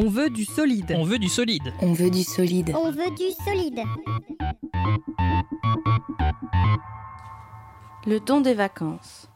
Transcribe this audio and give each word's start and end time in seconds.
On 0.00 0.08
veut 0.08 0.30
du 0.30 0.44
solide. 0.44 0.94
On 0.96 1.02
veut 1.02 1.18
du 1.18 1.28
solide. 1.28 1.72
On 1.80 1.92
veut 1.92 2.08
du 2.08 2.22
solide. 2.22 2.72
On 2.76 2.92
veut 2.92 3.10
du 3.16 3.32
solide. 3.44 3.80
Le 8.06 8.20
don 8.20 8.40
des 8.40 8.54
vacances. 8.54 9.28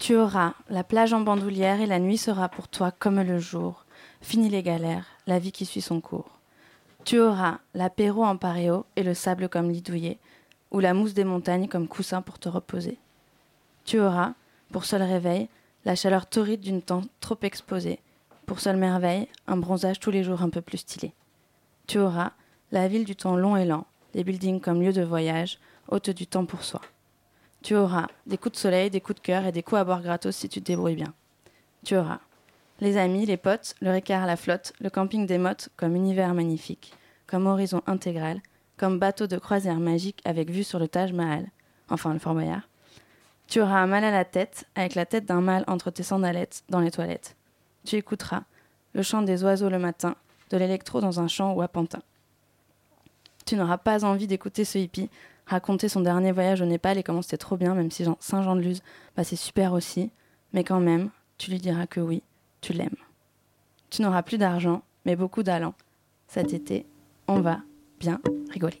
Tu 0.00 0.16
auras 0.16 0.54
la 0.68 0.82
plage 0.82 1.12
en 1.12 1.20
bandoulière 1.20 1.80
et 1.80 1.86
la 1.86 2.00
nuit 2.00 2.18
sera 2.18 2.48
pour 2.48 2.66
toi 2.66 2.90
comme 2.90 3.20
le 3.20 3.38
jour. 3.38 3.84
Fini 4.20 4.48
les 4.48 4.64
galères, 4.64 5.06
la 5.28 5.38
vie 5.38 5.52
qui 5.52 5.64
suit 5.64 5.80
son 5.80 6.00
cours. 6.00 6.40
Tu 7.04 7.20
auras 7.20 7.58
l'apéro 7.74 8.24
en 8.24 8.36
paréo 8.36 8.86
et 8.96 9.04
le 9.04 9.14
sable 9.14 9.48
comme 9.48 9.70
lit 9.70 9.80
douillet, 9.80 10.18
ou 10.72 10.80
la 10.80 10.92
mousse 10.92 11.14
des 11.14 11.22
montagnes 11.22 11.68
comme 11.68 11.86
coussin 11.86 12.20
pour 12.20 12.40
te 12.40 12.48
reposer. 12.48 12.98
Tu 13.84 14.00
auras, 14.00 14.32
pour 14.72 14.86
seul 14.86 15.02
réveil, 15.02 15.48
la 15.84 15.94
chaleur 15.94 16.26
torride 16.26 16.62
d'une 16.62 16.82
temps 16.82 17.02
trop 17.20 17.38
exposée, 17.42 18.00
pour 18.50 18.58
seule 18.58 18.78
merveille, 18.78 19.28
un 19.46 19.56
bronzage 19.56 20.00
tous 20.00 20.10
les 20.10 20.24
jours 20.24 20.42
un 20.42 20.50
peu 20.50 20.60
plus 20.60 20.78
stylé. 20.78 21.12
Tu 21.86 22.00
auras 22.00 22.32
la 22.72 22.88
ville 22.88 23.04
du 23.04 23.14
temps 23.14 23.36
long 23.36 23.56
et 23.56 23.64
lent, 23.64 23.86
des 24.12 24.24
buildings 24.24 24.60
comme 24.60 24.82
lieu 24.82 24.92
de 24.92 25.04
voyage, 25.04 25.60
hôte 25.86 26.10
du 26.10 26.26
temps 26.26 26.46
pour 26.46 26.64
soi. 26.64 26.80
Tu 27.62 27.76
auras 27.76 28.08
des 28.26 28.38
coups 28.38 28.54
de 28.54 28.58
soleil, 28.58 28.90
des 28.90 29.00
coups 29.00 29.20
de 29.20 29.24
cœur 29.24 29.46
et 29.46 29.52
des 29.52 29.62
coups 29.62 29.80
à 29.80 29.84
boire 29.84 30.02
gratos 30.02 30.34
si 30.34 30.48
tu 30.48 30.60
te 30.60 30.66
débrouilles 30.66 30.96
bien. 30.96 31.14
Tu 31.84 31.96
auras 31.96 32.18
les 32.80 32.96
amis, 32.96 33.24
les 33.24 33.36
potes, 33.36 33.76
le 33.80 33.92
récart 33.92 34.26
la 34.26 34.34
flotte, 34.34 34.72
le 34.80 34.90
camping 34.90 35.28
des 35.28 35.38
mottes 35.38 35.68
comme 35.76 35.94
univers 35.94 36.34
magnifique, 36.34 36.92
comme 37.28 37.46
horizon 37.46 37.82
intégral, 37.86 38.40
comme 38.76 38.98
bateau 38.98 39.28
de 39.28 39.38
croisière 39.38 39.78
magique 39.78 40.22
avec 40.24 40.50
vue 40.50 40.64
sur 40.64 40.80
le 40.80 40.88
Taj 40.88 41.12
Mahal, 41.12 41.46
enfin 41.88 42.12
le 42.12 42.18
Fort 42.18 42.34
Boyard. 42.34 42.68
Tu 43.46 43.60
auras 43.60 43.78
un 43.78 43.86
mal 43.86 44.02
à 44.02 44.10
la 44.10 44.24
tête, 44.24 44.66
avec 44.74 44.96
la 44.96 45.06
tête 45.06 45.26
d'un 45.26 45.40
mâle 45.40 45.62
entre 45.68 45.92
tes 45.92 46.02
sandalettes 46.02 46.64
dans 46.68 46.80
les 46.80 46.90
toilettes. 46.90 47.36
Tu 47.84 47.96
écouteras 47.96 48.42
le 48.92 49.02
chant 49.02 49.22
des 49.22 49.44
oiseaux 49.44 49.68
le 49.68 49.78
matin, 49.78 50.16
de 50.50 50.56
l'électro 50.56 51.00
dans 51.00 51.20
un 51.20 51.28
champ 51.28 51.54
ou 51.54 51.62
à 51.62 51.68
Pantin. 51.68 52.00
Tu 53.46 53.56
n'auras 53.56 53.78
pas 53.78 54.04
envie 54.04 54.26
d'écouter 54.26 54.64
ce 54.64 54.78
hippie 54.78 55.10
raconter 55.50 55.88
son 55.88 56.00
dernier 56.00 56.30
voyage 56.30 56.62
au 56.62 56.64
Népal 56.64 56.96
et 56.96 57.02
comment 57.02 57.22
c'était 57.22 57.36
trop 57.36 57.56
bien, 57.56 57.74
même 57.74 57.90
si 57.90 58.04
Saint-Jean-de-Luz, 58.20 58.82
bah 59.16 59.24
c'est 59.24 59.36
super 59.36 59.72
aussi, 59.72 60.10
mais 60.52 60.62
quand 60.62 60.78
même, 60.78 61.10
tu 61.38 61.50
lui 61.50 61.58
diras 61.58 61.86
que 61.86 62.00
oui, 62.00 62.22
tu 62.60 62.72
l'aimes. 62.72 62.96
Tu 63.90 64.02
n'auras 64.02 64.22
plus 64.22 64.38
d'argent, 64.38 64.82
mais 65.04 65.16
beaucoup 65.16 65.42
d'allant. 65.42 65.74
Cet 66.28 66.52
été, 66.52 66.86
on 67.26 67.40
va 67.40 67.58
bien 67.98 68.20
rigoler. 68.50 68.80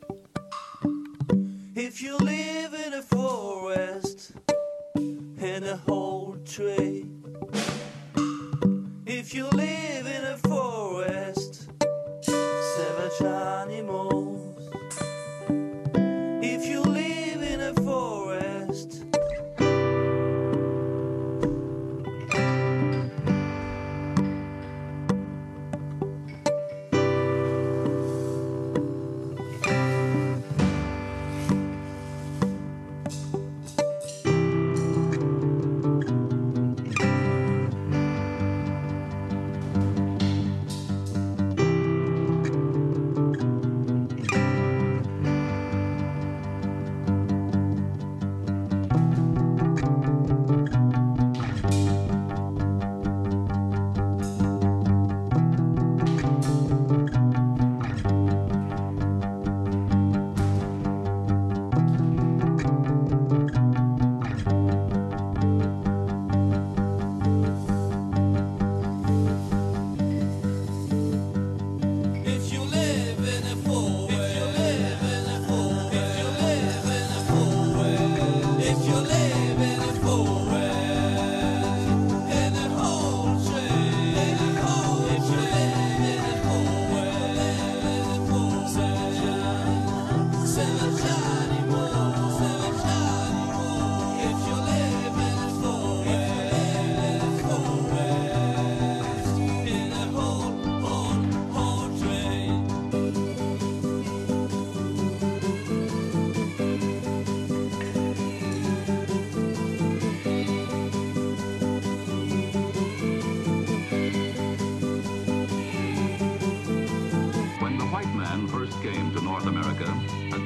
If 1.74 2.00
you 2.02 2.16
live 2.20 2.74
in 2.74 2.92
a 2.92 3.02
forest 3.02 4.32
and 4.96 5.64
a 5.64 5.80
whole 5.88 6.38
tree, 6.44 7.06
if 9.32 9.79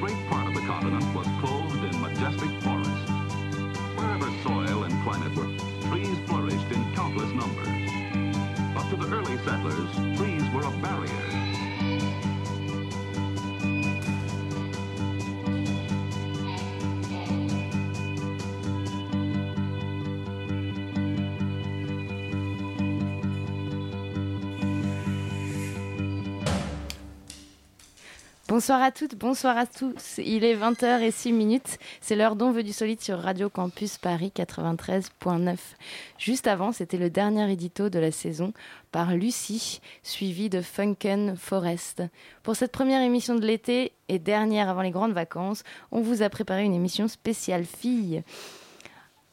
a 0.03 0.34
Bonsoir 28.55 28.81
à 28.81 28.89
toutes, 28.89 29.15
bonsoir 29.15 29.57
à 29.57 29.65
tous. 29.65 30.17
Il 30.17 30.45
est 30.45 30.55
20h06 30.55 31.33
minutes. 31.33 31.77
C'est 31.99 32.15
l'heure 32.15 32.37
d'On 32.37 32.53
veut 32.53 32.63
du 32.63 32.71
solide 32.71 33.01
sur 33.01 33.19
Radio 33.19 33.49
Campus 33.49 33.97
Paris 33.97 34.31
93.9. 34.33 35.57
Juste 36.17 36.47
avant, 36.47 36.71
c'était 36.71 36.95
le 36.95 37.09
dernier 37.09 37.51
édito 37.51 37.89
de 37.89 37.99
la 37.99 38.11
saison 38.11 38.53
par 38.93 39.13
Lucie, 39.13 39.81
suivi 40.03 40.49
de 40.49 40.61
Funken 40.61 41.35
Forest. 41.35 42.03
Pour 42.43 42.55
cette 42.55 42.71
première 42.71 43.01
émission 43.01 43.35
de 43.35 43.45
l'été 43.45 43.91
et 44.07 44.19
dernière 44.19 44.69
avant 44.69 44.83
les 44.83 44.91
grandes 44.91 45.11
vacances, 45.11 45.65
on 45.91 45.99
vous 45.99 46.21
a 46.21 46.29
préparé 46.29 46.63
une 46.63 46.73
émission 46.73 47.09
spéciale 47.09 47.65
filles. 47.65 48.23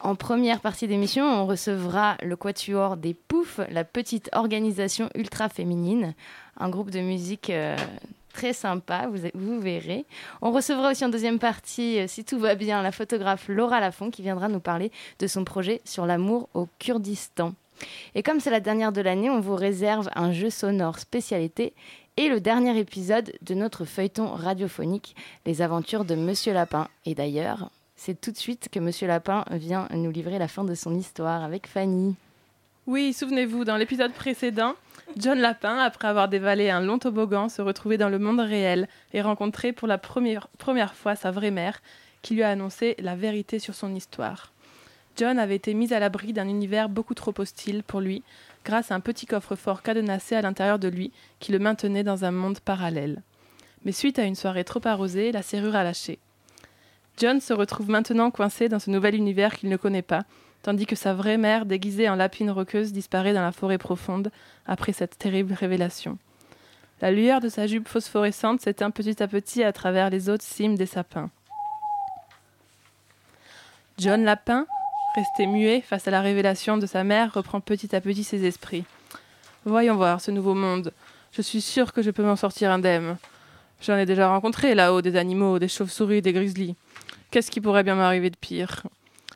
En 0.01 0.17
première 0.17 0.59
partie 0.59 0.89
d'émission, 0.89 1.25
on 1.25 1.47
recevra 1.47 2.17
le 2.25 2.35
Quatuor 2.35 2.97
des 2.97 3.15
Poufs, 3.15 3.61
la 3.71 3.85
petite 3.85 4.31
organisation 4.33 5.11
ultra 5.15 5.49
féminine, 5.49 6.17
un 6.59 6.71
groupe 6.71 6.91
de 6.91 6.99
musique 6.99 7.51
euh, 7.51 7.77
très 8.33 8.53
sympa, 8.53 9.09
vous, 9.09 9.29
vous 9.35 9.61
verrez. 9.61 10.05
On 10.41 10.51
recevra 10.51 10.91
aussi 10.91 11.05
en 11.05 11.09
deuxième 11.09 11.39
partie, 11.39 12.01
euh, 12.01 12.07
si 12.07 12.25
tout 12.25 12.39
va 12.39 12.55
bien, 12.55 12.83
la 12.83 12.93
photographe 12.93 13.49
Laura 13.49 13.81
Lafont 13.81 14.11
qui 14.11 14.23
viendra 14.23 14.49
nous 14.49 14.61
parler 14.61 14.91
de 15.19 15.27
son 15.27 15.45
projet 15.45 15.81
sur 15.85 16.07
l'amour 16.07 16.49
au 16.55 16.69
Kurdistan. 16.79 17.55
Et 18.15 18.23
comme 18.23 18.41
c'est 18.41 18.51
la 18.51 18.61
dernière 18.61 18.93
de 18.93 19.01
l'année, 19.01 19.31
on 19.31 19.41
vous 19.41 19.57
réserve 19.57 20.09
un 20.15 20.33
jeu 20.33 20.51
sonore 20.51 20.99
spécialité 20.99 21.75
et 22.17 22.29
le 22.29 22.41
dernier 22.41 22.79
épisode 22.79 23.33
de 23.41 23.55
notre 23.55 23.85
feuilleton 23.85 24.29
radiophonique, 24.29 25.17
Les 25.47 25.63
aventures 25.63 26.05
de 26.05 26.15
Monsieur 26.15 26.53
Lapin. 26.53 26.89
Et 27.07 27.15
d'ailleurs, 27.15 27.71
c'est 27.97 28.21
tout 28.21 28.33
de 28.33 28.37
suite 28.37 28.69
que 28.71 28.81
Monsieur 28.81 29.07
Lapin 29.07 29.45
vient 29.51 29.89
nous 29.93 30.11
livrer 30.11 30.39
la 30.39 30.49
fin 30.49 30.65
de 30.65 30.75
son 30.75 30.95
histoire 30.95 31.43
avec 31.43 31.67
Fanny. 31.67 32.15
Oui, 32.87 33.13
souvenez-vous, 33.13 33.65
dans 33.65 33.77
l'épisode 33.77 34.13
précédent, 34.13 34.75
John 35.19 35.39
Lapin, 35.39 35.79
après 35.79 36.09
avoir 36.09 36.29
dévalé 36.29 36.71
un 36.71 36.81
long 36.81 36.99
toboggan, 36.99 37.49
se 37.49 37.61
retrouvait 37.61 37.99
dans 37.99 38.09
le 38.09 38.19
monde 38.19 38.41
réel 38.41 38.89
et 39.13 39.21
rencontrait 39.21 39.73
pour 39.73 39.87
la 39.87 39.99
première, 39.99 40.49
première 40.59 40.95
fois 40.95 41.17
sa 41.17 41.31
vraie 41.31 41.51
mère, 41.51 41.83
qui 42.23 42.35
lui 42.35 42.43
a 42.43 42.51
annoncé 42.51 42.97
la 42.99 43.15
vérité 43.15 43.59
sur 43.59 43.75
son 43.75 43.95
histoire. 43.95 44.53
John 45.17 45.39
avait 45.39 45.57
été 45.57 45.75
mis 45.75 45.93
à 45.93 46.01
l'abri 46.01 46.33
d'un 46.33 46.49
univers 46.49 46.89
beaucoup 46.89 47.15
trop 47.15 47.35
hostile 47.39 47.83
pour 47.83 48.01
lui, 48.01 48.23
grâce 48.65 48.91
à 48.91 48.95
un 48.95 49.01
petit 49.01 49.27
coffre-fort 49.27 49.83
cadenassé 49.83 50.35
à 50.35 50.43
l'intérieur 50.43 50.79
de 50.79 50.89
lui 50.89 51.13
qui 51.41 51.53
le 51.53 51.59
maintenait 51.59 52.05
dans 52.05 52.25
un 52.25 52.31
monde 52.31 52.61
parallèle. 52.61 53.23
Mais 53.85 53.93
suite 53.93 54.19
à 54.19 54.25
une 54.25 54.37
soirée 54.37 54.65
trop 54.65 54.81
arrosée, 54.85 55.33
la 55.33 55.43
serrure 55.43 55.77
a 55.77 55.85
lâché. 55.85 56.19
John 57.19 57.41
se 57.41 57.53
retrouve 57.53 57.91
maintenant 57.91 58.31
coincé 58.31 58.71
dans 58.71 58.79
ce 58.79 58.91
nouvel 58.91 59.15
univers 59.15 59.57
qu'il 59.57 59.69
ne 59.69 59.77
connaît 59.77 60.01
pas, 60.01 60.23
tandis 60.63 60.87
que 60.87 60.97
sa 60.97 61.15
vraie 61.15 61.39
mère, 61.39 61.67
déguisée 61.67 62.09
en 62.09 62.15
lapine 62.15 62.51
roqueuse, 62.51 62.93
disparaît 62.93 63.35
dans 63.35 63.43
la 63.43 63.53
forêt 63.53 63.79
profonde 63.79 64.31
après 64.67 64.93
cette 64.93 65.19
terrible 65.19 65.53
révélation. 65.53 66.19
La 67.01 67.11
lueur 67.11 67.41
de 67.41 67.49
sa 67.49 67.67
jupe 67.67 67.89
phosphorescente 67.89 68.61
s'éteint 68.61 68.93
petit 68.93 69.23
à 69.23 69.29
petit 69.29 69.65
à 69.65 69.73
travers 69.73 70.09
les 70.09 70.31
hautes 70.31 70.43
cimes 70.43 70.77
des 70.77 70.87
sapins. 70.87 71.31
John 73.99 74.25
Lapin, 74.25 74.67
resté 75.17 75.47
muet 75.47 75.81
face 75.81 76.07
à 76.07 76.13
la 76.13 76.21
révélation 76.21 76.79
de 76.79 76.87
sa 76.87 77.05
mère, 77.05 77.35
reprend 77.35 77.61
petit 77.61 77.95
à 77.95 78.01
petit 78.01 78.25
ses 78.25 78.45
esprits. 78.47 78.85
Voyons 79.65 79.97
voir 79.97 80.21
ce 80.21 80.31
nouveau 80.31 80.55
monde. 80.55 80.93
Je 81.33 81.43
suis 81.43 81.61
sûr 81.61 81.93
que 81.93 82.03
je 82.03 82.11
peux 82.11 82.23
m'en 82.23 82.37
sortir 82.37 82.71
indemne. 82.71 83.17
J'en 83.81 83.97
ai 83.97 84.07
déjà 84.07 84.29
rencontré 84.29 84.75
là-haut 84.77 85.03
des 85.03 85.17
animaux, 85.17 85.59
des 85.59 85.69
chauves-souris, 85.69 86.23
des 86.23 86.33
grizzlies. 86.33 86.77
Qu'est-ce 87.31 87.51
qui 87.51 87.61
pourrait 87.61 87.83
bien 87.83 87.97
m'arriver 87.97 88.31
de 88.31 88.37
pire? 88.37 88.85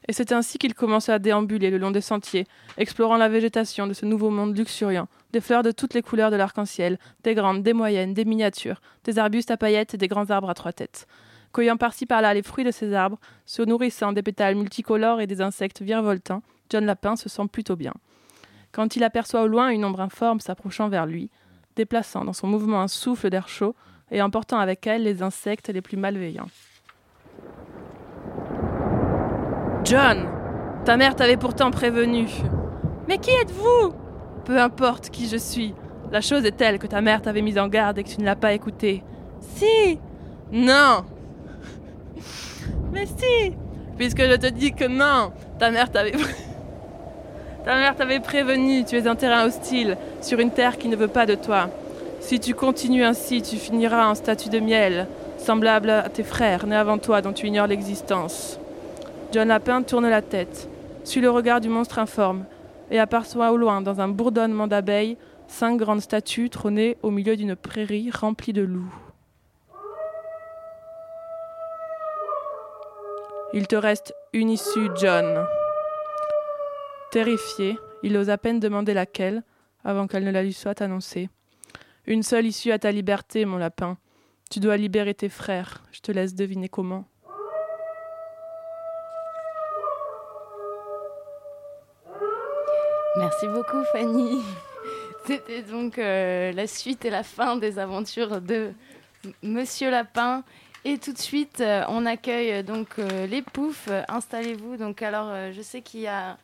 Et 0.09 0.13
c'est 0.13 0.33
ainsi 0.33 0.59
qu'il 0.59 0.75
commence 0.75 1.09
à 1.09 1.19
déambuler 1.19 1.71
le 1.71 1.79
long 1.79 1.91
des 1.91 2.01
sentiers, 2.01 2.47
explorant 2.77 3.17
la 3.17 3.29
végétation 3.29 3.87
de 3.87 3.93
ce 3.93 4.07
nouveau 4.07 4.31
monde 4.31 4.57
luxuriant, 4.57 5.09
des 5.33 5.41
fleurs 5.41 5.63
de 5.63 5.73
toutes 5.73 5.95
les 5.95 6.03
couleurs 6.03 6.31
de 6.31 6.37
l'arc-en-ciel, 6.37 6.99
des 7.25 7.35
grandes, 7.35 7.63
des 7.63 7.73
moyennes, 7.73 8.15
des 8.15 8.25
miniatures, 8.25 8.81
des 9.05 9.19
arbustes 9.19 9.51
à 9.51 9.57
paillettes 9.57 9.95
et 9.95 9.99
des 9.99 10.09
grands 10.09 10.31
arbres 10.31 10.51
à 10.51 10.55
trois 10.55 10.73
têtes. 10.73 11.07
Cueillant 11.53 11.77
par-ci 11.77 12.07
par-là 12.07 12.35
les 12.35 12.43
fruits 12.43 12.65
de 12.65 12.71
ces 12.71 12.93
arbres, 12.95 13.19
se 13.47 13.63
nourrissant 13.63 14.13
des 14.13 14.23
pétales 14.23 14.55
multicolores 14.55 15.21
et 15.21 15.27
des 15.27 15.41
insectes 15.41 15.83
virevoltants, 15.83 16.43
John 16.71 16.85
Lapin 16.85 17.17
se 17.17 17.29
sent 17.29 17.49
plutôt 17.51 17.77
bien. 17.77 17.95
Quand 18.73 18.95
il 18.97 19.05
aperçoit 19.05 19.43
au 19.43 19.47
loin 19.47 19.71
une 19.71 19.85
ombre 19.85 20.01
informe 20.01 20.41
s'approchant 20.41 20.89
vers 20.89 21.07
lui, 21.07 21.31
déplaçant 21.77 22.25
dans 22.25 22.33
son 22.33 22.47
mouvement 22.47 22.81
un 22.81 22.89
souffle 22.89 23.31
d'air 23.31 23.49
chaud 23.49 23.75
et 24.11 24.23
emportant 24.23 24.59
avec 24.59 24.87
elle 24.87 25.03
les 25.03 25.23
insectes 25.23 25.69
les 25.69 25.81
plus 25.81 25.97
malveillants. 25.97 26.49
John, 29.87 30.27
ta 30.85 30.97
mère 30.97 31.15
t'avait 31.15 31.37
pourtant 31.37 31.71
prévenu. 31.71 32.27
Mais 33.07 33.19
qui 33.19 33.31
êtes-vous? 33.31 33.95
Peu 34.45 34.59
importe 34.59 35.11
qui 35.11 35.29
je 35.29 35.37
suis, 35.37 35.77
la 36.11 36.21
chose 36.21 36.45
est 36.45 36.57
telle 36.57 36.81
que 36.81 36.89
ta 36.89 37.01
mère 37.01 37.23
t'avait 37.23 37.41
mise 37.41 37.57
en 37.57 37.69
garde 37.69 37.97
et 37.99 38.03
que 38.03 38.09
tu 38.09 38.21
ne 38.21 38.25
l'as 38.25 38.35
pas 38.35 38.53
écoutée. 38.53 39.05
Si 39.55 40.01
Non 40.51 41.05
Mais 42.93 43.07
si 43.07 43.55
Puisque 43.97 44.23
je 44.23 44.35
te 44.35 44.49
dis 44.49 44.73
que 44.73 44.89
non, 44.89 45.31
ta 45.61 45.71
mère 45.71 45.93
t'avait 45.93 46.15
Ta 47.65 47.77
mère 47.77 47.95
t'avait 47.95 48.19
prévenu, 48.19 48.85
tu 48.85 48.97
es 48.97 49.07
un 49.07 49.15
terrain 49.15 49.47
hostile, 49.47 49.97
sur 50.21 50.41
une 50.41 50.51
terre 50.51 50.79
qui 50.79 50.89
ne 50.89 50.97
veut 50.97 51.07
pas 51.07 51.27
de 51.27 51.37
toi. 51.37 51.71
Si 52.19 52.41
tu 52.41 52.55
continues 52.55 53.05
ainsi, 53.05 53.41
tu 53.41 53.55
finiras 53.55 54.09
en 54.09 54.17
statue 54.17 54.49
de 54.49 54.59
miel, 54.59 55.07
semblable 55.39 55.91
à 55.91 56.09
tes 56.09 56.25
frères 56.25 56.67
nés 56.67 56.75
avant 56.75 56.99
toi 56.99 57.23
dont 57.23 57.33
tu 57.33 57.47
ignores 57.47 57.69
l'existence. 57.69 58.59
John 59.37 59.49
Lapin 59.49 59.83
tourne 59.83 60.09
la 60.09 60.23
tête, 60.23 60.67
suit 61.05 61.21
le 61.21 61.29
regard 61.29 61.61
du 61.61 61.69
monstre 61.69 61.99
informe, 61.99 62.47
et 62.91 62.99
aperçoit 62.99 63.53
au 63.53 63.59
loin, 63.59 63.83
dans 63.83 64.01
un 64.01 64.09
bourdonnement 64.09 64.67
d'abeilles, 64.67 65.19
cinq 65.47 65.77
grandes 65.77 66.01
statues 66.01 66.49
trônées 66.49 66.97
au 67.03 67.11
milieu 67.11 67.37
d'une 67.37 67.55
prairie 67.55 68.11
remplie 68.11 68.55
de 68.55 68.63
loups. 68.63 68.95
Il 73.53 73.67
te 73.67 73.77
reste 73.77 74.15
une 74.33 74.49
issue, 74.49 74.89
John. 74.95 75.47
Terrifié, 77.11 77.79
il 78.03 78.17
ose 78.17 78.31
à 78.31 78.39
peine 78.39 78.59
demander 78.59 78.95
laquelle, 78.95 79.43
avant 79.85 80.07
qu'elle 80.07 80.25
ne 80.25 80.31
la 80.31 80.45
lui 80.45 80.55
soit 80.55 80.81
annoncée. 80.81 81.29
Une 82.07 82.23
seule 82.23 82.47
issue 82.47 82.73
à 82.73 82.79
ta 82.79 82.91
liberté, 82.91 83.45
mon 83.45 83.59
lapin. 83.59 83.99
Tu 84.51 84.61
dois 84.61 84.79
libérer 84.79 85.13
tes 85.13 85.29
frères. 85.29 85.83
Je 85.93 86.01
te 86.01 86.11
laisse 86.11 86.35
deviner 86.35 86.71
comment. 86.71 87.05
Merci 93.19 93.47
beaucoup 93.49 93.83
Fanny. 93.93 94.43
C'était 95.27 95.63
donc 95.63 95.99
euh, 95.99 96.53
la 96.53 96.67
suite 96.67 97.05
et 97.05 97.11
la 97.11 97.23
fin 97.23 97.57
des 97.57 97.79
aventures 97.79 98.41
de 98.41 98.71
Monsieur 99.43 99.91
Lapin. 99.91 100.45
Et 100.85 100.99
tout 100.99 101.13
de 101.13 101.19
suite, 101.19 101.61
euh, 101.61 101.83
on 101.89 102.07
accueille 102.07 102.53
euh, 102.53 102.63
donc 102.63 102.99
euh, 102.99 103.27
les 103.27 103.43
poufs. 103.43 103.89
Installez-vous. 104.09 104.77
Donc 104.77 105.03
alors, 105.03 105.29
euh, 105.31 105.51
je 105.53 105.63
sais 105.63 105.81
qu'il 105.83 106.01
y 106.01 106.07
a 106.07 106.37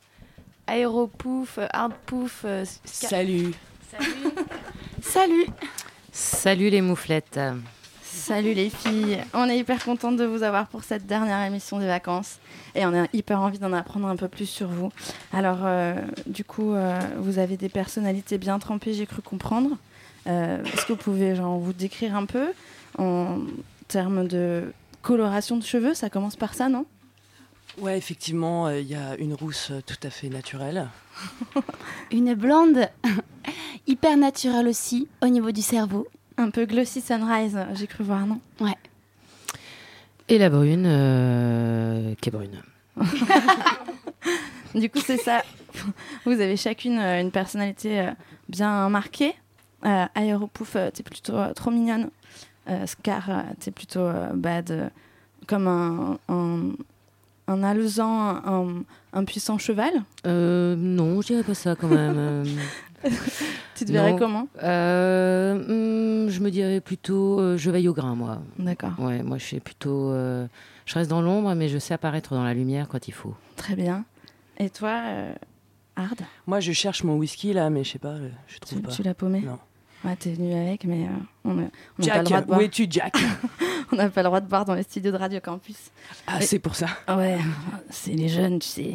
Aéropouf, 0.67 1.59
Hardpouf. 1.73 2.43
euh, 2.45 2.65
Salut. 2.85 3.53
Salut. 3.91 4.33
Salut. 5.03 5.47
Salut 6.11 6.71
les 6.71 6.81
mouflettes. 6.81 7.39
Salut 8.23 8.55
les 8.55 8.71
filles. 8.71 9.19
On 9.35 9.49
est 9.49 9.59
hyper 9.59 9.85
contente 9.85 10.17
de 10.17 10.25
vous 10.25 10.45
avoir 10.45 10.69
pour 10.69 10.85
cette 10.85 11.07
dernière 11.07 11.45
émission 11.45 11.81
des 11.81 11.89
vacances. 11.89 12.39
Et 12.77 12.87
on 12.87 12.95
a 12.95 13.09
hyper 13.13 13.41
envie 13.41 13.59
d'en 13.59 13.73
apprendre 13.73 14.07
un 14.07 14.15
peu 14.15 14.29
plus 14.29 14.47
sur 14.47 14.69
vous. 14.69 14.93
Alors, 15.33 15.59
euh, 15.65 15.97
du 16.29 16.45
coup, 16.45 16.73
euh, 16.73 17.01
vous 17.19 17.41
avez 17.41 17.57
des 17.57 17.69
personnalités 17.69 18.39
bien 18.39 18.61
trempées, 18.61 18.95
j'ai 18.95 19.07
cru 19.07 19.23
comprendre. 19.23 19.77
Euh, 20.29 20.63
Est-ce 20.63 20.87
que 20.87 20.93
vous 20.93 21.01
pouvez 21.01 21.35
genre, 21.35 21.59
vous 21.59 21.73
décrire 21.73 22.15
un 22.15 22.25
peu 22.25 22.53
en 22.97 23.41
termes 23.89 24.29
de 24.29 24.73
coloration 25.03 25.57
de 25.57 25.65
cheveux? 25.65 25.93
Ça 25.93 26.09
commence 26.09 26.37
par 26.37 26.55
ça, 26.55 26.69
non? 26.69 26.87
Ouais, 27.79 27.99
effectivement, 27.99 28.71
il 28.71 28.87
y 28.87 28.95
a 28.95 29.17
une 29.19 29.35
rousse 29.35 29.73
tout 29.85 29.99
à 30.05 30.11
fait 30.11 30.29
naturelle. 30.29 30.89
Une 32.13 32.35
blonde 32.35 32.89
hyper 33.89 34.17
naturelle 34.17 34.69
aussi 34.69 35.09
au 35.23 35.27
niveau 35.27 35.51
du 35.51 35.61
cerveau. 35.61 36.07
Un 36.39 36.51
peu 36.51 36.65
glossy 36.67 37.01
sunrise, 37.01 37.59
j'ai 37.75 37.87
cru 37.87 38.05
voir, 38.05 38.27
non 38.27 38.41
Ouais. 38.61 38.77
Et 40.29 40.39
la 40.39 40.49
brune, 40.51 40.85
euh, 40.87 42.15
qui 42.21 42.29
est 42.29 42.33
brune. 42.33 42.63
Du 44.75 44.89
coup, 44.89 45.01
c'est 45.05 45.19
ça. 45.19 45.43
Vous 46.25 46.33
avez 46.41 46.57
chacune 46.57 46.99
euh, 46.99 47.21
une 47.21 47.31
personnalité 47.31 48.01
euh, 48.01 48.11
bien 48.49 48.89
marquée. 48.89 49.35
Euh, 49.85 50.07
Aéropouf, 50.15 50.77
t'es 50.95 51.03
plutôt 51.03 51.37
trop 51.55 51.71
mignonne. 51.71 52.09
Euh, 52.71 52.87
Scar, 52.87 53.29
t'es 53.61 53.71
plutôt 53.71 54.09
bad, 54.35 54.91
comme 55.47 55.67
un, 55.67 56.19
un, 56.29 56.71
un 57.49 57.63
alezan, 57.65 58.41
un, 58.47 58.83
un 59.13 59.25
puissant 59.25 59.59
cheval. 59.59 59.93
Euh, 60.27 60.75
non, 60.77 61.21
je 61.21 61.27
dirais 61.29 61.43
pas 61.43 61.55
ça 61.55 61.75
quand 61.77 61.89
même. 61.89 62.45
Tu 63.75 63.85
te 63.87 63.93
verrais 63.93 64.13
Non. 64.13 64.19
comment? 64.19 64.49
Euh, 64.63 66.27
hmm, 66.27 66.29
Je 66.31 66.41
me 66.41 66.51
dirais 66.51 66.81
plutôt, 66.81 67.41
euh, 67.41 67.57
je 67.57 67.71
veille 67.71 67.89
au 67.89 67.95
grain, 67.95 68.15
moi. 68.15 68.39
D'accord. 68.59 68.93
Ouais, 68.99 69.23
moi 69.23 69.39
je 69.39 69.45
suis 69.45 69.61
plutôt, 69.61 70.11
euh, 70.11 70.47
je 70.87 70.95
reste 70.95 71.11
dans 71.11 71.23
l'ombre, 71.23 71.55
mais 71.55 71.69
je 71.69 71.79
sais 71.79 71.95
apparaître 71.95 72.35
dans 72.35 72.45
la 72.45 72.55
lumière 72.55 72.87
quand 72.89 73.09
il 73.09 73.13
faut. 73.15 73.35
Très 73.57 73.75
bien. 73.75 74.05
Et 74.59 74.69
toi, 74.71 75.01
euh, 75.07 75.33
Hard? 75.97 76.21
Moi, 76.47 76.61
je 76.61 76.73
cherche 76.73 77.03
mon 77.05 77.17
whisky 77.17 77.53
là, 77.53 77.71
mais 77.71 77.83
je 77.85 77.93
sais 77.93 77.99
pas, 77.99 78.17
je 78.47 78.55
tu, 78.55 78.61
trouve 78.61 78.83
pas. 78.83 78.91
tu 78.93 79.03
l'as 79.03 79.15
paumé? 79.15 79.41
Non. 79.41 79.59
Ouais, 80.05 80.17
t'es 80.17 80.33
venu 80.33 80.53
avec, 80.55 80.85
mais 80.85 81.05
euh, 81.05 81.09
on 81.45 81.55
n'a 81.55 81.63
pas 81.65 81.71
Jack, 82.01 82.19
le 82.19 82.25
droit 82.25 82.41
de 82.41 82.47
boire. 82.47 82.59
où 82.59 82.63
es-tu, 82.63 82.87
Jack? 82.91 83.15
On 83.93 83.97
n'a 83.97 84.09
pas 84.09 84.23
le 84.23 84.29
droit 84.29 84.41
de 84.41 84.47
boire 84.49 84.65
dans 84.65 84.75
les 84.75 84.83
studios 84.85 85.13
de 85.13 85.17
Radio 85.19 85.39
Campus. 85.41 85.77
Ah, 86.27 86.39
Et- 86.41 86.47
c'est 86.47 86.59
pour 86.59 86.75
ça. 86.75 86.87
Ouais, 87.09 87.39
c'est 87.91 88.13
les 88.13 88.29
jeunes, 88.29 88.59
tu 88.59 88.67
sais. 88.69 88.95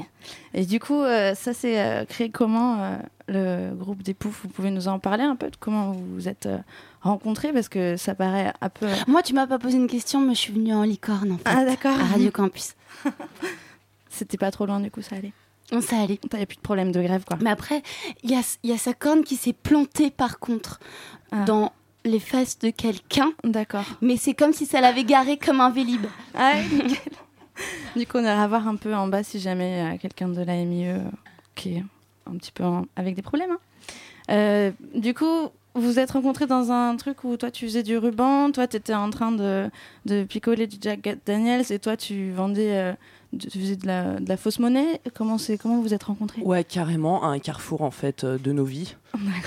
Et 0.55 0.65
du 0.65 0.79
coup, 0.79 0.99
euh, 1.01 1.35
ça 1.35 1.53
s'est 1.53 1.79
euh, 1.79 2.03
créé 2.05 2.31
comment 2.31 2.81
euh, 2.81 2.97
le 3.27 3.75
groupe 3.75 4.01
des 4.01 4.15
Poufs? 4.15 4.41
Vous 4.41 4.49
pouvez 4.49 4.71
nous 4.71 4.87
en 4.87 4.97
parler 4.97 5.23
un 5.23 5.35
peu 5.35 5.51
de 5.51 5.55
comment 5.59 5.91
vous 5.91 6.15
vous 6.15 6.27
êtes 6.27 6.47
euh, 6.47 6.57
rencontrés 7.01 7.53
Parce 7.53 7.69
que 7.69 7.95
ça 7.95 8.15
paraît 8.15 8.51
un 8.59 8.69
peu. 8.69 8.87
Moi, 9.07 9.21
tu 9.21 9.33
m'as 9.35 9.45
pas 9.47 9.59
posé 9.59 9.77
une 9.77 9.87
question, 9.87 10.19
mais 10.19 10.33
je 10.33 10.39
suis 10.39 10.53
venue 10.53 10.73
en 10.73 10.81
licorne 10.83 11.31
en 11.33 11.37
fait. 11.37 11.43
Ah, 11.45 11.63
d'accord. 11.63 11.93
À 11.99 12.03
Radio 12.05 12.31
Campus. 12.31 12.73
C'était 14.09 14.37
pas 14.37 14.49
trop 14.51 14.65
loin, 14.65 14.79
du 14.79 14.89
coup, 14.89 15.01
ça 15.03 15.15
allait. 15.17 15.33
Ça 15.81 16.00
allait. 16.01 16.19
Il 16.31 16.36
n'y 16.38 16.43
a 16.43 16.45
plus 16.45 16.55
de 16.57 16.62
problème 16.62 16.91
de 16.91 17.01
grève, 17.01 17.24
quoi. 17.25 17.38
Mais 17.41 17.50
après, 17.50 17.81
il 18.24 18.31
y 18.31 18.36
a, 18.36 18.41
il 18.63 18.69
y 18.69 18.74
a 18.74 18.77
sa 18.77 18.93
corne 18.93 19.24
qui 19.24 19.36
s'est 19.36 19.53
plantée 19.53 20.09
par 20.12 20.39
contre 20.39 20.79
Ah. 21.31 21.43
dans 21.43 21.74
les 22.05 22.19
fesses 22.19 22.57
de 22.59 22.69
quelqu'un. 22.69 23.31
D'accord. 23.43 23.83
Mais 24.01 24.15
c'est 24.15 24.33
comme 24.33 24.53
si 24.53 24.65
ça 24.65 24.79
l'avait 24.79 25.03
garé 25.03 25.38
comme 25.38 25.59
un 25.59 25.69
vélib. 25.69 26.05
Ah, 26.33 26.53
nickel. 26.62 26.97
Du 27.95 28.05
coup, 28.05 28.17
on 28.19 28.24
ira 28.24 28.47
voir 28.47 28.67
un 28.67 28.75
peu 28.75 28.93
en 28.95 29.07
bas 29.07 29.24
si 29.24 29.39
jamais 29.39 29.95
euh, 29.95 29.97
quelqu'un 29.97 30.29
de 30.29 30.41
la 30.41 30.53
MIE 30.63 30.88
euh, 30.89 31.00
qui 31.55 31.75
est 31.77 31.83
un 32.31 32.38
petit 32.38 32.51
peu 32.51 32.63
en- 32.63 32.86
avec 32.95 33.15
des 33.15 33.21
problèmes. 33.24 33.51
hein. 33.51 33.59
Euh, 34.29 34.71
du 34.93 35.13
coup, 35.13 35.25
vous 35.74 35.81
vous 35.81 36.00
êtes 36.00 36.12
rencontrés 36.12 36.47
dans 36.47 36.71
un 36.71 36.95
truc 36.97 37.24
où 37.24 37.36
toi 37.38 37.50
tu 37.51 37.65
faisais 37.65 37.83
du 37.83 37.97
ruban, 37.97 38.51
toi 38.51 38.67
tu 38.67 38.77
étais 38.77 38.93
en 38.93 39.09
train 39.09 39.31
de, 39.31 39.69
de 40.05 40.24
picoler 40.24 40.65
du 40.67 40.77
Jack 40.81 41.17
Daniels 41.25 41.71
et 41.71 41.79
toi 41.79 41.95
tu 41.97 42.31
vendais, 42.31 42.93
tu 43.38 43.60
faisais 43.60 43.75
de 43.75 43.88
la, 43.88 44.19
de 44.19 44.27
la 44.27 44.38
fausse 44.38 44.60
monnaie. 44.60 45.01
Comment, 45.13 45.38
c'est, 45.38 45.57
comment 45.57 45.75
vous 45.75 45.84
vous 45.84 45.93
êtes 45.93 46.03
rencontrés? 46.03 46.41
Ouais, 46.41 46.63
carrément, 46.63 47.24
un 47.24 47.39
carrefour 47.39 47.81
en 47.81 47.91
fait 47.91 48.24
euh, 48.24 48.38
de 48.38 48.51
nos 48.51 48.65
vies. 48.65 48.96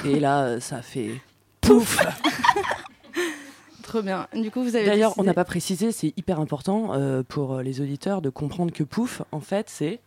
Et 0.05 0.21
là, 0.21 0.43
euh, 0.43 0.61
ça 0.61 0.77
a 0.77 0.83
fait 0.83 1.21
pouf 1.61 1.99
Trop 3.83 4.03
bien. 4.03 4.29
Du 4.35 4.51
coup, 4.51 4.63
vous 4.63 4.77
avez 4.77 4.87
D'ailleurs, 4.87 5.15
on 5.19 5.25
n'a 5.25 5.35
pas 5.35 5.45
précisé, 5.45 5.91
c'est 5.91 6.13
hyper 6.17 6.39
important 6.39 6.93
euh, 6.95 7.23
pour 7.25 7.61
les 7.61 7.81
auditeurs 7.81 8.23
de 8.23 8.31
comprendre 8.31 8.73
que 8.73 8.85
pouf, 8.85 9.23
en 9.33 9.41
fait, 9.41 9.69
c'est 9.69 10.01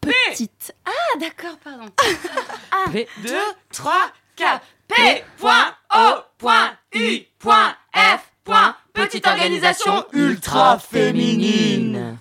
Petite. 0.00 0.74
Ah, 0.84 1.18
d'accord, 1.20 1.58
pardon. 1.62 1.84
Ah, 2.72 2.90
2, 2.90 3.04
3, 3.70 3.92
4. 4.34 4.60
P, 4.88 4.94
point, 5.38 5.74
O, 5.94 6.20
point, 6.38 6.72
U, 6.94 7.20
point, 7.38 7.74
F, 7.94 8.32
point, 8.44 8.74
petite 8.92 9.26
organisation 9.26 10.04
ultra 10.12 10.78
féminine. 10.78 12.18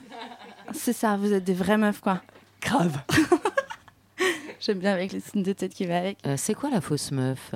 C'est 0.73 0.93
ça, 0.93 1.17
vous 1.17 1.33
êtes 1.33 1.43
des 1.43 1.53
vraies 1.53 1.77
meufs 1.77 2.01
quoi. 2.01 2.21
Grave. 2.61 2.97
J'aime 4.59 4.77
bien 4.79 4.93
avec 4.93 5.11
les 5.11 5.19
signes 5.19 5.43
de 5.43 5.53
tête 5.53 5.73
qui 5.73 5.85
va 5.85 5.97
avec. 5.97 6.17
Euh, 6.25 6.35
c'est 6.37 6.53
quoi 6.53 6.69
la 6.69 6.81
fausse 6.81 7.11
meuf? 7.11 7.53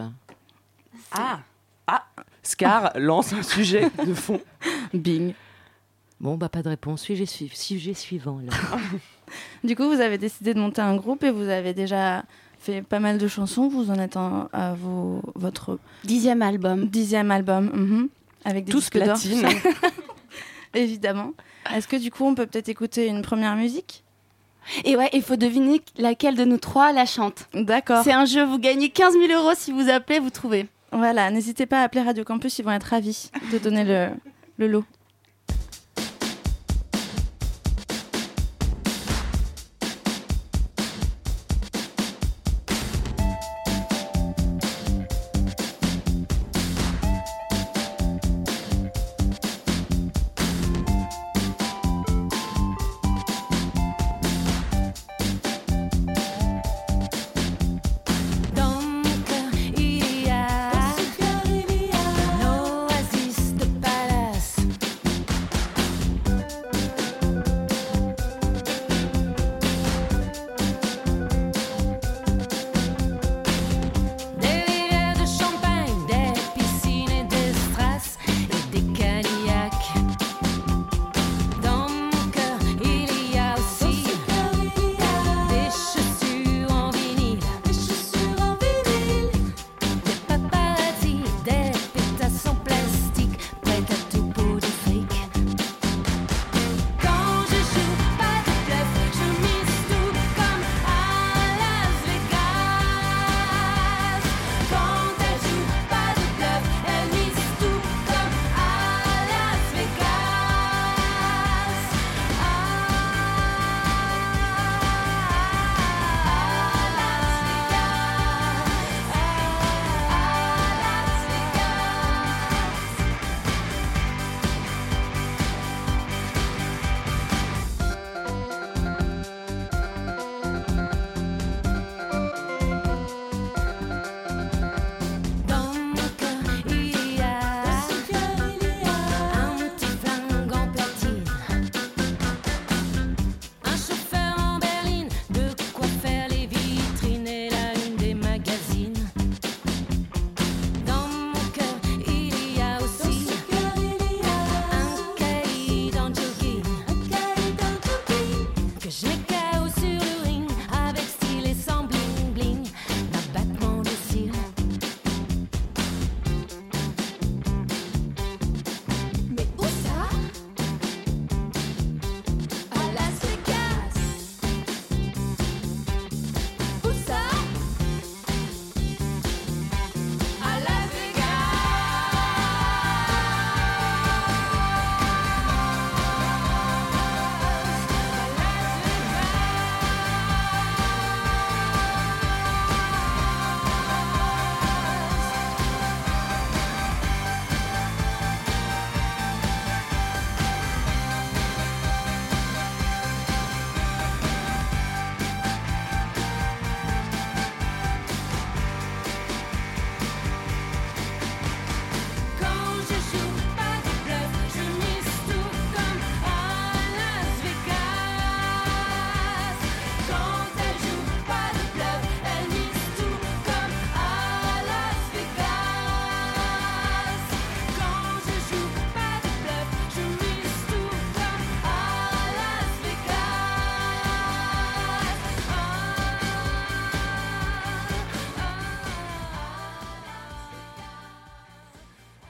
Ah 1.11 1.39
Ah 1.87 2.03
Scar 2.41 2.91
lance 2.95 3.31
un 3.33 3.43
sujet 3.43 3.89
de 4.05 4.13
fond. 4.13 4.41
Bing. 4.93 5.33
Bon, 6.19 6.35
bah 6.35 6.49
pas 6.49 6.63
de 6.63 6.69
réponse. 6.69 7.01
Sujet, 7.03 7.25
sui- 7.25 7.51
sujet 7.53 7.93
suivant. 7.93 8.39
là. 8.43 8.51
Du 9.63 9.75
coup, 9.75 9.87
vous 9.87 9.99
avez 10.01 10.17
décidé 10.19 10.53
de 10.53 10.59
monter 10.59 10.81
un 10.81 10.95
groupe 10.95 11.23
et 11.23 11.31
vous 11.31 11.49
avez 11.49 11.73
déjà 11.73 12.23
fait 12.59 12.81
pas 12.83 12.99
mal 12.99 13.17
de 13.17 13.27
chansons. 13.27 13.67
Vous 13.67 13.89
en 13.91 13.95
êtes 13.95 14.17
en- 14.17 14.47
à 14.53 14.73
vos, 14.75 15.21
votre 15.35 15.77
Dixième 16.03 16.41
album. 16.41 16.87
dixième 16.87 17.31
album, 17.31 17.65
mhm, 17.73 18.09
avec 18.45 18.65
des 18.65 18.71
Tous 18.71 18.79
disques 18.79 18.97
d'or, 18.97 19.05
platine. 19.17 19.47
Évidemment. 20.75 21.31
Est-ce 21.73 21.87
que 21.87 21.95
du 21.95 22.11
coup, 22.11 22.25
on 22.25 22.35
peut 22.35 22.45
peut-être 22.45 22.69
écouter 22.69 23.07
une 23.07 23.21
première 23.21 23.55
musique? 23.55 24.03
Et 24.83 24.95
ouais, 24.95 25.09
il 25.13 25.21
faut 25.21 25.35
deviner 25.35 25.81
laquelle 25.97 26.35
de 26.35 26.43
nous 26.45 26.57
trois 26.57 26.91
la 26.91 27.05
chante. 27.05 27.47
D'accord. 27.53 28.03
C'est 28.03 28.11
un 28.11 28.25
jeu, 28.25 28.43
vous 28.43 28.57
gagnez 28.59 28.89
15 28.89 29.13
000 29.13 29.39
euros 29.41 29.53
si 29.55 29.71
vous 29.71 29.89
appelez, 29.89 30.19
vous 30.19 30.31
trouvez. 30.31 30.67
Voilà, 30.91 31.29
n'hésitez 31.29 31.65
pas 31.65 31.81
à 31.81 31.83
appeler 31.83 32.01
Radio 32.01 32.23
Campus, 32.23 32.57
ils 32.59 32.65
vont 32.65 32.71
être 32.71 32.83
ravis 32.85 33.29
de 33.51 33.57
donner 33.57 33.83
le, 33.83 34.09
le 34.57 34.67
lot. 34.67 34.83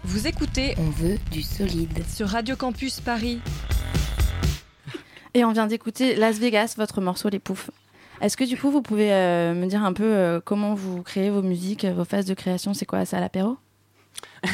Vous 0.05 0.27
écoutez 0.27 0.75
On 0.77 0.89
veut 0.91 1.17
du 1.31 1.41
solide. 1.41 2.05
sur 2.07 2.27
Radio 2.27 2.55
Campus 2.55 2.99
Paris. 3.01 3.39
Et 5.33 5.43
on 5.43 5.51
vient 5.51 5.65
d'écouter 5.65 6.15
Las 6.15 6.37
Vegas, 6.37 6.75
votre 6.77 7.01
morceau 7.01 7.29
Les 7.29 7.39
Poufs. 7.39 7.71
Est-ce 8.21 8.37
que 8.37 8.43
du 8.43 8.55
coup, 8.55 8.69
vous 8.69 8.83
pouvez 8.83 9.11
euh, 9.11 9.55
me 9.55 9.65
dire 9.65 9.83
un 9.83 9.93
peu 9.93 10.03
euh, 10.03 10.39
comment 10.43 10.75
vous 10.75 11.01
créez 11.01 11.31
vos 11.31 11.41
musiques, 11.41 11.85
vos 11.85 12.05
phases 12.05 12.25
de 12.25 12.35
création? 12.35 12.75
C'est 12.75 12.85
quoi 12.85 13.03
C'est 13.05 13.15
à 13.15 13.19
l'apéro? 13.19 13.57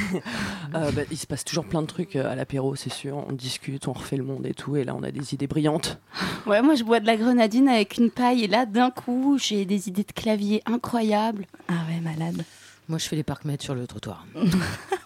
Euh, 0.73 0.89
bah, 0.93 1.01
il 1.11 1.17
se 1.17 1.27
passe 1.27 1.43
toujours 1.43 1.65
plein 1.65 1.81
de 1.81 1.87
trucs 1.87 2.15
à 2.15 2.33
l'apéro, 2.33 2.75
c'est 2.77 2.93
sûr. 2.93 3.25
On 3.27 3.33
discute, 3.33 3.89
on 3.89 3.91
refait 3.91 4.15
le 4.15 4.23
monde 4.23 4.45
et 4.45 4.53
tout. 4.53 4.77
Et 4.77 4.85
là, 4.85 4.95
on 4.95 5.03
a 5.03 5.11
des 5.11 5.33
idées 5.33 5.47
brillantes. 5.47 5.99
Ouais, 6.47 6.61
moi 6.63 6.73
je 6.73 6.83
bois 6.83 6.99
de 6.99 7.05
la 7.05 7.17
grenadine 7.17 7.67
avec 7.67 7.97
une 7.97 8.09
paille 8.09 8.43
et 8.45 8.47
là 8.47 8.65
d'un 8.65 8.89
coup 8.89 9.37
j'ai 9.39 9.63
des 9.65 9.89
idées 9.89 10.03
de 10.03 10.11
clavier 10.11 10.63
incroyables. 10.65 11.45
Ah 11.67 11.73
ouais, 11.87 11.99
malade. 11.99 12.43
Moi, 12.87 12.97
je 12.97 13.07
fais 13.07 13.15
les 13.15 13.23
parcs-mètres 13.23 13.63
sur 13.63 13.75
le 13.75 13.85
trottoir. 13.85 14.25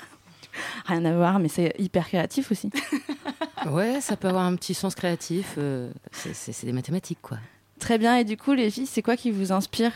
Rien 0.85 1.03
à 1.05 1.13
voir, 1.15 1.39
mais 1.39 1.47
c'est 1.47 1.73
hyper 1.79 2.07
créatif 2.07 2.51
aussi. 2.51 2.69
ouais, 3.71 3.99
ça 4.01 4.15
peut 4.15 4.27
avoir 4.27 4.45
un 4.45 4.55
petit 4.55 4.73
sens 4.73 4.93
créatif. 4.95 5.55
euh, 5.57 5.91
c'est- 6.11 6.65
des 6.65 6.71
mathématiques, 6.71 7.19
quoi. 7.21 7.37
Très 7.79 7.97
bien. 7.97 8.17
Et 8.17 8.23
du 8.23 8.37
coup, 8.37 8.53
les 8.53 8.69
filles, 8.69 8.85
c'est 8.85 9.01
quoi 9.01 9.17
qui 9.17 9.31
vous 9.31 9.51
inspire? 9.51 9.91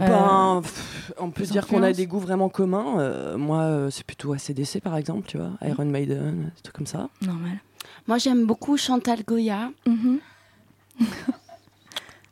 Euh, 0.00 0.06
Ben, 0.08 0.60
pff, 0.62 1.12
on 1.18 1.30
peut 1.30 1.44
dire 1.44 1.66
qu'on 1.66 1.82
a 1.82 1.92
des 1.92 2.06
goûts 2.06 2.18
vraiment 2.18 2.48
communs. 2.48 2.98
Euh, 2.98 3.36
moi, 3.36 3.60
euh, 3.60 3.90
c'est 3.90 4.04
plutôt 4.04 4.32
ACDC 4.32 4.80
par 4.80 4.96
exemple, 4.96 5.28
tu 5.28 5.36
vois, 5.36 5.50
Mm. 5.60 5.68
Iron 5.68 5.84
Maiden, 5.84 6.50
des 6.56 6.62
trucs 6.62 6.74
comme 6.76 6.86
ça. 6.86 7.10
Normal. 7.20 7.58
Moi 8.06 8.16
j'aime 8.16 8.46
beaucoup 8.46 8.78
Chantal 8.78 9.22
Goya. 9.22 9.70
Mhm. 9.86 10.18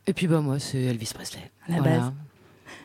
Et 0.06 0.12
puis, 0.14 0.26
bah, 0.26 0.40
moi, 0.40 0.58
c'est 0.58 0.80
Elvis 0.82 1.12
Presley. 1.14 1.50
À 1.68 1.72
la 1.72 1.78
Voilà. 1.78 1.98
base. 1.98 2.12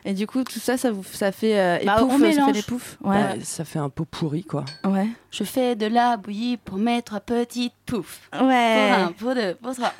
Et 0.08 0.14
du 0.14 0.26
coup, 0.28 0.44
tout 0.44 0.60
ça, 0.60 0.76
ça, 0.78 0.92
vous, 0.92 1.02
ça 1.02 1.32
fait 1.32 1.58
euh, 1.58 1.78
Bah, 1.84 1.96
on 2.04 2.10
ça 2.18 2.46
fait 2.46 2.52
des 2.52 2.62
poufs. 2.62 2.96
Ouais. 3.02 3.20
Bah, 3.20 3.34
ça 3.42 3.64
fait 3.64 3.80
un 3.80 3.88
pot 3.88 4.04
pourri, 4.04 4.44
quoi. 4.44 4.64
ouais. 4.84 5.08
Je 5.32 5.42
fais 5.42 5.74
de 5.74 5.86
la 5.86 6.16
bouillie 6.16 6.56
pour 6.58 6.78
mettre 6.78 7.14
un 7.14 7.20
petit 7.20 7.72
pouf. 7.86 8.30
Ouais. 8.32 8.38
Pour 8.38 8.98
un, 8.98 9.12
pour 9.18 9.34
deux, 9.34 9.54
pour 9.56 9.74
trois. 9.74 9.92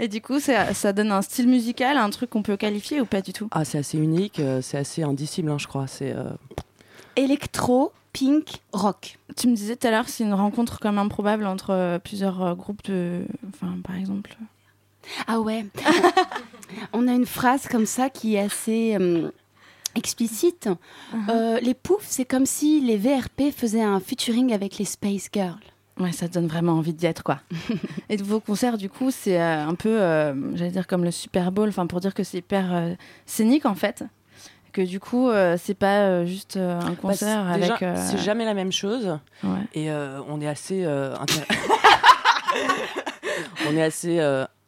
Et 0.00 0.08
du 0.08 0.20
coup, 0.20 0.40
ça, 0.40 0.74
ça 0.74 0.92
donne 0.92 1.12
un 1.12 1.22
style 1.22 1.48
musical, 1.48 1.96
un 1.96 2.10
truc 2.10 2.30
qu'on 2.30 2.42
peut 2.42 2.56
qualifier 2.56 3.00
ou 3.00 3.04
pas 3.06 3.20
du 3.22 3.32
tout? 3.32 3.48
Ah, 3.52 3.64
c'est 3.64 3.78
assez 3.78 3.98
unique, 3.98 4.40
euh, 4.40 4.60
c'est 4.62 4.78
assez 4.78 5.04
indicible, 5.04 5.50
hein, 5.50 5.58
je 5.58 5.68
crois. 5.68 5.86
C'est 5.86 6.12
euh, 6.12 6.24
Électro, 7.16 7.92
pink, 8.12 8.60
rock. 8.72 9.18
Tu 9.36 9.46
me 9.46 9.54
disais 9.54 9.76
tout 9.76 9.86
à 9.86 9.90
l'heure, 9.90 10.08
c'est 10.08 10.24
une 10.24 10.34
rencontre 10.34 10.80
comme 10.80 10.98
improbable 10.98 11.46
entre 11.46 11.70
euh, 11.70 11.98
plusieurs 11.98 12.42
euh, 12.42 12.54
groupes 12.54 12.82
de. 12.84 13.22
Enfin, 13.48 13.74
par 13.84 13.94
exemple. 13.96 14.36
Ah 15.26 15.40
ouais. 15.40 15.64
On 16.92 17.08
a 17.08 17.12
une 17.12 17.26
phrase 17.26 17.66
comme 17.68 17.86
ça 17.86 18.10
qui 18.10 18.36
est 18.36 18.40
assez 18.40 18.96
euh, 19.00 19.30
explicite. 19.96 20.68
Euh, 21.28 21.58
les 21.60 21.74
poufs, 21.74 22.04
c'est 22.06 22.24
comme 22.24 22.46
si 22.46 22.80
les 22.80 22.96
VRP 22.96 23.52
faisaient 23.56 23.82
un 23.82 24.00
featuring 24.00 24.52
avec 24.52 24.78
les 24.78 24.84
Space 24.84 25.28
Girls. 25.32 25.58
Ouais, 25.98 26.12
ça 26.12 26.28
te 26.28 26.34
donne 26.34 26.46
vraiment 26.46 26.72
envie 26.74 26.94
d'y 26.94 27.06
être, 27.06 27.22
quoi. 27.22 27.40
et 28.08 28.16
de 28.16 28.22
vos 28.22 28.40
concerts, 28.40 28.78
du 28.78 28.88
coup, 28.88 29.10
c'est 29.10 29.38
euh, 29.40 29.66
un 29.66 29.74
peu, 29.74 30.00
euh, 30.00 30.56
j'allais 30.56 30.70
dire, 30.70 30.86
comme 30.86 31.04
le 31.04 31.10
Super 31.10 31.52
Bowl, 31.52 31.68
enfin, 31.68 31.86
pour 31.86 32.00
dire 32.00 32.14
que 32.14 32.22
c'est 32.24 32.38
hyper 32.38 32.72
euh, 32.74 32.94
scénique, 33.26 33.66
en 33.66 33.74
fait. 33.74 34.04
Que 34.72 34.82
du 34.82 35.00
coup, 35.00 35.28
euh, 35.28 35.56
c'est 35.60 35.74
pas 35.74 36.02
euh, 36.04 36.24
juste 36.24 36.56
euh, 36.56 36.80
un 36.80 36.90
bah, 36.90 36.96
concert 37.02 37.44
c'est- 37.52 37.60
déjà, 37.60 37.72
avec. 37.74 37.82
euh, 37.82 37.96
C'est 38.08 38.18
jamais 38.18 38.44
la 38.44 38.54
même 38.54 38.70
chose. 38.72 39.18
Ouais. 39.42 39.58
Et 39.74 39.90
euh, 39.90 40.20
on 40.28 40.40
est 40.40 40.46
assez. 40.46 40.84
euh, 40.84 41.14
on 43.68 43.76
est 43.76 43.82
assez 43.82 44.18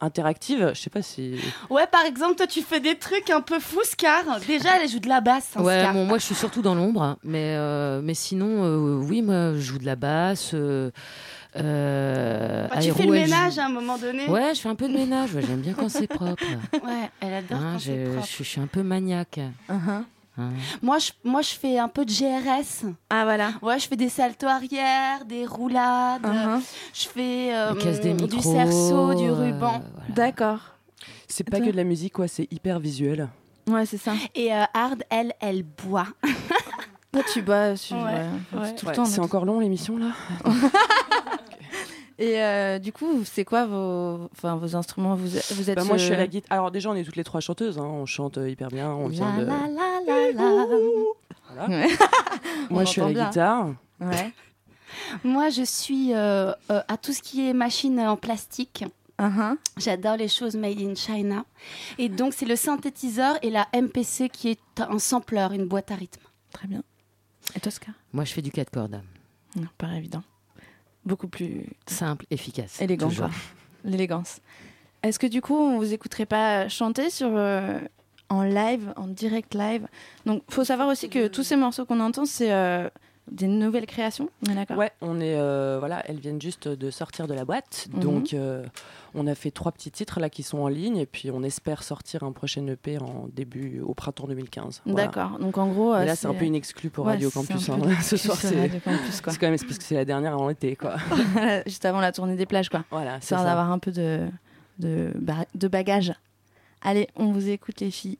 interactive. 0.03 0.71
Je 0.73 0.79
sais 0.81 0.89
pas 0.89 1.01
si. 1.01 1.35
Ouais, 1.69 1.87
par 1.87 2.05
exemple, 2.05 2.35
toi, 2.35 2.47
tu 2.47 2.61
fais 2.61 2.79
des 2.79 2.95
trucs 2.97 3.29
un 3.29 3.41
peu 3.41 3.59
fous, 3.59 3.83
Scar. 3.83 4.23
Déjà, 4.47 4.81
elle 4.81 4.89
joue 4.89 4.99
de 4.99 5.09
la 5.09 5.21
basse. 5.21 5.51
hein, 5.55 5.61
Ouais, 5.63 5.79
Scar. 5.79 5.93
bon, 5.93 6.05
moi 6.05 6.17
je 6.17 6.23
suis 6.25 6.35
surtout 6.35 6.61
dans 6.61 6.75
l'ombre, 6.75 7.17
mais, 7.23 7.55
euh, 7.57 8.01
mais 8.03 8.13
sinon, 8.13 8.63
euh, 8.65 8.95
oui, 8.97 9.21
moi 9.21 9.53
je 9.55 9.59
joue 9.59 9.77
de 9.79 9.85
la 9.85 9.95
basse. 9.95 10.51
Euh, 10.53 10.91
euh, 11.55 12.67
Bah, 12.67 12.77
tu 12.81 12.91
fais 12.91 13.03
le 13.03 13.07
joue- 13.07 13.13
ménage 13.13 13.59
à 13.59 13.65
un 13.65 13.69
moment 13.69 13.97
donné. 13.97 14.27
Ouais, 14.27 14.53
je 14.55 14.61
fais 14.61 14.69
un 14.69 14.75
peu 14.75 14.87
de 14.87 14.93
ménage, 14.93 15.33
ouais, 15.35 15.41
j'aime 15.41 15.61
bien 15.61 15.73
quand 15.73 15.89
c'est 15.89 16.07
propre. 16.07 16.43
Ouais, 16.83 17.09
elle 17.21 17.33
adore 17.33 17.59
Hein, 17.59 17.71
quand 17.73 17.79
je, 17.79 17.83
c'est 17.85 18.03
propre. 18.05 18.21
je 18.25 18.27
suis- 18.31 18.43
je 18.43 18.49
suis 18.49 18.61
un 18.61 18.67
peu 18.67 18.83
maniaque. 18.83 19.39
Uh-huh. 19.69 20.03
Hein. 20.37 20.49
Moi 20.81 20.97
je, 20.97 21.11
moi, 21.23 21.41
je 21.41 21.49
fais 21.53 21.77
un 21.77 21.87
peu 21.87 22.05
de 22.05 22.11
GRS. 22.11 22.85
Ah, 23.09 23.23
voilà. 23.23 23.51
Ouais, 23.61 23.77
je 23.79 23.87
fais 23.87 23.95
des 23.95 24.09
saltos 24.09 24.47
arrière, 24.47 25.25
des 25.25 25.45
roulades. 25.45 26.23
Uh-huh. 26.23 26.59
Je 26.93 27.07
fais 27.07 27.55
euh, 27.55 27.73
du 28.27 28.41
cerceau, 28.41 29.13
du 29.13 29.25
euh, 29.29 29.33
ruban. 29.33 29.83
D'accord. 30.09 30.59
C'est 31.27 31.43
pas 31.49 31.59
que 31.59 31.69
de 31.69 31.75
la 31.77 31.83
musique, 31.83 32.13
quoi. 32.13 32.27
C'est 32.27 32.47
hyper 32.51 32.79
visuel. 32.79 33.29
Ouais, 33.67 33.85
c'est 33.85 33.97
ça. 33.97 34.13
Et 34.35 34.53
euh, 34.53 34.63
Hard, 34.73 35.03
elle, 35.09 35.33
elle 35.39 35.63
boit. 35.63 36.07
Toi, 37.11 37.21
tu 37.31 37.41
bois 37.43 37.75
sur, 37.75 37.95
Ouais, 37.97 38.03
ouais, 38.03 38.59
ouais. 38.59 38.75
tout 38.75 38.85
Ouais, 38.87 38.91
le 38.91 38.95
temps. 38.95 39.05
c'est 39.05 39.19
encore 39.19 39.45
long 39.45 39.59
l'émission 39.59 39.97
là? 39.97 40.07
Et 42.23 42.41
euh, 42.41 42.79
du 42.79 42.93
coup, 42.93 43.23
c'est 43.25 43.43
quoi 43.43 43.65
vos, 43.65 44.29
enfin, 44.31 44.55
vos 44.55 44.75
instruments? 44.77 45.15
Vous, 45.15 45.27
vous 45.27 45.69
êtes. 45.69 45.75
Bah, 45.75 45.83
moi, 45.83 45.97
je 45.97 46.03
suis 46.05 46.13
à 46.13 46.15
euh, 46.15 46.19
la 46.19 46.27
guitare. 46.27 46.57
Alors 46.57 46.71
déjà, 46.71 46.89
on 46.89 46.95
est 46.95 47.03
toutes 47.03 47.17
les 47.17 47.23
trois 47.25 47.41
chanteuses. 47.41 47.77
hein. 47.77 47.83
On 47.83 48.05
chante 48.05 48.37
euh, 48.37 48.49
hyper 48.49 48.69
bien. 48.69 48.91
On 48.91 49.07
vient 49.07 49.35
de. 49.37 49.43
La, 49.43 49.67
la, 49.67 49.99
la, 50.07 50.31
la. 50.31 50.65
Voilà. 51.53 51.67
Ouais. 51.69 51.87
On 52.69 52.73
Moi, 52.75 52.85
je 52.85 52.89
suis 52.89 53.01
à 53.01 53.05
la 53.07 53.11
bien. 53.13 53.27
guitare. 53.29 53.67
Ouais. 53.99 54.31
Moi, 55.25 55.49
je 55.49 55.63
suis 55.63 56.13
euh, 56.13 56.53
euh, 56.71 56.81
à 56.87 56.95
tout 56.97 57.11
ce 57.11 57.21
qui 57.21 57.47
est 57.49 57.53
machine 57.53 57.99
en 57.99 58.15
plastique. 58.15 58.85
Uh-huh. 59.19 59.57
J'adore 59.77 60.15
les 60.15 60.29
choses 60.29 60.55
made 60.55 60.79
in 60.79 60.95
China. 60.95 61.43
Et 61.97 62.07
donc, 62.09 62.33
c'est 62.33 62.45
le 62.45 62.55
synthétiseur 62.55 63.37
et 63.41 63.49
la 63.49 63.67
MPC 63.73 64.29
qui 64.29 64.49
est 64.49 64.59
un 64.79 64.97
sampler, 64.97 65.45
une 65.51 65.65
boîte 65.65 65.91
à 65.91 65.95
rythme. 65.95 66.21
Très 66.53 66.67
bien. 66.67 66.83
Et 67.55 67.59
toi, 67.59 67.71
Scar 67.71 67.93
Moi 68.13 68.23
je 68.23 68.31
fais 68.33 68.41
du 68.41 68.49
4 68.51 68.69
cordes. 68.71 69.01
Non, 69.55 69.67
pas 69.77 69.87
évident. 69.95 70.23
Beaucoup 71.05 71.27
plus 71.27 71.65
Simple, 71.85 72.25
efficace. 72.31 72.81
élégant. 72.81 73.09
L'élégance. 73.83 74.39
Est-ce 75.03 75.19
que 75.19 75.27
du 75.27 75.41
coup, 75.41 75.55
on 75.55 75.77
vous 75.77 75.93
écouterait 75.93 76.25
pas 76.25 76.69
chanter 76.69 77.09
sur 77.09 77.29
euh, 77.33 77.77
en 78.29 78.43
live, 78.43 78.93
en 78.95 79.07
direct 79.07 79.53
live? 79.53 79.85
Donc, 80.25 80.43
faut 80.49 80.63
savoir 80.63 80.87
aussi 80.87 81.09
que 81.09 81.27
tous 81.27 81.43
ces 81.43 81.57
morceaux 81.57 81.85
qu'on 81.85 81.99
entend, 81.99 82.25
c'est 82.25 82.53
euh, 82.53 82.89
des 83.31 83.47
nouvelles 83.47 83.85
créations. 83.85 84.29
On 84.47 84.51
est 84.57 84.71
Ouais, 84.73 84.91
on 85.01 85.19
est 85.21 85.35
euh, 85.37 85.77
voilà, 85.79 86.03
elles 86.09 86.19
viennent 86.19 86.41
juste 86.41 86.67
de 86.67 86.91
sortir 86.91 87.25
de 87.27 87.33
la 87.33 87.45
boîte, 87.45 87.87
Mhm. 87.93 87.99
donc 88.01 88.33
euh, 88.33 88.65
on 89.15 89.27
a 89.27 89.33
fait 89.35 89.49
trois 89.51 89.71
petits 89.71 89.91
titres 89.91 90.19
là 90.19 90.29
qui 90.29 90.43
sont 90.43 90.59
en 90.59 90.67
ligne 90.67 90.97
et 90.97 91.05
puis 91.05 91.31
on 91.31 91.41
espère 91.41 91.83
sortir 91.83 92.23
un 92.23 92.31
prochain 92.33 92.67
EP 92.67 92.97
en 92.99 93.27
début 93.33 93.79
au 93.79 93.93
printemps 93.93 94.27
2015. 94.27 94.81
Voilà. 94.85 95.05
D'accord. 95.07 95.39
Donc 95.39 95.57
en 95.57 95.67
gros, 95.67 95.93
Mais 95.93 95.99
euh, 96.01 96.05
là, 96.05 96.15
c'est 96.15 96.27
un 96.27 96.33
peu 96.33 96.45
une 96.45 96.55
exclue 96.55 96.89
pour 96.89 97.05
Ouais, 97.05 97.13
Radio 97.13 97.29
Campus. 97.31 97.69
hein. 97.69 97.79
Ce 98.01 98.17
soir, 98.17 98.35
c'est 98.37 98.59
Radio 98.59 98.79
Campus, 98.83 99.21
quoi. 99.21 99.31
c'est 99.33 99.39
quand 99.39 99.47
même 99.49 99.57
parce 99.59 99.77
que 99.77 99.83
c'est 99.83 99.95
la 99.95 100.05
dernière 100.05 100.33
avant 100.33 100.49
l'été, 100.49 100.75
quoi. 100.75 100.95
juste 101.65 101.85
avant 101.85 102.01
la 102.01 102.11
tournée 102.11 102.35
des 102.35 102.45
plages, 102.45 102.69
quoi. 102.69 102.83
Voilà, 102.91 103.13
c'est 103.21 103.25
Histoire 103.25 103.41
ça. 103.41 103.47
d'avoir 103.47 103.71
un 103.71 103.79
peu 103.79 103.91
de 103.91 104.27
de, 104.79 105.11
ba- 105.15 105.45
de 105.55 105.67
bagages. 105.67 106.13
Allez, 106.81 107.07
on 107.15 107.31
vous 107.31 107.47
écoute 107.49 107.79
les 107.79 107.91
filles. 107.91 108.17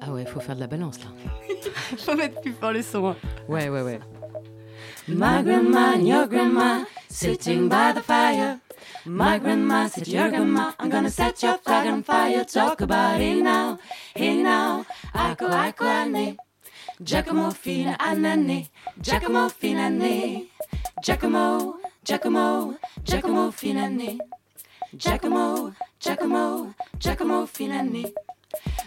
Ah 0.00 0.12
ouais, 0.12 0.24
faut 0.24 0.40
faire 0.40 0.54
de 0.56 0.60
la 0.60 0.66
balance 0.66 0.98
là. 1.00 1.10
Faut 1.98 2.14
mettre 2.14 2.40
plus 2.40 2.52
fort 2.52 2.72
le 2.72 2.82
son. 2.82 3.08
hein. 3.10 3.16
Ouais, 3.48 3.68
ouais, 3.68 3.82
ouais. 3.82 4.00
My 5.08 5.42
grandma 5.42 5.94
and 5.94 6.06
your 6.06 6.26
grandma 6.26 6.84
sitting 7.08 7.68
by 7.68 7.92
the 7.94 8.00
fire. 8.02 8.60
My 9.06 9.38
grandma 9.38 9.88
said, 9.88 10.06
Your 10.08 10.28
grandma, 10.30 10.72
I'm 10.78 10.88
gonna 10.90 11.10
set 11.10 11.42
your 11.42 11.58
flag 11.58 11.86
on 11.88 12.02
fire. 12.02 12.44
Talk 12.44 12.80
about 12.80 13.20
it 13.20 13.42
now, 13.42 13.78
hey 14.14 14.42
now. 14.42 14.84
Aiko, 15.14 15.48
aiko, 15.50 15.84
ane. 15.84 16.36
Giacomo 17.02 17.50
fina 17.52 17.96
anane. 17.98 18.68
Giacomo 19.00 19.50
fina 19.50 19.88
ne. 19.90 20.48
Giacomo, 21.02 21.76
Giacomo, 22.04 22.76
Giacomo 23.02 23.50
fina 23.52 23.88
ne. 23.88 24.18
Giacomo, 24.94 25.72
Giacomo, 25.98 26.74
Giacomo 26.98 27.46
fina 27.46 27.82
ne. 27.82 28.04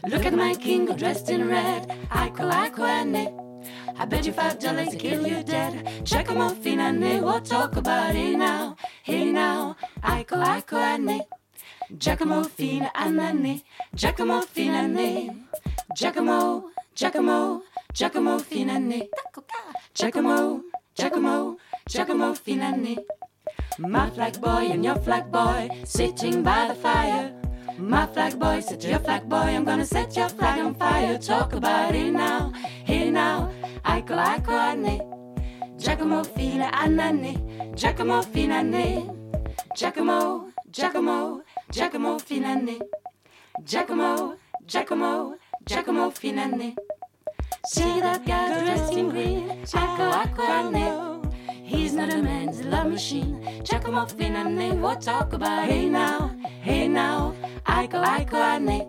Look 0.07 0.25
at 0.25 0.33
my 0.33 0.53
king 0.55 0.85
dressed 0.95 1.29
in 1.29 1.47
red. 1.47 1.87
Aiko, 2.11 2.51
aiko, 2.51 2.83
ane. 2.87 3.39
I 3.97 4.05
bet 4.05 4.25
you 4.25 4.33
five 4.33 4.59
dollars 4.59 4.89
to 4.89 4.97
kill 4.97 5.25
you 5.25 5.43
dead. 5.43 6.03
Giacomo 6.03 6.49
Finane, 6.49 7.21
we'll 7.21 7.41
talk 7.41 7.75
about 7.75 8.15
it 8.15 8.37
now. 8.37 8.75
Hey 9.03 9.31
now, 9.31 9.75
Aiko 10.03 10.43
Aiko 10.43 10.77
Ane. 10.77 11.21
Giacomo 11.97 12.43
Fina 12.43 12.91
Anane. 12.95 13.63
Giacomo 13.95 14.41
Finane. 14.41 15.45
Giacomo, 15.95 16.71
Giacomo, 16.95 17.61
Giacomo 17.93 18.39
Finane. 18.39 19.09
Giacomo, 19.93 20.63
Giacomo, 20.95 21.57
Giacomo 21.87 22.33
Finane. 22.33 22.97
My 23.79 24.09
flag 24.11 24.39
boy 24.41 24.69
and 24.71 24.83
your 24.83 24.95
flag 24.95 25.31
boy 25.31 25.69
sitting 25.83 26.43
by 26.43 26.67
the 26.67 26.75
fire. 26.75 27.33
My 27.77 28.05
flag 28.05 28.39
boy, 28.39 28.59
set 28.59 28.83
your 28.83 28.99
flag 28.99 29.27
boy, 29.27 29.37
I'm 29.37 29.65
gonna 29.65 29.85
set 29.85 30.15
your 30.15 30.29
flag 30.29 30.59
on 30.59 30.75
fire. 30.75 31.17
Talk 31.17 31.53
about 31.53 31.95
it 31.95 32.11
now, 32.11 32.53
here 32.85 33.11
now, 33.11 33.51
Aiko 33.83 34.15
Aiko 34.23 34.51
Ane. 34.51 35.01
Giacomo 35.77 36.23
Fina 36.23 36.69
Anane, 36.71 37.75
Giacomo 37.75 38.21
Finane. 38.21 39.09
Giacomo, 39.75 40.51
Giacomo, 40.71 41.41
Giacomo 41.71 42.19
Finane. 42.19 42.79
Giacomo, 43.63 44.37
Giacomo, 44.67 45.35
Giacomo 45.65 46.11
Finane. 46.11 46.75
See 47.65 47.99
that 48.01 48.25
guy 48.25 48.63
dressed 48.63 48.93
in 48.93 49.09
green, 49.09 49.49
Aiko 49.65 50.11
Aiko 50.13 50.47
Ane. 50.47 51.12
He's 51.63 51.93
not 51.93 52.13
a 52.13 52.21
man's 52.21 52.61
love 52.65 52.87
machine. 52.87 53.41
Giacomo 53.63 54.05
Finane, 54.05 54.81
we'll 54.81 54.97
talk 54.97 55.31
about 55.31 55.65
hey 55.69 55.87
now, 55.87 56.35
hey 56.61 56.89
now. 56.89 57.33
Aiko, 57.65 58.03
Aiko, 58.03 58.33
Ane. 58.35 58.85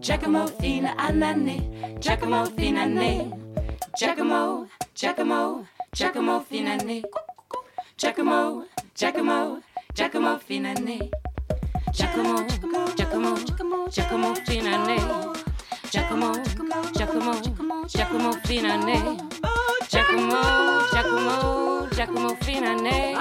Giacomo 0.00 0.46
Fina 0.46 0.94
Anane. 0.98 1.98
Giacomo 2.00 2.46
Finane. 2.46 3.32
Giacomo, 3.98 4.68
Giacomo, 4.94 5.66
Giacomo 5.92 6.40
Finane. 6.40 7.02
Giacomo, 7.96 8.64
Giacomo, 8.94 9.60
Giacomo 9.92 10.38
Finane. 10.38 11.10
Giacomo, 11.92 12.46
Giacomo, 12.94 13.36
Giacomo 13.90 14.34
Finane. 14.46 14.96
Giacomo, 15.90 16.32
Giacomo, 16.92 17.32
Giacomo 17.88 18.32
Finane. 18.44 19.45
Giacomo, 19.88 20.42
Giacomo, 20.92 21.88
Giacomo 21.94 22.34
Finane. 22.40 23.14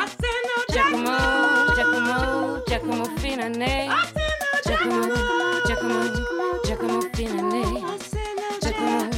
Giacomo, 0.71 1.15
Giacomo, 1.75 2.63
Giacomo 2.67 3.05
Finane. 3.17 3.89
Giacomo, 4.63 5.01
Giacomo, 5.65 5.99
Giacomo 6.65 7.01
Finane. 7.13 7.63
Giacomo, 8.61 9.09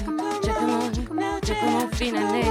Giacomo, 0.41 0.91
Giacomo 1.41 1.87
Finane. 1.91 2.43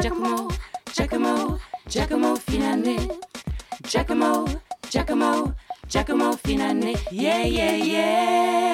Giacomo, 0.00 0.48
Giacomo, 0.92 1.58
Giacomo 1.88 2.36
Finane. 2.36 2.96
Giacomo, 3.82 4.44
Giacomo, 4.88 5.54
Giacomo 5.88 6.36
Finane. 6.36 6.94
Yeah, 7.10 7.42
yeah, 7.44 7.74
yeah. 7.74 8.66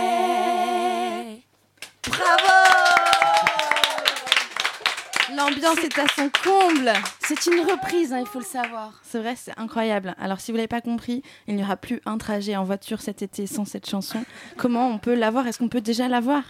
L'ambiance 5.42 5.78
est 5.78 5.98
à 5.98 6.06
son 6.14 6.30
comble. 6.44 6.92
C'est 7.18 7.46
une 7.46 7.60
reprise, 7.68 8.12
hein, 8.12 8.20
il 8.20 8.26
faut 8.26 8.38
le 8.38 8.44
savoir. 8.44 8.92
C'est 9.02 9.18
vrai, 9.18 9.34
c'est 9.36 9.58
incroyable. 9.58 10.14
Alors, 10.20 10.38
si 10.38 10.52
vous 10.52 10.56
l'avez 10.56 10.68
pas 10.68 10.80
compris, 10.80 11.24
il 11.48 11.56
n'y 11.56 11.64
aura 11.64 11.76
plus 11.76 12.00
un 12.06 12.16
trajet 12.16 12.54
en 12.54 12.62
voiture 12.62 13.00
cet 13.00 13.22
été 13.22 13.48
sans 13.48 13.64
cette 13.64 13.90
chanson. 13.90 14.24
Comment 14.56 14.88
on 14.88 14.98
peut 14.98 15.14
l'avoir? 15.14 15.48
Est-ce 15.48 15.58
qu'on 15.58 15.68
peut 15.68 15.80
déjà 15.80 16.06
l'avoir? 16.06 16.44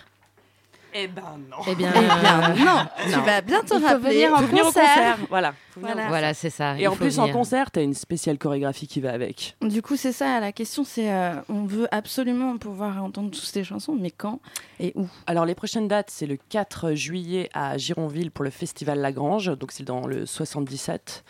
Eh 0.94 1.06
ben 1.08 1.22
non. 1.50 1.56
Eh 1.68 1.74
bien, 1.74 1.90
Eh 1.94 2.00
bien, 2.00 2.42
euh, 2.50 2.64
non. 2.64 2.86
Tu 3.12 3.18
vas 3.26 3.40
bientôt 3.40 3.76
Il 3.76 3.80
faut 3.80 3.86
rappeler. 3.86 4.10
venir 4.10 4.32
en 4.34 4.36
Faut 4.38 4.46
venir 4.46 4.62
au 4.62 4.66
concert. 4.66 4.82
concert, 4.84 5.18
voilà. 5.30 5.54
Voilà. 5.76 6.34
c'est 6.34 6.50
ça. 6.50 6.76
Et 6.78 6.82
il 6.82 6.88
en 6.88 6.94
plus, 6.96 7.18
en 7.18 7.28
concert, 7.30 7.70
t'as 7.70 7.82
une 7.82 7.94
spéciale 7.94 8.36
chorégraphie 8.36 8.86
qui 8.86 9.00
va 9.00 9.12
avec. 9.12 9.56
Du 9.62 9.80
coup, 9.80 9.96
c'est 9.96 10.12
ça 10.12 10.38
la 10.38 10.52
question. 10.52 10.84
C'est 10.84 11.10
euh, 11.10 11.34
on 11.48 11.64
veut 11.64 11.88
absolument 11.92 12.58
pouvoir 12.58 13.02
entendre 13.02 13.30
toutes 13.30 13.42
ces 13.44 13.64
chansons, 13.64 13.96
mais 13.98 14.10
quand 14.10 14.40
et 14.80 14.92
où? 14.94 15.06
Alors, 15.26 15.46
les 15.46 15.54
prochaines 15.54 15.88
dates, 15.88 16.10
c'est 16.10 16.26
le 16.26 16.36
4 16.48 16.92
juillet 16.94 17.48
à 17.54 17.78
Gironville 17.78 18.30
pour 18.30 18.44
le 18.44 18.50
festival 18.50 18.98
Lagrange, 19.00 19.46
donc 19.58 19.72
c'est 19.72 19.84
dans 19.84 20.06
le 20.06 20.26
77. 20.26 21.24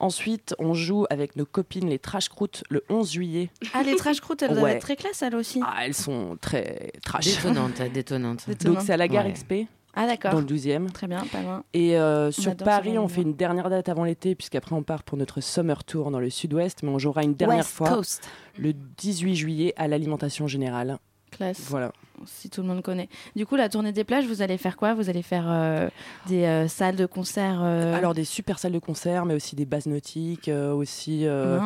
Ensuite, 0.00 0.54
on 0.58 0.74
joue 0.74 1.06
avec 1.10 1.36
nos 1.36 1.46
copines 1.46 1.88
les 1.88 1.98
Trash 1.98 2.28
Croûtes 2.28 2.64
le 2.70 2.84
11 2.88 3.10
juillet. 3.12 3.50
Ah, 3.72 3.82
les 3.82 3.96
trash 3.96 4.20
croûtes, 4.20 4.42
elles 4.42 4.54
doivent 4.54 4.70
être 4.70 4.82
très 4.82 4.96
classe, 4.96 5.22
elles 5.22 5.34
aussi. 5.34 5.60
Ah, 5.64 5.84
elles 5.84 5.94
sont 5.94 6.36
très 6.40 6.92
trash. 7.04 7.24
Détonnante, 7.24 7.80
détonnante. 7.92 8.46
Donc, 8.64 8.78
c'est 8.82 8.92
à 8.92 8.96
la 8.96 9.08
gare 9.08 9.24
Ouais. 9.26 9.32
XP. 9.32 9.54
Ah, 9.98 10.06
d'accord. 10.06 10.32
Dans 10.32 10.40
le 10.40 10.46
12e. 10.46 10.90
Très 10.92 11.06
bien, 11.06 11.24
pas 11.32 11.40
loin. 11.40 11.64
Et 11.72 11.96
euh, 11.98 12.28
On 12.28 12.30
sur 12.30 12.54
Paris, 12.54 12.98
on 12.98 13.08
fait 13.08 13.22
une 13.22 13.34
dernière 13.34 13.70
date 13.70 13.88
avant 13.88 14.04
l'été, 14.04 14.34
puisqu'après 14.34 14.74
on 14.74 14.82
part 14.82 15.02
pour 15.04 15.16
notre 15.16 15.40
summer 15.40 15.84
tour 15.84 16.10
dans 16.10 16.20
le 16.20 16.28
sud-ouest, 16.28 16.82
mais 16.82 16.90
on 16.90 16.98
jouera 16.98 17.22
une 17.22 17.34
dernière 17.34 17.58
West 17.58 17.70
fois 17.70 17.88
Coast. 17.88 18.28
le 18.58 18.74
18 18.74 19.34
juillet 19.36 19.72
à 19.76 19.88
l'alimentation 19.88 20.46
générale. 20.46 20.98
Classe. 21.30 21.60
Voilà. 21.68 21.92
Si 22.24 22.48
tout 22.50 22.62
le 22.62 22.68
monde 22.68 22.82
connaît. 22.82 23.08
Du 23.34 23.44
coup, 23.46 23.56
la 23.56 23.68
tournée 23.68 23.92
des 23.92 24.04
plages, 24.04 24.26
vous 24.26 24.42
allez 24.42 24.56
faire 24.58 24.76
quoi? 24.76 24.94
Vous 24.94 25.08
allez 25.10 25.22
faire 25.22 25.44
euh, 25.48 25.88
des 26.28 26.44
euh, 26.44 26.68
salles 26.68 26.96
de 26.96 27.06
concert 27.06 27.60
euh, 27.62 27.94
Alors 27.94 28.14
des 28.14 28.24
super 28.24 28.58
salles 28.58 28.72
de 28.72 28.78
concert, 28.78 29.26
mais 29.26 29.34
aussi 29.34 29.54
des 29.56 29.66
bases 29.66 29.86
nautiques, 29.86 30.48
euh, 30.48 30.72
aussi 30.72 31.26
euh, 31.26 31.58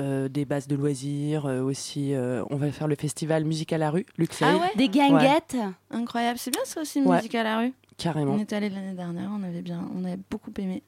euh, 0.00 0.28
des 0.28 0.44
bases 0.44 0.66
de 0.68 0.76
loisirs, 0.76 1.46
euh, 1.46 1.60
aussi 1.60 2.14
euh, 2.14 2.42
on 2.50 2.56
va 2.56 2.70
faire 2.72 2.88
le 2.88 2.94
festival 2.96 3.44
Musique 3.44 3.72
à 3.72 3.78
la 3.78 3.90
rue, 3.90 4.06
Luxeuil. 4.16 4.48
Ah 4.52 4.56
ouais 4.58 4.70
Des 4.76 4.88
guinguettes. 4.88 5.56
Incroyable. 5.90 6.38
C'est 6.38 6.50
bien 6.50 6.60
ça 6.64 6.80
aussi, 6.80 7.00
Ouais. 7.02 7.16
musique 7.16 7.34
à 7.34 7.42
la 7.42 7.58
rue. 7.58 7.72
Carrément. 7.96 8.34
On 8.34 8.38
est 8.38 8.52
allé 8.52 8.68
l'année 8.70 8.94
dernière, 8.94 9.28
on 9.32 9.42
avait 9.42 9.62
bien, 9.62 9.88
on 9.94 10.04
avait 10.04 10.18
beaucoup 10.30 10.52
aimé. 10.58 10.82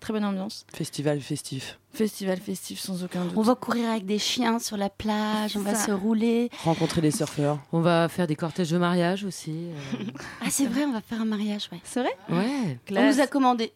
Très 0.00 0.12
bonne 0.12 0.24
ambiance. 0.24 0.66
Festival 0.72 1.20
festif. 1.20 1.78
Festival 1.92 2.38
festif 2.38 2.78
sans 2.78 3.02
aucun 3.02 3.24
doute. 3.24 3.32
On 3.36 3.42
va 3.42 3.54
courir 3.54 3.90
avec 3.90 4.04
des 4.06 4.18
chiens 4.18 4.58
sur 4.58 4.76
la 4.76 4.90
plage, 4.90 5.56
on 5.56 5.60
va 5.60 5.74
se 5.74 5.90
rouler. 5.90 6.50
Rencontrer 6.64 7.00
des 7.00 7.10
surfeurs. 7.10 7.58
On 7.72 7.80
va 7.80 8.08
faire 8.08 8.26
des 8.26 8.36
cortèges 8.36 8.70
de 8.70 8.78
mariage 8.78 9.24
aussi. 9.24 9.52
euh. 9.70 10.04
Ah, 10.44 10.50
c'est 10.50 10.66
vrai, 10.66 10.84
on 10.84 10.92
va 10.92 11.00
faire 11.00 11.20
un 11.20 11.24
mariage, 11.24 11.68
ouais. 11.72 11.80
C'est 11.82 12.00
vrai 12.00 12.16
Ouais. 12.28 12.78
On 12.90 13.06
nous 13.12 13.20
a 13.20 13.26
commandé. 13.26 13.72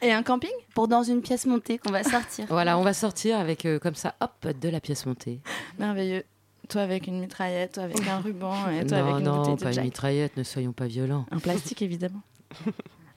Et 0.00 0.12
un 0.12 0.22
camping? 0.22 0.50
Pour 0.74 0.86
dans 0.86 1.02
une 1.02 1.20
pièce 1.22 1.44
montée 1.44 1.78
qu'on 1.78 1.90
va 1.90 2.04
sortir. 2.04 2.46
Voilà, 2.48 2.78
on 2.78 2.82
va 2.82 2.92
sortir 2.94 3.36
avec 3.38 3.66
euh, 3.66 3.80
comme 3.80 3.96
ça, 3.96 4.14
hop, 4.20 4.46
de 4.46 4.68
la 4.68 4.80
pièce 4.80 5.04
montée. 5.06 5.40
Merveilleux. 5.78 6.22
Toi 6.68 6.82
avec 6.82 7.06
une 7.08 7.18
mitraillette, 7.18 7.72
toi 7.72 7.82
avec 7.84 8.06
un 8.06 8.18
ruban, 8.20 8.70
et 8.70 8.86
toi 8.86 8.98
non, 8.98 9.04
avec 9.06 9.18
une 9.18 9.24
non, 9.24 9.36
bouteille 9.38 9.56
de 9.56 9.60
pas 9.62 9.68
une 9.70 9.74
Jack. 9.74 9.84
mitraillette, 9.86 10.36
ne 10.36 10.42
soyons 10.44 10.72
pas 10.72 10.86
violents. 10.86 11.24
Un 11.30 11.38
plastique 11.38 11.82
évidemment. 11.82 12.20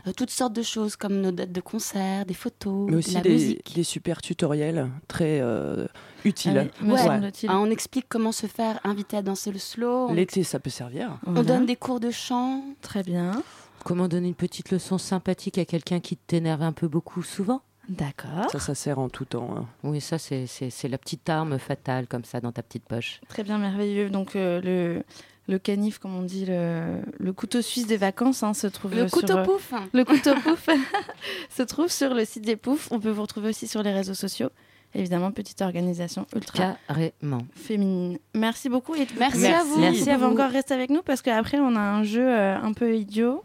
euh, 0.08 0.12
toutes 0.15 0.29
sortes 0.29 0.53
de 0.53 0.62
choses 0.62 0.95
comme 0.95 1.19
nos 1.21 1.32
dates 1.32 1.51
de 1.51 1.62
concert, 1.62 2.25
des 2.25 2.34
photos, 2.34 2.89
Mais 2.89 2.97
aussi 2.97 3.12
de 3.12 3.15
la 3.15 3.21
des, 3.21 3.29
musique. 3.32 3.75
des 3.75 3.84
super 3.84 4.21
tutoriels 4.21 4.89
très 5.08 5.39
euh, 5.41 5.86
utiles. 6.25 6.69
Ouais. 6.82 6.91
Ouais. 6.93 7.32
Ah, 7.49 7.60
on 7.60 7.69
explique 7.69 8.05
comment 8.08 8.32
se 8.32 8.47
faire 8.47 8.79
inviter 8.84 9.17
à 9.17 9.21
danser 9.21 9.51
le 9.51 9.60
slow. 9.60 10.08
On, 10.10 10.13
L'été, 10.13 10.43
ça 10.43 10.60
peut 10.60 10.69
servir. 10.69 11.17
on 11.25 11.43
donne 11.43 11.65
des 11.65 11.75
cours 11.75 11.99
de 11.99 12.12
chant. 12.12 12.63
Très 12.82 13.03
bien. 13.03 13.41
Comment 13.86 14.08
donner 14.08 14.28
une 14.28 14.36
petite 14.36 14.72
leçon 14.72 14.98
sympathique 14.98 15.58
à 15.58 15.65
quelqu'un 15.65 16.00
qui 16.00 16.18
t'énerve 16.18 16.62
un 16.62 16.72
peu 16.74 16.88
beaucoup 16.88 17.24
souvent? 17.24 17.62
D'accord. 17.88 18.50
Ça, 18.52 18.60
ça 18.60 18.76
sert 18.76 19.00
en 19.00 19.10
tout 19.10 19.26
temps. 19.26 19.50
hein. 19.58 19.65
Oui, 19.84 20.00
ça, 20.00 20.18
c'est- 20.20 20.46
c'est 20.46 20.70
c'est 20.70 20.88
la 20.88 20.98
petite 21.00 21.28
arme 21.28 21.58
fatale 21.58 22.06
comme 22.08 22.24
ça 22.24 22.39
dans 22.39 22.52
ta 22.52 22.62
petite 22.62 22.84
poche. 22.86 23.20
Très 23.30 23.44
bien, 23.44 23.58
merveilleux. 23.58 24.10
Donc 24.10 24.36
euh, 24.36 24.62
le 24.62 25.04
le 25.48 25.58
canif, 25.58 25.98
comme 25.98 26.13
on 26.15 26.22
dit, 26.22 26.46
le, 26.46 27.02
le 27.18 27.34
couteau 27.34 27.63
suisse 27.63 27.88
des 27.88 27.98
vacances, 27.98 28.44
hein, 28.44 28.54
se 28.54 28.68
trouve 28.68 28.94
Le 28.94 29.08
sur, 29.08 29.18
couteau 29.22 29.38
euh, 29.38 29.44
pouf. 29.44 29.74
Le 29.94 30.06
couteau 30.06 30.36
pouf 30.36 30.70
se 31.50 31.63
trouve 31.63 31.89
sur 31.89 32.13
le 32.13 32.24
site 32.26 32.46
des 32.46 32.56
poufs. 32.56 32.88
On 32.92 33.00
peut 33.00 33.10
vous 33.10 33.24
retrouver 33.24 33.50
aussi 33.50 33.68
sur 33.68 33.82
les 33.82 33.92
réseaux 33.92 34.13
sociaux. 34.13 34.50
Évidemment, 34.94 35.32
petite 35.32 35.62
organisation 35.63 36.28
ultra 36.36 36.76
Carrément. 36.88 37.42
féminine. 37.56 38.20
Merci 38.36 38.70
beaucoup 38.70 38.94
et 38.96 39.08
Merci 39.20 39.48
à 39.48 39.63
vous. 39.63 39.80
Merci 39.80 39.98
Merci 39.98 40.10
à 40.12 40.18
vous 40.18 40.26
vous. 40.28 40.34
encore 40.34 40.52
rester 40.52 40.74
avec 40.76 40.92
nous 40.92 41.02
parce 41.02 41.22
qu'après 41.24 41.60
on 41.60 41.76
a 41.76 41.80
un 41.80 42.04
jeu 42.04 42.28
euh, 42.28 42.56
un 42.60 42.74
peu 42.74 42.96
idiot 42.96 43.44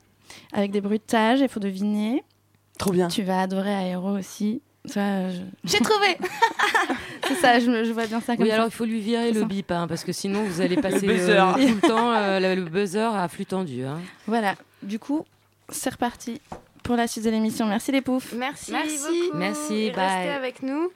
avec 0.53 0.71
des 0.71 0.81
bruitages. 0.81 1.41
Il 1.41 1.49
faut 1.49 1.61
deviner. 1.61 2.23
Trop 2.79 2.91
bien. 2.93 3.09
Tu 3.09 3.23
vas 3.23 3.41
adorer 3.43 3.75
Aéro 3.75 4.11
aussi. 4.11 4.61
Je- 4.87 5.31
J'ai 5.65 5.79
trouvé 5.79 6.19
C'est 7.27 7.37
ça, 7.37 7.59
je, 7.59 7.91
vois 7.93 8.07
bien 8.07 8.21
ça 8.21 8.37
comme 8.37 8.43
Oui, 8.43 8.51
ça. 8.51 8.57
alors 8.57 8.67
il 8.67 8.73
faut 8.73 8.85
lui 8.85 9.01
virer 9.01 9.33
le 9.33 9.45
bip, 9.45 9.71
hein, 9.71 9.87
parce 9.89 10.05
que 10.05 10.13
sinon 10.13 10.43
vous 10.45 10.61
allez 10.61 10.77
passer 10.83 11.07
buzzer. 11.07 11.39
euh, 11.41 11.53
tout 11.55 11.75
le 11.83 11.89
temps 11.89 12.13
euh, 12.13 12.39
le, 12.39 12.55
le 12.63 12.69
buzzer 12.69 13.15
à 13.17 13.27
flux 13.29 13.47
tendu. 13.47 13.85
hein. 13.85 13.99
Voilà, 14.27 14.57
du 14.83 14.99
coup, 14.99 15.25
c'est 15.71 15.89
reparti 15.91 16.41
pour 16.83 16.97
la 16.97 17.07
suite 17.07 17.25
de 17.25 17.31
l'émission. 17.31 17.65
Merci 17.67 17.93
les 17.93 18.03
poufs. 18.03 18.35
Merci, 18.37 18.73
Merci. 18.73 18.99
beaucoup. 19.25 19.39
Merci, 19.39 19.75
Et 19.85 19.91
bye. 19.91 20.05
Restez 20.19 20.31
avec 20.35 20.63
nous. 20.63 20.91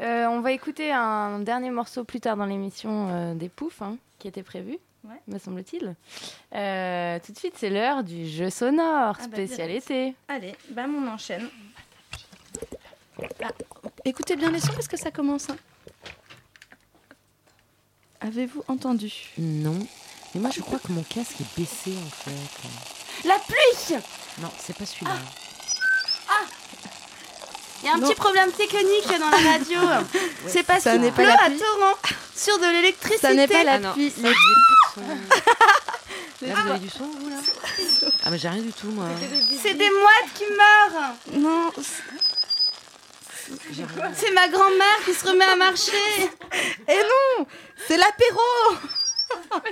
Euh, 0.00 0.26
on 0.26 0.40
va 0.40 0.52
écouter 0.52 0.92
un 0.92 1.38
dernier 1.38 1.70
morceau 1.70 2.04
plus 2.04 2.20
tard 2.20 2.36
dans 2.36 2.44
l'émission 2.46 3.08
euh, 3.10 3.34
des 3.34 3.48
poufs, 3.48 3.80
hein, 3.80 3.96
qui 4.18 4.28
était 4.28 4.42
prévu, 4.42 4.76
me 5.26 5.38
semble-t-il. 5.38 5.94
Euh, 6.54 7.18
tout 7.24 7.32
de 7.32 7.38
suite, 7.38 7.54
c'est 7.56 7.70
l'heure 7.70 8.02
du 8.04 8.28
jeu 8.28 8.50
sonore 8.50 9.16
Ah 9.18 9.26
bah, 9.28 9.36
spécial 9.36 9.68
direct. 9.68 9.90
été. 9.90 10.14
Allez, 10.28 10.54
bah 10.70 10.84
on 10.88 11.06
enchaîne. 11.08 11.48
Ah, 13.42 13.48
écoutez 14.04 14.36
bien 14.36 14.50
les 14.50 14.60
sons 14.60 14.72
parce 14.72 14.88
que 14.88 14.96
ça 14.96 15.10
commence. 15.10 15.50
hein. 15.50 15.56
Avez-vous 18.20 18.62
entendu? 18.68 19.12
Non. 19.38 19.78
Mais 20.34 20.40
moi 20.40 20.50
je 20.54 20.60
crois 20.60 20.78
que 20.78 20.92
mon 20.92 21.02
casque 21.02 21.40
est 21.40 21.60
baissé 21.60 21.92
en 22.06 22.10
fait. 22.10 23.28
La 23.28 23.34
pluie 23.40 23.96
Non, 24.40 24.50
c'est 24.58 24.76
pas 24.76 24.86
celui-là. 24.86 25.12
Il 27.82 27.86
y 27.86 27.88
a 27.88 27.94
un 27.94 27.98
Non. 27.98 28.06
petit 28.08 28.14
problème 28.14 28.52
technique 28.52 29.08
dans 29.18 29.28
la 29.28 29.50
radio. 29.52 29.80
C'est 30.46 30.62
parce 30.62 30.84
Ça 30.84 30.92
qu'il 30.92 31.00
n'est 31.00 31.10
pas 31.10 31.24
pleut 31.24 31.32
à 31.32 31.50
torrent 31.50 31.96
sur 32.32 32.56
de 32.60 32.64
l'électricité. 32.76 33.18
Ça 33.26 33.34
n'est 33.34 33.48
pas 33.48 33.64
la 33.64 33.72
Ah 33.72 33.78
non, 33.80 33.92
pluie. 33.94 34.12
Son. 34.94 35.00
Là, 36.46 36.54
vous 36.54 36.70
avez 36.70 36.78
du 36.80 36.90
son, 36.90 37.04
vous, 37.04 37.28
là 37.28 37.36
Ah, 38.24 38.30
mais 38.30 38.38
j'ai 38.38 38.48
rien 38.48 38.62
du 38.62 38.72
tout, 38.72 38.88
moi. 38.88 39.06
C'est 39.62 39.74
des 39.74 39.90
mouettes 39.90 40.32
qui 40.34 40.44
meurent. 40.44 41.14
Non. 41.40 41.70
C'est 44.16 44.32
ma 44.32 44.48
grand-mère 44.48 45.04
qui 45.04 45.14
se 45.14 45.26
remet 45.26 45.44
à 45.44 45.56
marcher. 45.56 45.92
et 46.88 47.02
non 47.38 47.46
C'est 47.86 47.96
l'apéro 47.96 48.40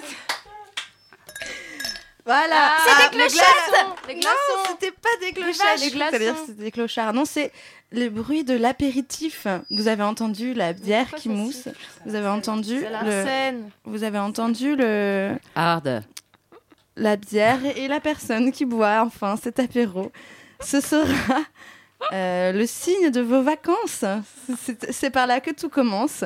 Voilà. 2.24 2.70
Ah, 2.78 3.08
clochettes 3.10 3.32
glaçon. 3.32 3.94
Les 4.08 4.14
Non, 4.16 4.30
c'était 4.68 4.90
pas 4.92 5.08
des 5.20 5.32
clochettes. 5.32 5.56
vaches. 5.56 5.80
J'ai 5.80 5.90
cru 5.90 5.98
que 5.98 6.10
t'allais 6.10 6.24
dire 6.26 6.34
que 6.34 6.40
c'était 6.46 6.62
des 6.64 6.70
clochards. 6.70 7.12
Non, 7.14 7.24
c'est 7.24 7.52
le 7.92 8.08
bruit 8.08 8.44
de 8.44 8.54
l'apéritif. 8.54 9.46
Vous 9.70 9.88
avez 9.88 10.02
entendu 10.02 10.54
la 10.54 10.72
bière 10.72 11.12
qui 11.16 11.28
mousse. 11.28 11.68
Vous 12.06 12.14
avez 12.14 12.28
entendu 12.28 12.80
C'est 12.80 13.52
le. 13.52 13.58
Vous 13.84 14.04
avez 14.04 14.18
entendu 14.18 14.76
le 14.76 15.32
Hard. 15.54 16.02
la 16.96 17.16
bière 17.16 17.58
et 17.76 17.88
la 17.88 18.00
personne 18.00 18.52
qui 18.52 18.64
boit 18.64 19.02
enfin 19.04 19.36
cet 19.42 19.58
apéro. 19.58 20.12
Ce 20.60 20.80
sera 20.80 21.40
euh, 22.12 22.52
le 22.52 22.66
signe 22.66 23.10
de 23.10 23.20
vos 23.20 23.42
vacances. 23.42 24.04
C'est 24.62 24.92
c'est 24.92 25.10
par 25.10 25.26
là 25.26 25.40
que 25.40 25.50
tout 25.50 25.68
commence. 25.68 26.24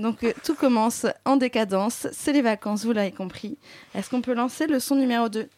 Donc 0.00 0.24
euh, 0.24 0.32
tout 0.44 0.54
commence 0.54 1.06
en 1.24 1.36
décadence. 1.36 2.06
C'est 2.12 2.32
les 2.32 2.42
vacances, 2.42 2.84
vous 2.84 2.92
l'avez 2.92 3.12
compris. 3.12 3.56
Est-ce 3.94 4.10
qu'on 4.10 4.22
peut 4.22 4.34
lancer 4.34 4.66
le 4.66 4.80
son 4.80 4.96
numéro 4.96 5.28
2 5.28 5.48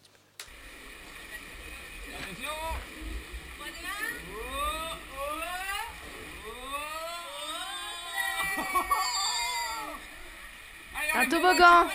Un 11.14 11.26
toboggan 11.28 11.86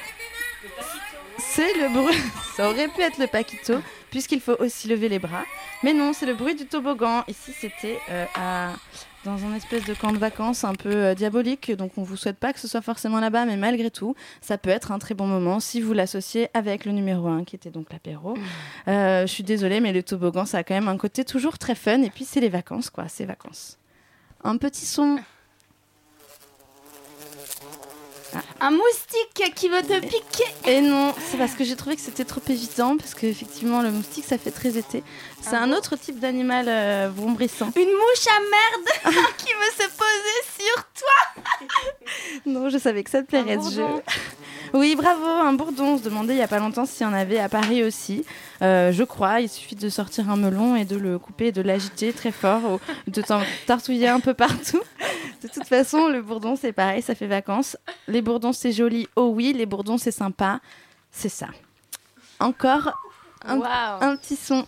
C'est 1.39 1.73
le 1.75 1.89
bruit. 1.89 2.17
Ça 2.55 2.69
aurait 2.69 2.87
pu 2.87 3.01
être 3.01 3.17
le 3.19 3.27
paquito, 3.27 3.81
puisqu'il 4.11 4.41
faut 4.41 4.55
aussi 4.59 4.87
lever 4.87 5.09
les 5.09 5.19
bras. 5.19 5.43
Mais 5.83 5.93
non, 5.93 6.13
c'est 6.13 6.25
le 6.25 6.33
bruit 6.33 6.55
du 6.55 6.65
toboggan. 6.65 7.23
Ici, 7.27 7.53
c'était 7.59 7.99
euh, 8.09 8.25
à- 8.35 8.73
dans 9.27 9.45
un 9.45 9.53
espèce 9.53 9.83
de 9.83 9.93
camp 9.93 10.13
de 10.13 10.17
vacances 10.17 10.63
un 10.63 10.73
peu 10.73 10.89
euh, 10.89 11.13
diabolique. 11.13 11.71
Donc, 11.75 11.91
on 11.97 12.03
vous 12.03 12.15
souhaite 12.15 12.37
pas 12.37 12.53
que 12.53 12.61
ce 12.61 12.67
soit 12.67 12.81
forcément 12.81 13.19
là-bas, 13.19 13.45
mais 13.45 13.57
malgré 13.57 13.91
tout, 13.91 14.15
ça 14.39 14.57
peut 14.57 14.69
être 14.69 14.93
un 14.93 14.99
très 14.99 15.15
bon 15.15 15.27
moment 15.27 15.59
si 15.59 15.81
vous 15.81 15.91
l'associez 15.91 16.47
avec 16.53 16.85
le 16.85 16.93
numéro 16.93 17.27
1, 17.27 17.43
qui 17.43 17.57
était 17.57 17.69
donc 17.69 17.91
l'apéro. 17.91 18.35
Euh, 18.87 19.27
je 19.27 19.31
suis 19.31 19.43
désolée, 19.43 19.81
mais 19.81 19.91
le 19.91 20.01
toboggan, 20.01 20.45
ça 20.45 20.59
a 20.59 20.63
quand 20.63 20.75
même 20.75 20.87
un 20.87 20.95
côté 20.95 21.25
toujours 21.25 21.57
très 21.57 21.75
fun. 21.75 22.01
Et 22.03 22.09
puis, 22.09 22.23
c'est 22.23 22.39
les 22.39 22.47
vacances, 22.47 22.89
quoi. 22.89 23.09
C'est 23.09 23.25
vacances. 23.25 23.77
Un 24.45 24.55
petit 24.55 24.85
son. 24.85 25.19
Un 28.61 28.71
moustique 28.71 29.55
qui 29.55 29.67
veut 29.67 29.81
te 29.81 29.99
piquer. 29.99 30.45
Et 30.67 30.81
non, 30.81 31.13
c'est 31.29 31.37
parce 31.37 31.53
que 31.53 31.65
j'ai 31.65 31.75
trouvé 31.75 31.95
que 31.95 32.01
c'était 32.01 32.25
trop 32.25 32.41
évident, 32.47 32.95
parce 32.95 33.13
qu'effectivement, 33.13 33.81
le 33.81 33.91
moustique, 33.91 34.23
ça 34.23 34.37
fait 34.37 34.51
très 34.51 34.77
été. 34.77 35.03
C'est 35.41 35.55
un 35.55 35.71
autre 35.71 35.95
type 35.95 36.19
d'animal 36.19 36.65
euh, 36.67 37.09
vombrissant. 37.13 37.71
Une 37.75 37.89
mouche 37.89 38.27
à 38.27 38.39
merde 38.39 39.15
qui 39.37 39.45
veut 39.47 39.83
se 39.83 39.89
poser 39.89 40.59
sur 40.59 40.83
toi. 40.93 41.43
Non, 42.45 42.69
je 42.69 42.77
savais 42.77 43.03
que 43.03 43.09
ça 43.09 43.21
te 43.21 43.27
plairait 43.27 43.59
ce 43.61 43.75
jeu. 43.75 43.85
Oui, 44.73 44.95
bravo, 44.95 45.25
un 45.25 45.53
bourdon. 45.53 45.93
On 45.93 45.97
se 45.97 46.03
demandait 46.03 46.33
il 46.33 46.39
y 46.39 46.43
a 46.43 46.47
pas 46.47 46.59
longtemps 46.59 46.85
s'il 46.85 47.05
y 47.05 47.09
en 47.09 47.13
avait 47.13 47.39
à 47.39 47.49
Paris 47.49 47.83
aussi. 47.83 48.25
Euh, 48.61 48.91
je 48.91 49.03
crois, 49.03 49.41
il 49.41 49.49
suffit 49.49 49.75
de 49.75 49.89
sortir 49.89 50.29
un 50.29 50.37
melon 50.37 50.75
et 50.75 50.85
de 50.85 50.95
le 50.95 51.19
couper 51.19 51.47
et 51.47 51.51
de 51.51 51.61
l'agiter 51.61 52.13
très 52.13 52.31
fort, 52.31 52.61
ou 52.73 53.11
de 53.11 53.21
t'en 53.21 53.41
tartouiller 53.65 54.07
un 54.07 54.19
peu 54.19 54.33
partout. 54.33 54.81
De 55.43 55.47
toute 55.47 55.65
façon, 55.65 56.07
le 56.07 56.21
bourdon, 56.21 56.55
c'est 56.55 56.73
pareil, 56.73 57.01
ça 57.01 57.15
fait 57.15 57.27
vacances. 57.27 57.77
Les 58.07 58.21
bourdons, 58.21 58.53
c'est 58.53 58.71
joli, 58.71 59.07
oh 59.15 59.31
oui, 59.33 59.53
les 59.53 59.65
bourdons, 59.65 59.97
c'est 59.97 60.11
sympa. 60.11 60.59
C'est 61.11 61.29
ça. 61.29 61.47
Encore 62.39 62.93
un 63.45 64.15
petit 64.17 64.35
son. 64.35 64.65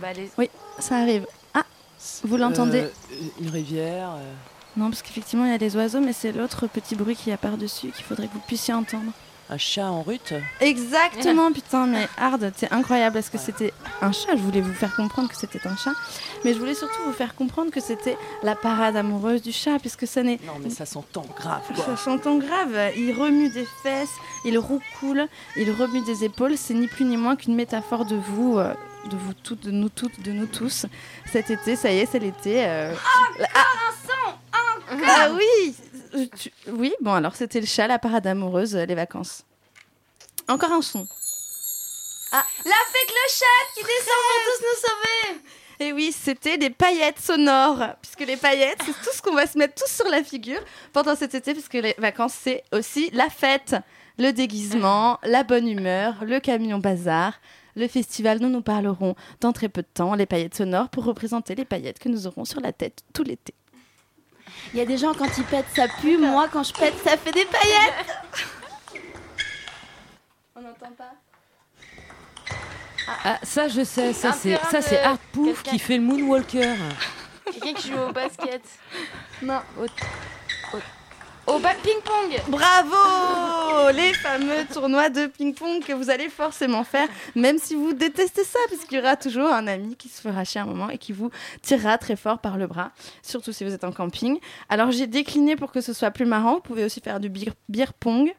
Bah, 0.00 0.12
les- 0.12 0.30
Oui, 0.38 0.50
ça 0.78 0.98
arrive. 0.98 1.26
Ah, 1.54 1.64
vous 2.24 2.36
l'entendez 2.36 2.82
Euh, 2.82 3.14
Une 3.40 3.50
rivière. 3.50 4.10
euh, 4.16 4.32
Non, 4.76 4.90
parce 4.90 5.02
qu'effectivement, 5.02 5.44
il 5.44 5.50
y 5.50 5.54
a 5.54 5.58
des 5.58 5.74
oiseaux, 5.76 6.00
mais 6.00 6.12
c'est 6.12 6.30
l'autre 6.32 6.66
petit 6.68 6.94
bruit 6.94 7.16
qu'il 7.16 7.30
y 7.30 7.32
a 7.32 7.36
par-dessus 7.38 7.88
qu'il 7.88 8.04
faudrait 8.04 8.28
que 8.28 8.34
vous 8.34 8.42
puissiez 8.46 8.74
entendre. 8.74 9.10
un 9.50 9.56
chat 9.56 9.90
en 9.90 10.02
rute? 10.02 10.34
Exactement, 10.60 11.50
putain, 11.54 11.86
mais 11.86 12.06
Hard, 12.18 12.52
c'est 12.54 12.70
incroyable 12.70 13.14
parce 13.14 13.30
que 13.30 13.38
c'était 13.38 13.72
un 14.02 14.12
chat? 14.12 14.36
Je 14.36 14.42
voulais 14.42 14.60
vous 14.60 14.74
faire 14.74 14.94
comprendre 14.94 15.30
que 15.30 15.36
c'était 15.38 15.66
un 15.66 15.74
chat, 15.74 15.92
mais 16.44 16.52
je 16.52 16.58
voulais 16.58 16.74
surtout 16.74 17.00
vous 17.06 17.14
faire 17.14 17.34
comprendre 17.34 17.70
que 17.70 17.80
c'était 17.80 18.18
la 18.42 18.54
parade 18.54 18.94
amoureuse 18.96 19.40
du 19.40 19.52
chat, 19.52 19.78
puisque 19.78 20.06
ça 20.06 20.22
n'est. 20.22 20.38
Non, 20.44 20.52
mais 20.62 20.68
ça 20.68 20.84
s'entend 20.84 21.24
grave, 21.34 21.62
quoi. 21.74 21.82
Ça 21.86 21.96
s'entend 21.96 22.36
grave. 22.36 22.92
Il 22.98 23.12
remue 23.18 23.48
des 23.48 23.66
fesses, 23.82 24.10
il 24.44 24.58
roucoule, 24.58 25.26
il 25.56 25.70
remue 25.72 26.02
des 26.02 26.24
épaules. 26.24 26.58
C'est 26.58 26.74
ni 26.74 26.86
plus 26.86 27.06
ni 27.06 27.16
moins 27.16 27.34
qu'une 27.34 27.54
métaphore 27.54 28.04
de 28.04 28.16
vous. 28.16 28.58
euh, 28.58 28.74
de 29.06 29.16
vous 29.16 29.32
toutes, 29.34 29.64
de 29.64 29.70
nous 29.70 29.88
toutes, 29.88 30.20
de 30.22 30.32
nous 30.32 30.46
tous. 30.46 30.86
Cet 31.30 31.50
été, 31.50 31.76
ça 31.76 31.90
y 31.90 31.98
est, 32.00 32.06
c'est 32.06 32.18
l'été. 32.18 32.64
euh, 32.66 32.94
la- 33.38 33.48
ah, 33.54 33.64
ah 35.06 35.30
oui 35.32 35.74
Euh, 36.14 36.24
tu- 36.38 36.52
Oui, 36.68 36.94
bon 37.02 37.12
alors 37.12 37.34
c'était 37.36 37.60
le 37.60 37.66
chat, 37.66 37.86
la 37.86 37.98
parade 37.98 38.26
amoureuse, 38.26 38.74
euh, 38.74 38.86
les 38.86 38.94
vacances. 38.94 39.42
Encore 40.48 40.72
un 40.72 40.80
son. 40.82 41.06
Ah, 42.32 42.42
La 42.64 42.70
fée 42.70 43.06
clochette 43.06 43.74
qui 43.74 43.82
descend 43.82 44.18
pour 44.24 44.44
tous 44.44 44.64
nous 44.64 44.80
sauver. 44.88 45.40
et 45.80 45.92
oui, 45.92 46.12
c'était 46.18 46.56
les 46.56 46.70
paillettes 46.70 47.20
sonores, 47.20 47.94
puisque 48.02 48.20
les 48.28 48.36
paillettes, 48.36 48.78
c'est 48.84 48.92
tout 48.92 49.14
ce 49.14 49.20
qu'on 49.22 49.34
va 49.34 49.46
se 49.46 49.56
mettre 49.58 49.74
tous 49.82 49.90
sur 49.90 50.06
la 50.08 50.22
figure 50.24 50.60
pendant 50.94 51.14
cet 51.14 51.34
été, 51.34 51.52
puisque 51.52 51.74
les 51.74 51.94
vacances, 51.98 52.34
c'est 52.42 52.64
aussi 52.72 53.10
la 53.12 53.28
fête, 53.30 53.76
le 54.18 54.32
déguisement, 54.32 55.18
la 55.22 55.42
bonne 55.44 55.68
humeur, 55.68 56.14
le 56.22 56.40
camion 56.40 56.78
bazar, 56.78 57.34
le 57.76 57.88
festival 57.88 58.40
dont 58.40 58.48
nous 58.48 58.62
parlerons 58.62 59.14
dans 59.40 59.52
très 59.52 59.68
peu 59.68 59.82
de 59.82 59.88
temps, 59.92 60.14
les 60.14 60.26
paillettes 60.26 60.54
sonores, 60.54 60.88
pour 60.88 61.04
représenter 61.04 61.54
les 61.54 61.64
paillettes 61.64 61.98
que 61.98 62.08
nous 62.08 62.26
aurons 62.26 62.44
sur 62.44 62.60
la 62.60 62.72
tête 62.72 63.02
tout 63.12 63.22
l'été. 63.22 63.54
Il 64.72 64.78
y 64.78 64.82
a 64.82 64.86
des 64.86 64.98
gens 64.98 65.14
quand 65.14 65.36
ils 65.38 65.44
pètent 65.44 65.66
ça 65.74 65.86
pue, 66.00 66.18
moi 66.18 66.48
quand 66.52 66.62
je 66.62 66.72
pète 66.72 66.94
ça 67.04 67.16
fait 67.16 67.32
des 67.32 67.44
paillettes. 67.44 68.06
On 70.56 70.60
n'entend 70.60 70.90
pas 70.96 71.12
Ah, 73.24 73.38
ça, 73.42 73.68
je 73.68 73.84
sais. 73.84 74.12
Ça, 74.12 74.32
c'est 74.32 74.58
ça, 74.70 74.82
c'est 74.82 75.00
Art 75.00 75.18
Pouf 75.32 75.62
qui 75.62 75.78
fait 75.78 75.96
le 75.98 76.02
Moonwalker. 76.02 76.74
Quelqu'un 77.44 77.72
qui 77.74 77.90
joue 77.90 77.98
au 77.98 78.12
basket. 78.12 78.62
Non. 79.42 79.60
Au, 79.78 79.84
au, 79.84 80.80
au 81.48 81.58
ba- 81.58 81.74
ping-pong. 81.82 82.40
Bravo 82.48 83.90
Les 83.94 84.12
fameux 84.14 84.64
tournois 84.72 85.08
de 85.08 85.26
ping-pong 85.26 85.82
que 85.84 85.92
vous 85.92 86.10
allez 86.10 86.28
forcément 86.28 86.84
faire, 86.84 87.08
même 87.34 87.58
si 87.58 87.74
vous 87.74 87.92
détestez 87.92 88.44
ça, 88.44 88.58
parce 88.68 88.84
qu'il 88.84 88.98
y 88.98 89.00
aura 89.00 89.16
toujours 89.16 89.48
un 89.52 89.66
ami 89.66 89.96
qui 89.96 90.08
se 90.08 90.20
fera 90.20 90.44
chier 90.44 90.60
un 90.60 90.66
moment 90.66 90.90
et 90.90 90.98
qui 90.98 91.12
vous 91.12 91.30
tirera 91.62 91.96
très 91.98 92.16
fort 92.16 92.38
par 92.38 92.58
le 92.58 92.66
bras, 92.66 92.90
surtout 93.22 93.52
si 93.52 93.64
vous 93.64 93.72
êtes 93.72 93.84
en 93.84 93.92
camping. 93.92 94.38
Alors 94.68 94.90
j'ai 94.90 95.06
décliné 95.06 95.56
pour 95.56 95.72
que 95.72 95.80
ce 95.80 95.92
soit 95.92 96.10
plus 96.10 96.26
marrant. 96.26 96.54
Vous 96.56 96.60
pouvez 96.60 96.84
aussi 96.84 97.00
faire 97.00 97.20
du 97.20 97.28
beer, 97.28 97.52
beer 97.68 97.92
pong. 97.98 98.32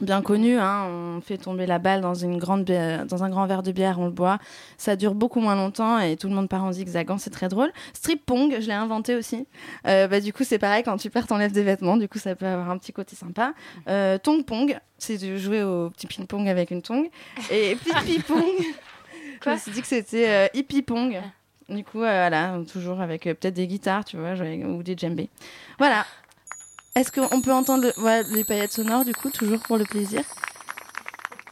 Bien 0.00 0.22
connu, 0.22 0.56
hein, 0.58 0.86
on 0.88 1.20
fait 1.20 1.36
tomber 1.36 1.66
la 1.66 1.78
balle 1.78 2.00
dans, 2.00 2.14
une 2.14 2.38
grande 2.38 2.64
bière- 2.64 3.04
dans 3.04 3.22
un 3.22 3.28
grand 3.28 3.46
verre 3.46 3.62
de 3.62 3.70
bière, 3.70 3.98
on 4.00 4.06
le 4.06 4.10
boit. 4.10 4.38
Ça 4.78 4.96
dure 4.96 5.14
beaucoup 5.14 5.40
moins 5.40 5.54
longtemps 5.54 5.98
et 5.98 6.16
tout 6.16 6.26
le 6.28 6.34
monde 6.34 6.48
part 6.48 6.64
en 6.64 6.72
zigzagant, 6.72 7.18
c'est 7.18 7.28
très 7.28 7.48
drôle. 7.48 7.70
Strip 7.92 8.24
pong, 8.24 8.56
je 8.60 8.66
l'ai 8.66 8.72
inventé 8.72 9.14
aussi. 9.14 9.46
Euh, 9.86 10.08
bah, 10.08 10.20
du 10.20 10.32
coup, 10.32 10.42
c'est 10.42 10.58
pareil, 10.58 10.82
quand 10.84 10.96
tu 10.96 11.10
perds, 11.10 11.26
t'enlèves 11.26 11.52
des 11.52 11.62
vêtements, 11.64 11.98
du 11.98 12.08
coup, 12.08 12.18
ça 12.18 12.34
peut 12.34 12.46
avoir 12.46 12.70
un 12.70 12.78
petit 12.78 12.94
côté 12.94 13.14
sympa. 13.14 13.52
Euh, 13.88 14.16
tong 14.16 14.42
pong, 14.42 14.78
c'est 14.96 15.18
de 15.18 15.36
jouer 15.36 15.62
au 15.62 15.90
petit 15.90 16.06
ping-pong 16.06 16.48
avec 16.48 16.70
une 16.70 16.80
tong. 16.80 17.10
Et 17.50 17.76
pipi 17.84 18.20
pong, 18.20 18.42
je 19.44 19.50
me 19.50 19.56
suis 19.58 19.70
dit 19.72 19.82
que 19.82 19.86
c'était 19.86 20.28
euh, 20.30 20.46
hippie 20.54 20.80
pong. 20.82 21.20
Du 21.68 21.84
coup, 21.84 21.98
voilà, 21.98 22.58
toujours 22.72 23.02
avec 23.02 23.24
peut-être 23.24 23.54
des 23.54 23.66
guitares, 23.66 24.04
tu 24.06 24.16
vois, 24.16 24.32
ou 24.32 24.82
des 24.82 24.96
djembés. 24.96 25.28
Voilà. 25.78 26.06
Est-ce 26.94 27.12
qu'on 27.12 27.40
peut 27.40 27.52
entendre 27.52 27.84
le- 27.96 28.02
ouais, 28.02 28.22
les 28.30 28.44
paillettes 28.44 28.72
sonores, 28.72 29.04
du 29.04 29.14
coup, 29.14 29.30
toujours 29.30 29.60
pour 29.60 29.76
le 29.78 29.84
plaisir? 29.84 30.22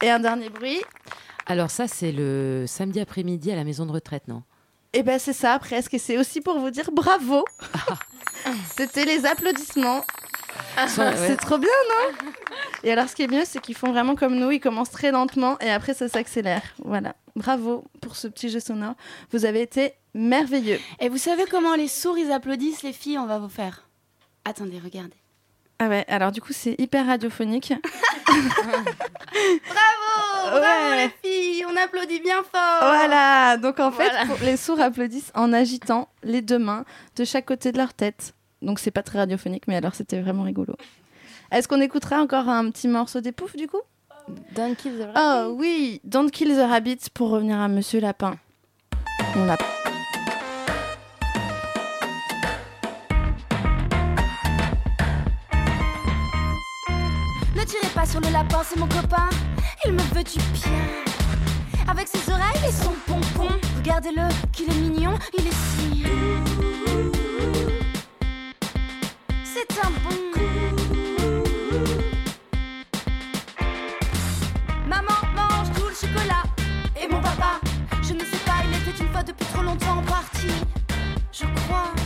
Et 0.01 0.09
un 0.09 0.19
dernier 0.19 0.49
bruit? 0.49 0.81
Alors 1.45 1.71
ça, 1.71 1.87
c'est 1.87 2.11
le 2.11 2.65
samedi 2.67 2.99
après-midi 2.99 3.51
à 3.51 3.55
la 3.55 3.63
maison 3.63 3.85
de 3.85 3.91
retraite, 3.91 4.27
non? 4.27 4.43
Et 4.93 5.03
ben 5.03 5.19
c'est 5.19 5.33
ça 5.33 5.57
presque. 5.59 5.93
Et 5.93 5.99
c'est 5.99 6.17
aussi 6.17 6.41
pour 6.41 6.59
vous 6.59 6.69
dire 6.71 6.89
bravo. 6.91 7.43
C'était 8.77 9.05
les 9.05 9.25
applaudissements. 9.25 10.03
Ouais. 10.77 11.13
C'est 11.27 11.37
trop 11.37 11.57
bien, 11.57 11.69
non? 11.89 12.29
Et 12.83 12.91
alors, 12.91 13.07
ce 13.09 13.15
qui 13.15 13.23
est 13.23 13.27
mieux, 13.27 13.43
c'est 13.45 13.59
qu'ils 13.59 13.75
font 13.75 13.91
vraiment 13.91 14.15
comme 14.15 14.35
nous. 14.35 14.51
Ils 14.51 14.59
commencent 14.59 14.89
très 14.91 15.11
lentement 15.11 15.59
et 15.59 15.69
après, 15.69 15.93
ça 15.93 16.07
s'accélère. 16.07 16.61
Voilà. 16.83 17.15
Bravo 17.35 17.83
pour 18.01 18.15
ce 18.15 18.27
petit 18.27 18.49
jeu 18.49 18.59
sonore. 18.59 18.95
Vous 19.31 19.45
avez 19.45 19.61
été 19.61 19.93
merveilleux. 20.13 20.79
Et 20.99 21.09
vous 21.09 21.17
savez 21.17 21.45
comment 21.49 21.75
les 21.75 21.87
sourds 21.87 22.17
ils 22.17 22.31
applaudissent 22.31 22.83
les 22.83 22.93
filles? 22.93 23.17
On 23.19 23.25
va 23.27 23.39
vous 23.39 23.49
faire. 23.49 23.87
Attendez, 24.45 24.79
regardez. 24.83 25.15
Ah 25.81 25.87
ouais, 25.87 26.03
alors 26.09 26.33
du 26.33 26.41
coup, 26.41 26.51
c'est 26.51 26.75
hyper 26.77 27.05
radiophonique. 27.07 27.73
Bravo, 28.27 28.89
bravo 30.51 30.61
Ouais. 30.61 31.05
les 31.23 31.29
filles, 31.29 31.65
on 31.71 31.75
applaudit 31.77 32.19
bien 32.19 32.43
fort. 32.43 32.79
Voilà. 32.81 33.57
Donc, 33.57 33.79
en 33.79 33.91
fait, 33.91 34.09
Voilà. 34.09 34.25
pour- 34.25 34.37
les 34.43 34.57
sourds 34.57 34.81
applaudissent 34.81 35.31
en 35.35 35.53
agitant 35.53 36.09
les 36.23 36.41
deux 36.41 36.59
mains 36.59 36.83
de 37.15 37.23
chaque 37.23 37.45
côté 37.45 37.71
de 37.71 37.77
leur 37.77 37.93
tête. 37.93 38.33
Donc, 38.61 38.79
c'est 38.79 38.91
pas 38.91 39.03
très 39.03 39.19
radiophonique, 39.19 39.67
mais 39.67 39.75
alors, 39.77 39.95
c'était 39.95 40.19
vraiment 40.19 40.43
rigolo. 40.43 40.73
Est-ce 41.51 41.67
qu'on 41.67 41.81
écoutera 41.81 42.21
encore 42.21 42.49
un 42.49 42.69
petit 42.71 42.87
morceau 42.87 43.21
des 43.21 43.31
poufs, 43.31 43.55
du 43.55 43.67
coup? 43.67 43.81
Don't 44.55 44.75
kill 44.75 44.97
the 44.99 45.07
Oh 45.17 45.55
oui, 45.57 46.01
Don't 46.03 46.29
Kill 46.29 46.49
the 46.55 46.67
Rabbit 46.69 46.99
pour 47.13 47.29
revenir 47.29 47.59
à 47.59 47.67
Monsieur 47.67 47.99
Lapin. 47.99 48.35
On 49.35 49.45
l'a. 49.45 49.57
Sur 58.09 58.19
le 58.21 58.29
lapin, 58.31 58.61
c'est 58.67 58.79
mon 58.79 58.87
copain. 58.87 59.29
Il 59.85 59.93
me 59.93 60.01
veut 60.13 60.23
du 60.23 60.39
bien. 60.53 60.71
Avec 61.87 62.07
ses 62.07 62.31
oreilles 62.31 62.67
et 62.67 62.71
son 62.71 62.93
pompon. 63.05 63.53
Regardez-le, 63.77 64.27
qu'il 64.51 64.69
est 64.69 64.79
mignon, 64.79 65.13
il 65.37 65.47
est 65.47 65.51
si. 65.51 66.05
C'est 69.43 69.79
un 69.79 69.91
bon. 70.03 70.15
Maman 74.87 75.19
mange 75.35 75.71
tout 75.75 75.87
le 75.87 75.93
chocolat. 75.93 76.43
Et 76.99 77.07
mon 77.07 77.21
papa, 77.21 77.59
je 78.01 78.13
ne 78.13 78.19
sais 78.19 78.43
pas, 78.45 78.63
il 78.65 78.89
était 78.89 79.03
une 79.03 79.11
fois 79.11 79.23
depuis 79.23 79.45
trop 79.53 79.61
longtemps 79.61 80.01
parti. 80.07 80.47
Je 81.31 81.45
crois. 81.61 81.98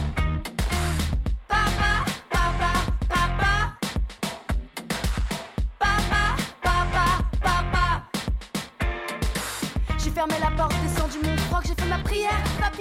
sorria. 12.14 12.73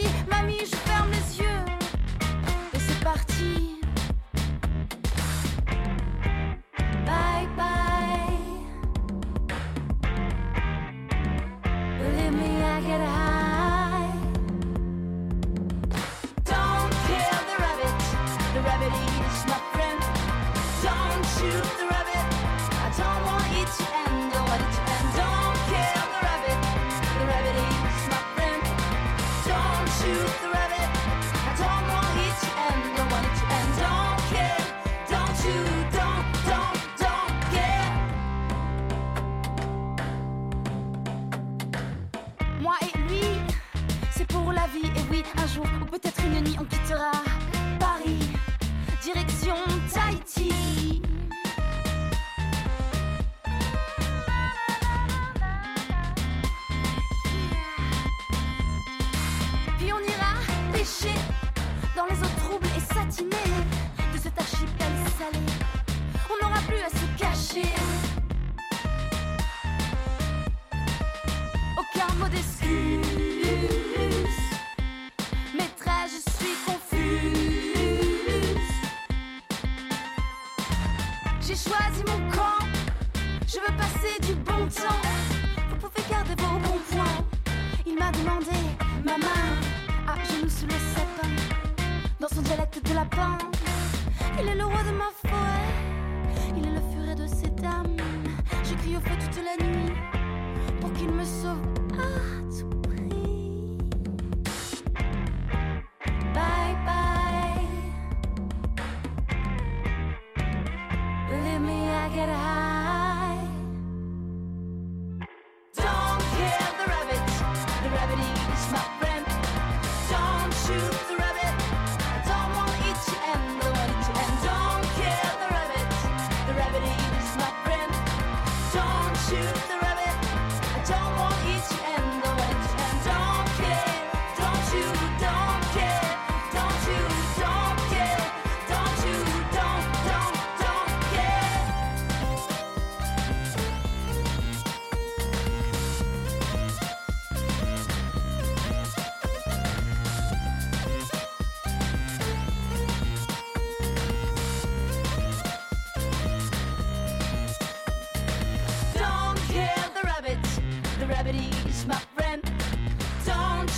Peut-être 45.93 46.25
une 46.25 46.45
nuit, 46.45 46.57
on 46.59 46.65
quittera 46.65 47.32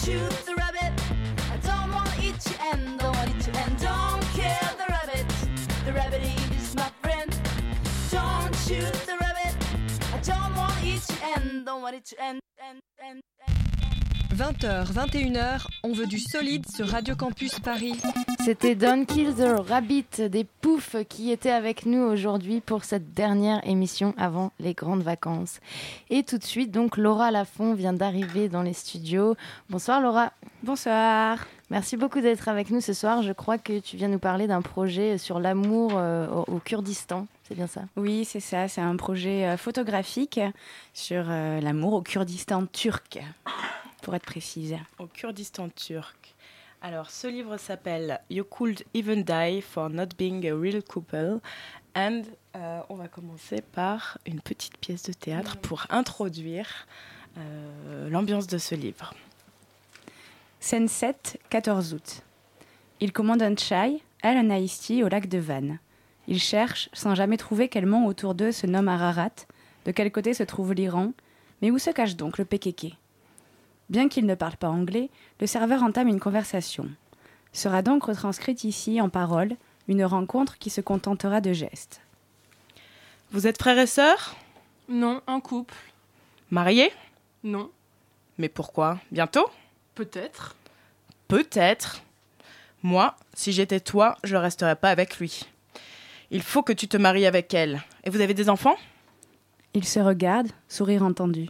shoot 0.04 0.30
the 0.44 0.54
rabbit. 0.54 0.92
I 1.50 1.56
don't 1.68 1.90
want 1.92 2.12
it 2.22 2.38
to 2.40 2.54
end. 2.70 2.98
Don't 2.98 3.16
want 3.16 3.30
it 3.30 3.40
to 3.46 3.50
end. 3.62 3.74
Don't 3.80 4.22
kill 4.38 4.68
the 4.80 4.86
rabbit. 4.96 5.26
The 5.86 5.92
rabbit 5.92 6.22
is 6.22 6.74
my 6.76 6.90
friend. 7.02 7.30
Don't 8.10 8.54
shoot 8.66 8.92
the 9.08 9.16
rabbit. 9.18 9.54
I 10.12 10.18
don't 10.22 10.54
want 10.56 10.78
it 10.84 11.02
to 11.10 11.16
end. 11.34 11.66
Don't 11.66 11.82
want 11.82 11.96
it 11.96 12.04
to 12.06 12.22
end. 12.22 12.40
end, 12.60 12.80
end, 13.02 13.20
end. 13.48 13.62
20h, 14.36 14.92
21h, 14.92 15.66
on 15.84 15.92
veut 15.92 16.06
du 16.06 16.18
solide 16.18 16.66
sur 16.68 16.86
Radio 16.88 17.14
Campus 17.14 17.58
Paris. 17.60 18.02
C'était 18.44 18.74
Don't 18.74 19.06
Kill 19.06 19.34
the 19.34 19.68
Rabbit 19.68 20.28
des 20.28 20.44
Poufs 20.44 20.96
qui 21.08 21.30
étaient 21.30 21.50
avec 21.50 21.86
nous 21.86 22.02
aujourd'hui 22.02 22.60
pour 22.60 22.84
cette 22.84 23.14
dernière 23.14 23.66
émission 23.66 24.12
avant 24.18 24.52
les 24.60 24.74
grandes 24.74 25.02
vacances. 25.02 25.60
Et 26.10 26.24
tout 26.24 26.36
de 26.36 26.44
suite, 26.44 26.70
donc 26.70 26.98
Laura 26.98 27.30
Lafont 27.30 27.72
vient 27.72 27.94
d'arriver 27.94 28.50
dans 28.50 28.60
les 28.60 28.74
studios. 28.74 29.34
Bonsoir 29.70 30.02
Laura. 30.02 30.30
Bonsoir. 30.62 31.38
Merci 31.70 31.96
beaucoup 31.96 32.20
d'être 32.20 32.48
avec 32.48 32.68
nous 32.70 32.82
ce 32.82 32.92
soir. 32.92 33.22
Je 33.22 33.32
crois 33.32 33.56
que 33.56 33.78
tu 33.78 33.96
viens 33.96 34.08
nous 34.08 34.18
parler 34.18 34.46
d'un 34.46 34.60
projet 34.60 35.16
sur 35.16 35.40
l'amour 35.40 35.92
euh, 35.94 36.28
au, 36.28 36.56
au 36.56 36.58
Kurdistan. 36.58 37.26
C'est 37.48 37.54
bien 37.54 37.66
ça? 37.66 37.82
Oui, 37.96 38.26
c'est 38.26 38.40
ça. 38.40 38.68
C'est 38.68 38.82
un 38.82 38.96
projet 38.96 39.46
euh, 39.46 39.56
photographique 39.56 40.38
sur 40.92 41.24
euh, 41.28 41.62
l'amour 41.62 41.94
au 41.94 42.02
Kurdistan 42.02 42.66
turc, 42.66 43.20
pour 44.02 44.14
être 44.14 44.26
précise. 44.26 44.76
Au 44.98 45.06
Kurdistan 45.06 45.70
turc. 45.74 46.33
Alors, 46.86 47.08
ce 47.08 47.26
livre 47.26 47.56
s'appelle 47.56 48.20
You 48.28 48.44
Could 48.44 48.84
Even 48.92 49.22
Die 49.22 49.62
for 49.62 49.88
Not 49.88 50.08
Being 50.18 50.46
a 50.46 50.54
Real 50.54 50.82
Couple. 50.82 51.40
And 51.96 52.24
euh, 52.56 52.80
on 52.90 52.96
va 52.96 53.08
commencer 53.08 53.62
par 53.62 54.18
une 54.26 54.38
petite 54.38 54.76
pièce 54.76 55.04
de 55.04 55.14
théâtre 55.14 55.56
pour 55.56 55.86
introduire 55.88 56.86
euh, 57.38 58.10
l'ambiance 58.10 58.48
de 58.48 58.58
ce 58.58 58.74
livre. 58.74 59.14
Scène 60.60 60.86
7, 60.86 61.40
14 61.48 61.94
août. 61.94 62.20
Il 63.00 63.14
commande 63.14 63.40
un 63.40 63.56
chai, 63.56 64.02
elle 64.22 64.36
un 64.36 64.54
iced 64.54 65.02
au 65.02 65.08
lac 65.08 65.26
de 65.26 65.38
Vannes. 65.38 65.78
Ils 66.28 66.38
cherchent, 66.38 66.90
sans 66.92 67.14
jamais 67.14 67.38
trouver 67.38 67.70
quel 67.70 67.86
mont 67.86 68.04
autour 68.04 68.34
d'eux 68.34 68.52
se 68.52 68.66
nomme 68.66 68.88
Ararat, 68.88 69.46
de 69.86 69.90
quel 69.90 70.12
côté 70.12 70.34
se 70.34 70.42
trouve 70.42 70.74
l'Iran, 70.74 71.14
mais 71.62 71.70
où 71.70 71.78
se 71.78 71.88
cache 71.88 72.16
donc 72.16 72.36
le 72.36 72.44
PKK 72.44 72.98
Bien 73.90 74.08
qu'il 74.08 74.26
ne 74.26 74.34
parle 74.34 74.56
pas 74.56 74.68
anglais, 74.68 75.10
le 75.40 75.46
serveur 75.46 75.82
entame 75.82 76.08
une 76.08 76.20
conversation. 76.20 76.88
Sera 77.52 77.82
donc 77.82 78.04
retranscrite 78.04 78.64
ici 78.64 79.00
en 79.00 79.08
paroles 79.08 79.56
une 79.88 80.04
rencontre 80.04 80.58
qui 80.58 80.70
se 80.70 80.80
contentera 80.80 81.40
de 81.40 81.52
gestes. 81.52 82.00
Vous 83.30 83.46
êtes 83.46 83.58
frères 83.58 83.78
et 83.78 83.86
sœurs? 83.86 84.34
Non, 84.88 85.20
un 85.26 85.40
couple. 85.40 85.74
Mariés? 86.50 86.92
Non. 87.42 87.70
Mais 88.38 88.48
pourquoi? 88.48 88.98
Bientôt? 89.10 89.46
Peut-être. 89.94 90.56
Peut-être. 91.28 92.02
Moi, 92.82 93.16
si 93.34 93.52
j'étais 93.52 93.80
toi, 93.80 94.16
je 94.24 94.36
ne 94.36 94.40
resterais 94.40 94.76
pas 94.76 94.90
avec 94.90 95.18
lui. 95.18 95.42
Il 96.30 96.42
faut 96.42 96.62
que 96.62 96.72
tu 96.72 96.88
te 96.88 96.96
maries 96.96 97.26
avec 97.26 97.54
elle. 97.54 97.82
Et 98.04 98.10
vous 98.10 98.20
avez 98.20 98.34
des 98.34 98.48
enfants? 98.48 98.76
Ils 99.74 99.86
se 99.86 100.00
regardent, 100.00 100.52
sourire 100.68 101.02
entendu. 101.02 101.48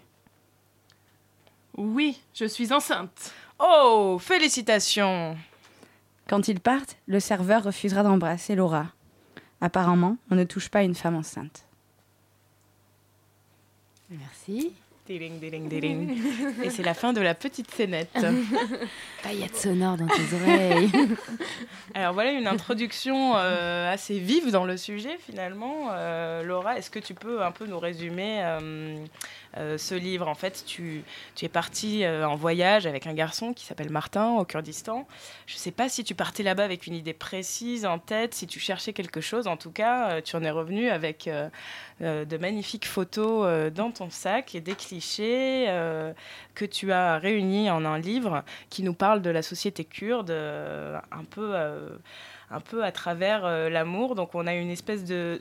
Oui, 1.76 2.20
je 2.34 2.44
suis 2.44 2.72
enceinte. 2.72 3.32
Oh, 3.58 4.18
félicitations 4.20 5.36
Quand 6.28 6.48
ils 6.48 6.60
partent, 6.60 6.96
le 7.06 7.20
serveur 7.20 7.64
refusera 7.64 8.02
d'embrasser 8.02 8.54
Laura. 8.54 8.86
Apparemment, 9.60 10.16
on 10.30 10.34
ne 10.34 10.44
touche 10.44 10.68
pas 10.68 10.82
une 10.82 10.94
femme 10.94 11.16
enceinte. 11.16 11.64
Merci. 14.10 14.72
Diling, 15.06 15.38
diling, 15.38 15.68
diling. 15.68 16.18
Et 16.62 16.70
c'est 16.70 16.82
la 16.82 16.94
fin 16.94 17.12
de 17.12 17.20
la 17.20 17.34
petite 17.34 17.70
scénette. 17.70 18.08
Paillettes 19.22 19.56
sonores 19.56 19.98
dans 19.98 20.06
tes 20.06 20.34
oreilles. 20.34 20.90
Alors 21.94 22.14
voilà 22.14 22.32
une 22.32 22.46
introduction 22.46 23.34
euh, 23.36 23.92
assez 23.92 24.18
vive 24.18 24.50
dans 24.50 24.64
le 24.64 24.78
sujet 24.78 25.18
finalement. 25.18 25.88
Euh, 25.90 26.42
Laura, 26.42 26.78
est-ce 26.78 26.88
que 26.88 26.98
tu 26.98 27.12
peux 27.12 27.42
un 27.42 27.52
peu 27.52 27.66
nous 27.66 27.78
résumer 27.78 28.40
euh, 28.44 29.04
euh, 29.56 29.78
ce 29.78 29.94
livre 29.94 30.26
En 30.26 30.34
fait, 30.34 30.64
tu, 30.66 31.04
es 31.40 31.48
partie 31.48 32.04
euh, 32.04 32.26
en 32.26 32.34
voyage 32.34 32.86
avec 32.86 33.06
un 33.06 33.14
garçon 33.14 33.52
qui 33.52 33.64
s'appelle 33.64 33.90
Martin 33.90 34.32
au 34.32 34.44
Kurdistan. 34.44 35.06
Je 35.46 35.54
ne 35.54 35.58
sais 35.58 35.70
pas 35.70 35.88
si 35.88 36.02
tu 36.02 36.14
partais 36.14 36.42
là-bas 36.42 36.64
avec 36.64 36.86
une 36.86 36.94
idée 36.94 37.12
précise 37.12 37.86
en 37.86 37.98
tête, 37.98 38.34
si 38.34 38.46
tu 38.46 38.58
cherchais 38.58 38.92
quelque 38.92 39.20
chose. 39.20 39.46
En 39.46 39.56
tout 39.56 39.70
cas, 39.70 40.10
euh, 40.10 40.20
tu 40.20 40.34
en 40.34 40.42
es 40.42 40.50
revenu 40.50 40.90
avec 40.90 41.30
de 42.00 42.36
magnifiques 42.38 42.86
photos 42.86 43.70
dans 43.72 43.92
ton 43.92 44.10
sac 44.10 44.54
et 44.56 44.60
des 44.60 44.74
clichés 44.74 45.66
que 46.54 46.64
tu 46.64 46.90
as 46.92 47.18
réunis 47.18 47.70
en 47.70 47.84
un 47.84 47.98
livre 47.98 48.42
qui 48.68 48.82
nous 48.82 48.94
parle 48.94 49.22
de 49.22 49.30
la 49.30 49.42
société 49.42 49.84
kurde 49.84 50.32
un 50.32 51.24
peu 51.30 51.54
un 52.50 52.60
peu 52.60 52.84
à 52.84 52.90
travers 52.90 53.48
l'amour. 53.70 54.16
Donc 54.16 54.34
on 54.34 54.46
a 54.46 54.54
une 54.54 54.70
espèce 54.70 55.04
de, 55.04 55.40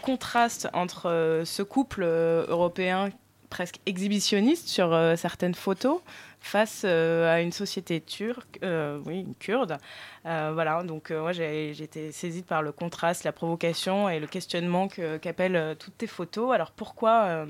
contraste 0.00 0.68
entre 0.72 1.42
ce 1.44 1.62
couple 1.62 2.04
européen 2.04 3.10
presque 3.54 3.78
exhibitionniste 3.86 4.66
sur 4.66 4.92
euh, 4.92 5.14
certaines 5.14 5.54
photos 5.54 6.00
face 6.40 6.82
euh, 6.84 7.32
à 7.32 7.40
une 7.40 7.52
société 7.52 8.00
turque, 8.00 8.58
euh, 8.64 8.98
oui, 9.06 9.24
kurde. 9.38 9.78
Euh, 10.26 10.50
voilà, 10.52 10.82
donc 10.82 11.12
moi 11.12 11.30
j'ai 11.30 11.70
été 11.70 12.10
saisie 12.10 12.42
par 12.42 12.62
le 12.62 12.72
contraste, 12.72 13.22
la 13.22 13.30
provocation 13.30 14.08
et 14.08 14.18
le 14.18 14.26
questionnement 14.26 14.88
que- 14.88 15.18
qu'appellent 15.18 15.76
toutes 15.78 15.96
tes 15.96 16.08
photos. 16.08 16.52
Alors 16.52 16.72
pourquoi 16.72 17.46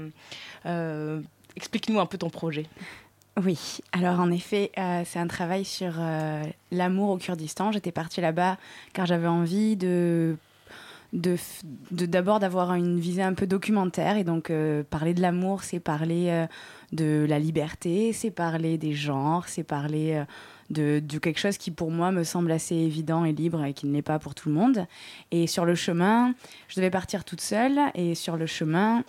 Explique-nous 1.57 1.99
un 2.01 2.07
peu 2.07 2.19
ton 2.19 2.29
projet. 2.31 2.67
Oui, 3.43 3.79
alors 3.93 4.21
en 4.21 4.31
effet, 4.31 4.73
c'est 5.07 5.19
un 5.19 5.27
travail 5.27 5.65
sur 5.65 5.95
l'amour 6.71 7.11
au 7.11 7.17
Kurdistan. 7.17 7.73
J'étais 7.73 7.93
partie 7.93 8.21
là-bas 8.21 8.59
car 8.93 9.07
j'avais 9.07 9.27
envie 9.29 9.77
de 9.77 10.37
de 11.15 11.37
d'abord 11.93 12.41
d'avoir 12.41 12.75
une 12.75 12.99
visée 12.99 13.23
un 13.23 13.35
peu 13.35 13.47
documentaire 13.47 14.17
et 14.17 14.25
donc 14.25 14.51
euh, 14.51 14.83
parler 14.83 15.15
de 15.15 15.23
l'amour 15.23 15.63
c'est 15.63 15.79
parler 15.79 16.27
euh, 16.29 16.47
de 16.93 17.25
la 17.29 17.39
liberté 17.39 18.13
c'est 18.13 18.33
parler 18.33 18.79
des 18.79 18.93
genres 18.93 19.45
c'est 19.47 19.63
parler 19.63 20.15
euh, 20.15 20.25
de, 20.71 20.99
de 20.99 21.19
quelque 21.19 21.39
chose 21.39 21.57
qui 21.57 21.71
pour 21.71 21.93
moi 21.93 22.11
me 22.11 22.25
semble 22.25 22.51
assez 22.51 22.75
évident 22.75 23.25
et 23.25 23.33
libre 23.33 23.65
et 23.65 23.75
qui 23.75 23.87
ne 23.87 23.93
l'est 23.93 24.03
pas 24.03 24.19
pour 24.19 24.35
tout 24.35 24.49
le 24.49 24.55
monde. 24.55 24.87
Et 25.31 25.47
sur 25.47 25.65
le 25.65 25.77
chemin 25.77 26.35
je 26.69 26.77
devais 26.77 26.91
partir 26.91 27.25
toute 27.25 27.41
seule 27.41 27.79
et 27.95 28.17
sur 28.17 28.37
le 28.37 28.47
chemin 28.47 29.05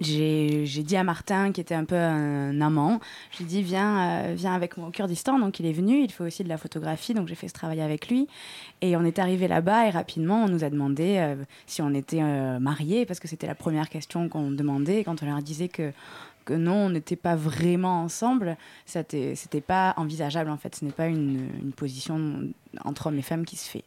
j'ai 0.00 0.82
dit 0.82 0.96
à 0.96 1.04
Martin, 1.04 1.50
qui 1.52 1.60
était 1.60 1.74
un 1.74 1.84
peu 1.84 1.96
un 1.96 2.60
amant, 2.60 3.00
j'ai 3.30 3.44
dit 3.44 3.62
viens, 3.62 4.00
euh, 4.00 4.34
viens 4.36 4.52
avec 4.52 4.76
moi 4.76 4.88
au 4.88 4.90
Kurdistan. 4.90 5.38
Donc 5.38 5.60
il 5.60 5.66
est 5.66 5.72
venu, 5.72 6.02
il 6.02 6.12
fait 6.12 6.24
aussi 6.24 6.44
de 6.44 6.48
la 6.48 6.58
photographie, 6.58 7.14
donc 7.14 7.28
j'ai 7.28 7.34
fait 7.34 7.48
ce 7.48 7.54
travail 7.54 7.80
avec 7.80 8.08
lui. 8.08 8.28
Et 8.80 8.96
on 8.96 9.04
est 9.04 9.18
arrivé 9.18 9.48
là-bas 9.48 9.86
et 9.86 9.90
rapidement 9.90 10.44
on 10.44 10.48
nous 10.48 10.62
a 10.62 10.70
demandé 10.70 11.16
euh, 11.18 11.36
si 11.66 11.80
on 11.80 11.94
était 11.94 12.22
euh, 12.22 12.58
mariés, 12.58 13.06
parce 13.06 13.18
que 13.18 13.28
c'était 13.28 13.46
la 13.46 13.54
première 13.54 13.88
question 13.88 14.28
qu'on 14.28 14.50
demandait. 14.50 15.04
Quand 15.04 15.22
on 15.22 15.26
leur 15.26 15.42
disait 15.42 15.68
que, 15.68 15.92
que 16.44 16.54
non, 16.54 16.86
on 16.86 16.90
n'était 16.90 17.16
pas 17.16 17.34
vraiment 17.34 18.02
ensemble, 18.02 18.58
c'était 18.84 19.60
pas 19.66 19.94
envisageable 19.96 20.50
en 20.50 20.58
fait. 20.58 20.74
Ce 20.76 20.84
n'est 20.84 20.92
pas 20.92 21.06
une, 21.06 21.48
une 21.62 21.72
position 21.72 22.42
entre 22.84 23.06
hommes 23.06 23.18
et 23.18 23.22
femmes 23.22 23.46
qui 23.46 23.56
se 23.56 23.68
fait. 23.68 23.84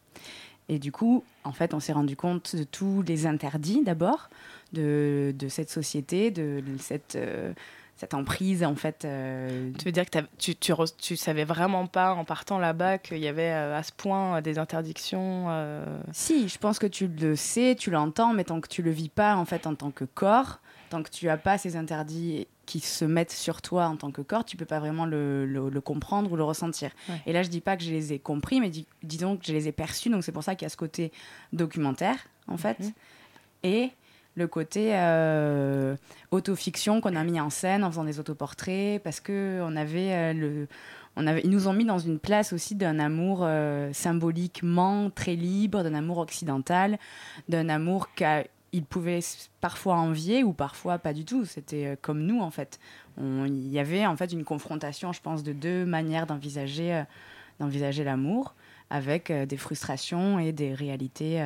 Et 0.71 0.79
du 0.79 0.93
coup, 0.93 1.25
en 1.43 1.51
fait, 1.51 1.73
on 1.73 1.81
s'est 1.81 1.91
rendu 1.91 2.15
compte 2.15 2.55
de 2.55 2.63
tous 2.63 3.01
les 3.01 3.25
interdits 3.25 3.83
d'abord 3.83 4.29
de, 4.71 5.35
de 5.37 5.49
cette 5.49 5.69
société, 5.69 6.31
de, 6.31 6.63
de 6.65 6.77
cette, 6.77 7.17
euh, 7.17 7.51
cette 7.97 8.13
emprise 8.13 8.63
en 8.63 8.75
fait. 8.75 9.03
euh, 9.03 9.69
Tu 9.77 9.83
veux 9.83 9.91
dire 9.91 10.09
que 10.09 10.19
tu, 10.39 10.55
tu, 10.55 11.17
savais 11.17 11.43
vraiment 11.43 11.87
pas 11.87 12.13
en 12.13 12.23
partant 12.23 12.57
là-bas 12.57 12.99
qu'il 12.99 13.17
y 13.17 13.27
avait 13.27 13.51
euh, 13.51 13.77
à 13.77 13.83
ce 13.83 13.91
point 13.91 14.41
des 14.41 14.59
interdictions 14.59 15.47
Si, 16.13 16.47
je 16.47 16.57
pense 16.57 16.79
que 16.79 16.87
tu 16.87 17.09
le 17.09 17.35
sais, 17.35 17.75
tu 17.77 17.91
l'entends, 17.91 18.31
mais 18.31 18.45
tant 18.45 18.61
que 18.61 18.69
tu 18.69 18.81
le 18.81 18.91
vis 18.91 19.09
pas 19.09 19.35
en 19.35 19.43
fait 19.43 19.67
en 19.67 19.75
tant 19.75 19.91
que 19.91 20.05
corps, 20.05 20.59
tant 20.89 21.03
que 21.03 21.09
tu 21.09 21.27
as 21.27 21.37
pas 21.37 21.57
ces 21.57 21.75
interdits 21.75 22.47
qui 22.65 22.79
se 22.79 23.05
mettent 23.05 23.31
sur 23.31 23.61
toi 23.61 23.87
en 23.87 23.97
tant 23.97 24.11
que 24.11 24.21
corps, 24.21 24.45
tu 24.45 24.55
peux 24.55 24.65
pas 24.65 24.79
vraiment 24.79 25.05
le, 25.05 25.45
le- 25.45 25.69
le 25.69 25.81
comprendre 25.81 26.31
ou 26.31 26.35
le 26.35 26.43
ressentir. 26.43 26.91
Ouais. 27.09 27.21
Et 27.25 27.33
là, 27.33 27.43
je 27.43 27.49
dis 27.49 27.59
pas 27.61 27.75
que 27.75 27.83
je 27.83 27.89
les 27.91 28.13
ai 28.13 28.19
compris, 28.19 28.61
mais 28.61 28.69
dis- 28.69 28.87
disons 29.03 29.35
que 29.35 29.45
je 29.45 29.51
les 29.51 29.67
ai 29.67 29.71
perçus, 29.71 30.09
donc 30.09 30.23
c'est 30.23 30.31
pour 30.31 30.43
ça 30.43 30.55
qu'il 30.55 30.65
y 30.65 30.67
a 30.67 30.69
ce 30.69 30.77
côté 30.77 31.11
documentaire 31.53 32.15
en 32.47 32.57
fait, 32.57 32.77
et 33.63 33.89
le 34.35 34.47
côté 34.47 34.91
euh, 34.95 35.95
autofiction 36.31 37.01
qu'on 37.01 37.15
a 37.17 37.23
mis 37.23 37.39
en 37.41 37.49
scène 37.49 37.83
en 37.83 37.91
faisant 37.91 38.05
des 38.05 38.19
autoportraits, 38.19 39.01
parce 39.03 39.19
que 39.19 39.59
on 39.63 39.75
avait 39.75 40.13
euh, 40.13 40.33
le 40.33 40.67
on 41.17 41.27
avait, 41.27 41.41
ils 41.43 41.49
nous 41.49 41.67
ont 41.67 41.73
mis 41.73 41.83
dans 41.83 41.99
une 41.99 42.19
place 42.19 42.53
aussi 42.53 42.73
d'un 42.75 42.97
amour 42.97 43.39
euh, 43.41 43.91
symboliquement 43.91 45.09
très 45.09 45.35
libre, 45.35 45.83
d'un 45.83 45.93
amour 45.93 46.19
occidental, 46.19 46.97
d'un 47.49 47.67
amour 47.67 48.07
qu'ils 48.71 48.85
pouvaient 48.85 49.19
parfois 49.59 49.95
envier 49.95 50.43
ou 50.43 50.53
parfois 50.53 50.97
pas 50.97 51.13
du 51.13 51.25
tout. 51.25 51.45
C'était 51.45 51.87
euh, 51.87 51.95
comme 52.01 52.21
nous 52.23 52.39
en 52.39 52.51
fait. 52.51 52.79
Il 53.17 53.67
y 53.67 53.79
avait 53.79 54.05
en 54.05 54.15
fait 54.15 54.31
une 54.31 54.45
confrontation, 54.45 55.11
je 55.11 55.21
pense, 55.21 55.43
de 55.43 55.53
deux 55.53 55.85
manières 55.85 56.25
d'envisager 56.25 56.93
euh, 56.93 57.03
d'envisager 57.59 58.03
l'amour, 58.03 58.55
avec 58.89 59.29
euh, 59.29 59.45
des 59.45 59.57
frustrations 59.57 60.39
et 60.39 60.51
des 60.51 60.73
réalités 60.73 61.43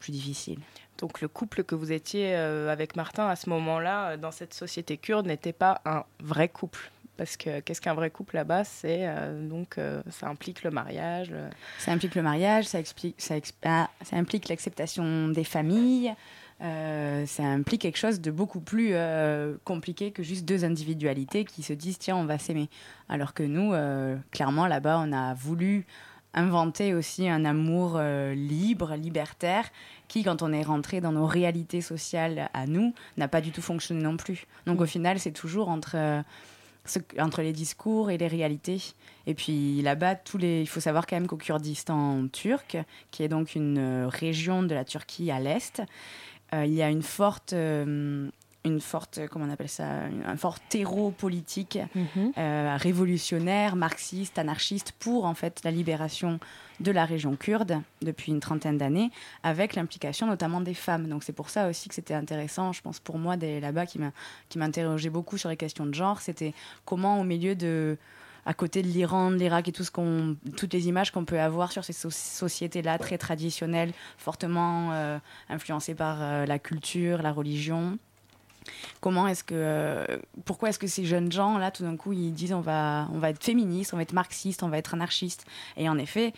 plus 0.00 0.12
difficiles. 0.12 0.58
Donc 0.98 1.20
le 1.20 1.28
couple 1.28 1.64
que 1.64 1.74
vous 1.74 1.92
étiez 1.92 2.34
avec 2.34 2.96
Martin 2.96 3.28
à 3.28 3.36
ce 3.36 3.50
moment-là, 3.50 4.16
dans 4.16 4.30
cette 4.30 4.54
société 4.54 4.96
kurde, 4.96 5.26
n'était 5.26 5.52
pas 5.52 5.80
un 5.84 6.04
vrai 6.20 6.48
couple? 6.48 6.90
Parce 7.22 7.36
que 7.36 7.60
qu'est-ce 7.60 7.80
qu'un 7.80 7.94
vrai 7.94 8.10
couple 8.10 8.34
là-bas 8.34 8.64
C'est 8.64 9.02
euh, 9.06 9.48
donc 9.48 9.78
euh, 9.78 10.02
ça 10.10 10.26
implique 10.26 10.64
le 10.64 10.72
mariage. 10.72 11.30
le- 11.30 11.50
Ça 11.78 11.92
implique 11.92 12.16
le 12.16 12.22
mariage, 12.22 12.64
ça, 12.64 12.80
explique, 12.80 13.14
ça, 13.20 13.36
ah, 13.64 13.88
ça 14.02 14.16
implique 14.16 14.48
l'acceptation 14.48 15.28
des 15.28 15.44
familles, 15.44 16.12
euh, 16.62 17.24
ça 17.26 17.44
implique 17.44 17.82
quelque 17.82 17.96
chose 17.96 18.20
de 18.20 18.32
beaucoup 18.32 18.58
plus 18.58 18.90
euh, 18.94 19.54
compliqué 19.62 20.10
que 20.10 20.24
juste 20.24 20.44
deux 20.44 20.64
individualités 20.64 21.44
qui 21.44 21.62
se 21.62 21.72
disent 21.72 21.98
tiens 22.00 22.16
on 22.16 22.24
va 22.24 22.38
s'aimer. 22.38 22.68
Alors 23.08 23.34
que 23.34 23.44
nous, 23.44 23.72
euh, 23.72 24.16
clairement 24.32 24.66
là-bas, 24.66 24.98
on 24.98 25.12
a 25.12 25.32
voulu 25.34 25.86
inventer 26.34 26.92
aussi 26.92 27.28
un 27.28 27.44
amour 27.44 27.98
euh, 27.98 28.34
libre, 28.34 28.96
libertaire, 28.96 29.66
qui 30.08 30.24
quand 30.24 30.42
on 30.42 30.52
est 30.52 30.64
rentré 30.64 31.00
dans 31.00 31.12
nos 31.12 31.26
réalités 31.26 31.82
sociales 31.82 32.48
à 32.52 32.66
nous, 32.66 32.94
n'a 33.16 33.28
pas 33.28 33.40
du 33.40 33.52
tout 33.52 33.62
fonctionné 33.62 34.02
non 34.02 34.16
plus. 34.16 34.46
Donc 34.66 34.80
au 34.80 34.86
final, 34.86 35.20
c'est 35.20 35.30
toujours 35.30 35.68
entre... 35.68 35.94
ce- 36.84 36.98
entre 37.18 37.42
les 37.42 37.52
discours 37.52 38.10
et 38.10 38.18
les 38.18 38.28
réalités. 38.28 38.80
Et 39.26 39.34
puis 39.34 39.82
là-bas, 39.82 40.16
tous 40.16 40.38
les, 40.38 40.60
il 40.62 40.66
faut 40.66 40.80
savoir 40.80 41.06
quand 41.06 41.16
même 41.16 41.26
qu'au 41.26 41.36
Kurdistan 41.36 42.26
turc, 42.32 42.76
qui 43.10 43.22
est 43.22 43.28
donc 43.28 43.54
une 43.54 43.78
euh, 43.78 44.08
région 44.08 44.62
de 44.62 44.74
la 44.74 44.84
Turquie 44.84 45.30
à 45.30 45.38
l'est, 45.40 45.82
euh, 46.54 46.64
il 46.66 46.74
y 46.74 46.82
a 46.82 46.90
une 46.90 47.02
forte, 47.02 47.52
euh, 47.52 48.28
une 48.64 48.80
forte, 48.80 49.20
comment 49.30 49.46
on 49.46 49.50
appelle 49.50 49.68
ça, 49.68 49.84
un 50.26 50.36
fort 50.36 50.60
terreau 50.60 51.10
politique 51.10 51.78
euh, 52.38 52.76
révolutionnaire, 52.78 53.74
marxiste, 53.74 54.38
anarchiste 54.38 54.92
pour 54.98 55.24
en 55.24 55.34
fait 55.34 55.60
la 55.64 55.70
libération 55.70 56.38
de 56.82 56.90
la 56.90 57.04
région 57.04 57.36
kurde 57.36 57.80
depuis 58.02 58.32
une 58.32 58.40
trentaine 58.40 58.78
d'années, 58.78 59.10
avec 59.42 59.74
l'implication 59.74 60.26
notamment 60.26 60.60
des 60.60 60.74
femmes. 60.74 61.08
Donc 61.08 61.22
c'est 61.22 61.32
pour 61.32 61.50
ça 61.50 61.68
aussi 61.68 61.88
que 61.88 61.94
c'était 61.94 62.14
intéressant, 62.14 62.72
je 62.72 62.82
pense 62.82 63.00
pour 63.00 63.18
moi 63.18 63.36
d'aller 63.36 63.60
là-bas, 63.60 63.86
qui 63.86 63.98
m'interrogeait 64.56 65.10
beaucoup 65.10 65.38
sur 65.38 65.48
les 65.48 65.56
questions 65.56 65.86
de 65.86 65.94
genre, 65.94 66.20
c'était 66.20 66.54
comment 66.84 67.20
au 67.20 67.24
milieu 67.24 67.54
de 67.54 67.96
à 68.44 68.54
côté 68.54 68.82
de 68.82 68.88
l'Iran, 68.88 69.30
de 69.30 69.36
l'Irak 69.36 69.68
et 69.68 69.72
tout 69.72 69.84
ce 69.84 69.90
toutes 70.56 70.72
les 70.72 70.88
images 70.88 71.12
qu'on 71.12 71.24
peut 71.24 71.38
avoir 71.38 71.70
sur 71.70 71.84
ces 71.84 71.92
so- 71.92 72.10
sociétés-là 72.10 72.98
très 72.98 73.16
traditionnelles, 73.16 73.92
fortement 74.18 74.90
euh, 74.92 75.18
influencées 75.48 75.94
par 75.94 76.16
euh, 76.20 76.44
la 76.44 76.58
culture, 76.58 77.22
la 77.22 77.32
religion, 77.32 77.98
Comment 79.00 79.26
est-ce 79.26 79.44
que, 79.44 79.54
euh, 79.56 80.06
pourquoi 80.44 80.68
est-ce 80.68 80.78
que 80.78 80.86
ces 80.86 81.04
jeunes 81.04 81.32
gens 81.32 81.58
là, 81.58 81.70
tout 81.70 81.82
d'un 81.82 81.96
coup, 81.96 82.12
ils 82.12 82.32
disent 82.32 82.52
on 82.52 82.60
va, 82.60 83.08
on 83.12 83.18
va 83.18 83.30
être 83.30 83.42
féministe, 83.42 83.92
on 83.92 83.96
va 83.96 84.02
être 84.02 84.12
marxiste, 84.12 84.62
on 84.62 84.68
va 84.68 84.78
être 84.78 84.94
anarchiste. 84.94 85.44
Et 85.76 85.88
en 85.88 85.98
effet, 85.98 86.32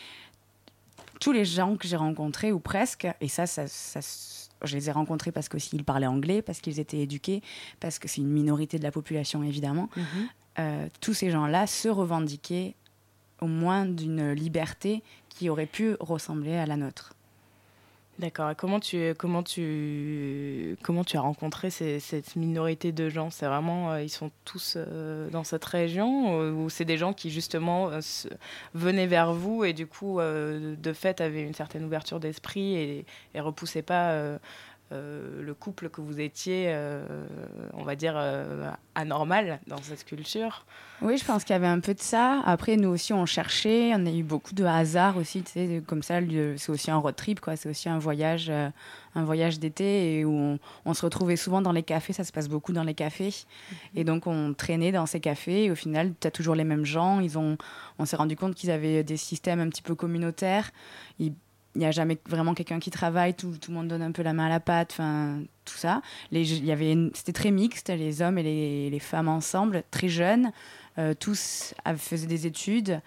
tous 1.20 1.32
les 1.32 1.44
gens 1.44 1.76
que 1.76 1.86
j'ai 1.88 1.96
rencontrés 1.96 2.52
ou 2.52 2.60
presque, 2.60 3.06
et 3.20 3.28
ça, 3.28 3.46
ça, 3.46 3.66
ça 3.66 3.98
s- 4.00 4.50
je 4.62 4.76
les 4.76 4.88
ai 4.88 4.92
rencontrés 4.92 5.32
parce 5.32 5.48
qu'ils 5.48 5.84
parlaient 5.84 6.06
anglais, 6.06 6.42
parce 6.42 6.60
qu'ils 6.60 6.80
étaient 6.80 6.98
éduqués, 6.98 7.42
parce 7.80 7.98
que 7.98 8.08
c'est 8.08 8.20
une 8.20 8.28
minorité 8.30 8.78
de 8.78 8.82
la 8.82 8.90
population 8.90 9.42
évidemment. 9.42 9.88
Euh, 10.58 10.88
tous 11.00 11.14
ces 11.14 11.30
gens-là 11.30 11.66
se 11.66 11.88
revendiquaient 11.88 12.74
au 13.40 13.46
moins 13.46 13.84
d'une 13.86 14.32
liberté 14.32 15.02
qui 15.28 15.48
aurait 15.50 15.66
pu 15.66 15.96
ressembler 16.00 16.54
à 16.56 16.66
la 16.66 16.76
nôtre. 16.76 17.13
D'accord. 18.20 18.54
Comment 18.56 18.78
tu, 18.78 18.96
as 21.14 21.20
rencontré 21.20 21.70
cette 21.70 22.36
minorité 22.36 22.92
de 22.92 23.08
gens? 23.08 23.30
C'est 23.30 23.46
vraiment, 23.46 23.90
euh, 23.90 24.02
ils 24.02 24.08
sont 24.08 24.30
tous 24.44 24.74
euh, 24.76 25.28
dans 25.30 25.42
cette 25.42 25.64
région 25.64 26.40
euh, 26.40 26.52
ou 26.52 26.70
c'est 26.70 26.84
des 26.84 26.96
gens 26.96 27.12
qui 27.12 27.30
justement 27.30 27.90
venaient 28.72 29.08
vers 29.08 29.32
vous 29.32 29.64
et 29.64 29.72
du 29.72 29.88
coup, 29.88 30.20
de 30.20 30.92
fait, 30.92 31.20
avaient 31.20 31.42
une 31.42 31.54
certaine 31.54 31.84
ouverture 31.84 32.20
d'esprit 32.20 32.76
et, 32.76 33.06
et 33.34 33.40
repoussaient 33.40 33.82
pas 33.82 34.38
euh, 34.92 35.42
le 35.42 35.54
couple 35.54 35.88
que 35.88 36.00
vous 36.00 36.20
étiez, 36.20 36.66
euh, 36.68 37.04
on 37.72 37.82
va 37.84 37.96
dire, 37.96 38.14
euh, 38.16 38.70
anormal 38.94 39.58
dans 39.66 39.78
cette 39.78 40.04
culture 40.04 40.66
Oui, 41.02 41.16
je 41.18 41.24
pense 41.24 41.42
qu'il 41.42 41.52
y 41.54 41.56
avait 41.56 41.66
un 41.66 41.80
peu 41.80 41.94
de 41.94 42.00
ça. 42.00 42.42
Après, 42.44 42.76
nous 42.76 42.90
aussi, 42.90 43.12
on 43.12 43.26
cherchait. 43.26 43.92
On 43.94 44.06
a 44.06 44.10
eu 44.10 44.22
beaucoup 44.22 44.54
de 44.54 44.62
hasard 44.64 45.16
aussi. 45.16 45.42
Tu 45.42 45.52
sais, 45.52 45.82
comme 45.86 46.02
ça, 46.02 46.20
c'est 46.58 46.70
aussi 46.70 46.90
un 46.90 46.98
road 46.98 47.16
trip, 47.16 47.40
quoi. 47.40 47.56
C'est 47.56 47.68
aussi 47.70 47.88
un 47.88 47.98
voyage, 47.98 48.50
un 48.50 49.24
voyage 49.24 49.58
d'été 49.58 50.18
et 50.18 50.24
où 50.24 50.32
on, 50.36 50.58
on 50.84 50.94
se 50.94 51.04
retrouvait 51.04 51.36
souvent 51.36 51.62
dans 51.62 51.72
les 51.72 51.82
cafés. 51.82 52.12
Ça 52.12 52.22
se 52.24 52.30
passe 52.32 52.48
beaucoup 52.48 52.72
dans 52.72 52.84
les 52.84 52.94
cafés. 52.94 53.34
Et 53.96 54.04
donc, 54.04 54.26
on 54.26 54.52
traînait 54.54 54.92
dans 54.92 55.06
ces 55.06 55.18
cafés. 55.18 55.64
Et 55.64 55.70
au 55.70 55.74
final, 55.76 56.12
tu 56.20 56.26
as 56.28 56.30
toujours 56.30 56.54
les 56.54 56.64
mêmes 56.64 56.84
gens. 56.84 57.20
Ils 57.20 57.38
ont, 57.38 57.56
on 57.98 58.04
s'est 58.04 58.16
rendu 58.16 58.36
compte 58.36 58.54
qu'ils 58.54 58.70
avaient 58.70 59.02
des 59.02 59.16
systèmes 59.16 59.60
un 59.60 59.68
petit 59.70 59.82
peu 59.82 59.94
communautaires. 59.94 60.70
Ils- 61.18 61.32
il 61.74 61.80
n'y 61.80 61.86
a 61.86 61.90
jamais 61.90 62.18
vraiment 62.28 62.54
quelqu'un 62.54 62.78
qui 62.78 62.90
travaille, 62.90 63.34
tout, 63.34 63.56
tout 63.60 63.70
le 63.70 63.76
monde 63.76 63.88
donne 63.88 64.02
un 64.02 64.12
peu 64.12 64.22
la 64.22 64.32
main 64.32 64.46
à 64.46 64.48
la 64.48 64.60
pâte, 64.60 64.90
enfin 64.92 65.40
tout 65.64 65.76
ça. 65.76 66.02
C'était 66.32 67.32
très 67.32 67.50
mixte, 67.50 67.88
les 67.88 68.22
hommes 68.22 68.38
et 68.38 68.42
les, 68.42 68.90
les 68.90 68.98
femmes 68.98 69.28
ensemble, 69.28 69.82
très 69.90 70.08
jeunes, 70.08 70.52
euh, 70.98 71.14
tous 71.18 71.74
faisaient 71.96 72.26
des 72.26 72.46
études, 72.46 73.00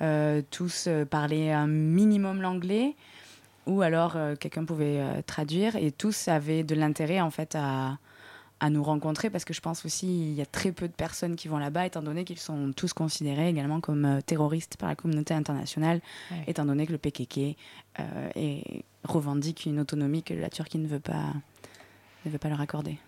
euh, 0.00 0.40
tous 0.50 0.86
euh, 0.88 1.04
parlaient 1.04 1.52
un 1.52 1.66
minimum 1.66 2.40
l'anglais, 2.40 2.94
ou 3.66 3.82
alors 3.82 4.16
quelqu'un 4.40 4.64
pouvait 4.64 5.00
traduire, 5.26 5.76
et 5.76 5.90
tous 5.90 6.28
avaient 6.28 6.64
de 6.64 6.74
l'intérêt 6.74 7.22
en 7.22 7.30
fait 7.30 7.54
à, 7.54 7.96
à 8.60 8.70
nous 8.70 8.82
rencontrer, 8.82 9.30
parce 9.30 9.44
que 9.44 9.52
je 9.52 9.60
pense 9.60 9.84
aussi 9.84 10.06
il 10.06 10.32
y 10.34 10.40
a 10.40 10.46
très 10.46 10.72
peu 10.72 10.86
de 10.88 10.92
personnes 10.92 11.36
qui 11.36 11.48
vont 11.48 11.58
là-bas, 11.58 11.86
étant 11.86 12.02
donné 12.02 12.24
qu'ils 12.24 12.38
sont 12.38 12.72
tous 12.74 12.92
considérés 12.92 13.48
également 13.48 13.80
comme 13.80 14.04
euh, 14.04 14.20
terroristes 14.20 14.76
par 14.76 14.88
la 14.88 14.94
communauté 14.96 15.34
internationale, 15.34 16.00
Ouais. 16.30 16.44
étant 16.46 16.64
donné 16.64 16.86
que 16.86 16.92
le 16.92 16.98
PKK 16.98 17.56
euh, 18.00 18.30
est- 18.36 18.84
revendique 19.04 19.66
une 19.66 19.80
autonomie 19.80 20.22
que 20.22 20.32
la 20.32 20.48
Turquie 20.48 20.78
ne 20.78 20.86
veut 20.86 20.98
pas, 21.00 21.34
ne 22.24 22.30
veut 22.30 22.38
pas 22.38 22.48
leur 22.48 22.60
accorder. 22.62 22.98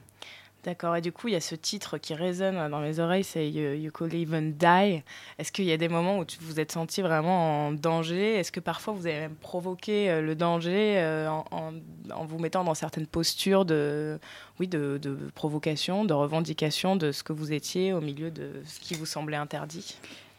D'accord, 0.67 0.97
et 0.97 1.01
du 1.01 1.13
coup, 1.13 1.29
il 1.29 1.33
y 1.35 1.37
a 1.37 1.41
ce 1.41 1.55
titre 1.55 1.97
qui 1.97 2.13
résonne 2.13 2.69
dans 2.69 2.81
mes 2.81 2.99
oreilles, 2.99 3.23
c'est 3.23 3.49
You, 3.49 3.75
you 3.75 3.93
Could 3.93 4.13
Even 4.13 4.53
Die. 4.53 5.01
Est-ce 5.39 5.53
qu'il 5.53 5.65
y 5.65 5.71
a 5.71 5.77
des 5.77 5.89
moments 5.89 6.19
où 6.19 6.25
tu 6.25 6.39
vous 6.41 6.59
êtes 6.59 6.73
senti 6.73 7.03
vraiment 7.03 7.69
en 7.69 7.73
danger? 7.73 8.35
Est-ce 8.35 8.51
que 8.51 8.59
parfois 8.59 8.93
vous 8.93 9.07
avez 9.07 9.21
même 9.21 9.37
provoqué 9.37 10.11
euh, 10.11 10.23
le 10.23 10.35
danger 10.35 10.95
euh, 10.97 11.29
en, 11.29 12.25
vous 12.25 12.41
mettant 12.41 12.65
dans 12.65 12.75
certaines 12.75 13.07
postures 13.07 13.65
de, 13.65 14.19
oui, 14.59 14.67
de, 14.67 14.99
provocation, 15.37 16.05
de 16.05 16.15
revendication 16.15 16.97
de 16.97 17.13
ce 17.13 17.23
que 17.23 17.33
vous 17.33 17.53
étiez 17.53 17.93
au 17.93 18.01
milieu 18.01 18.33
de 18.33 18.51
ce 18.65 18.81
qui 18.81 18.95
vous 18.95 19.07
semblait 19.07 19.37
interdit? 19.37 19.97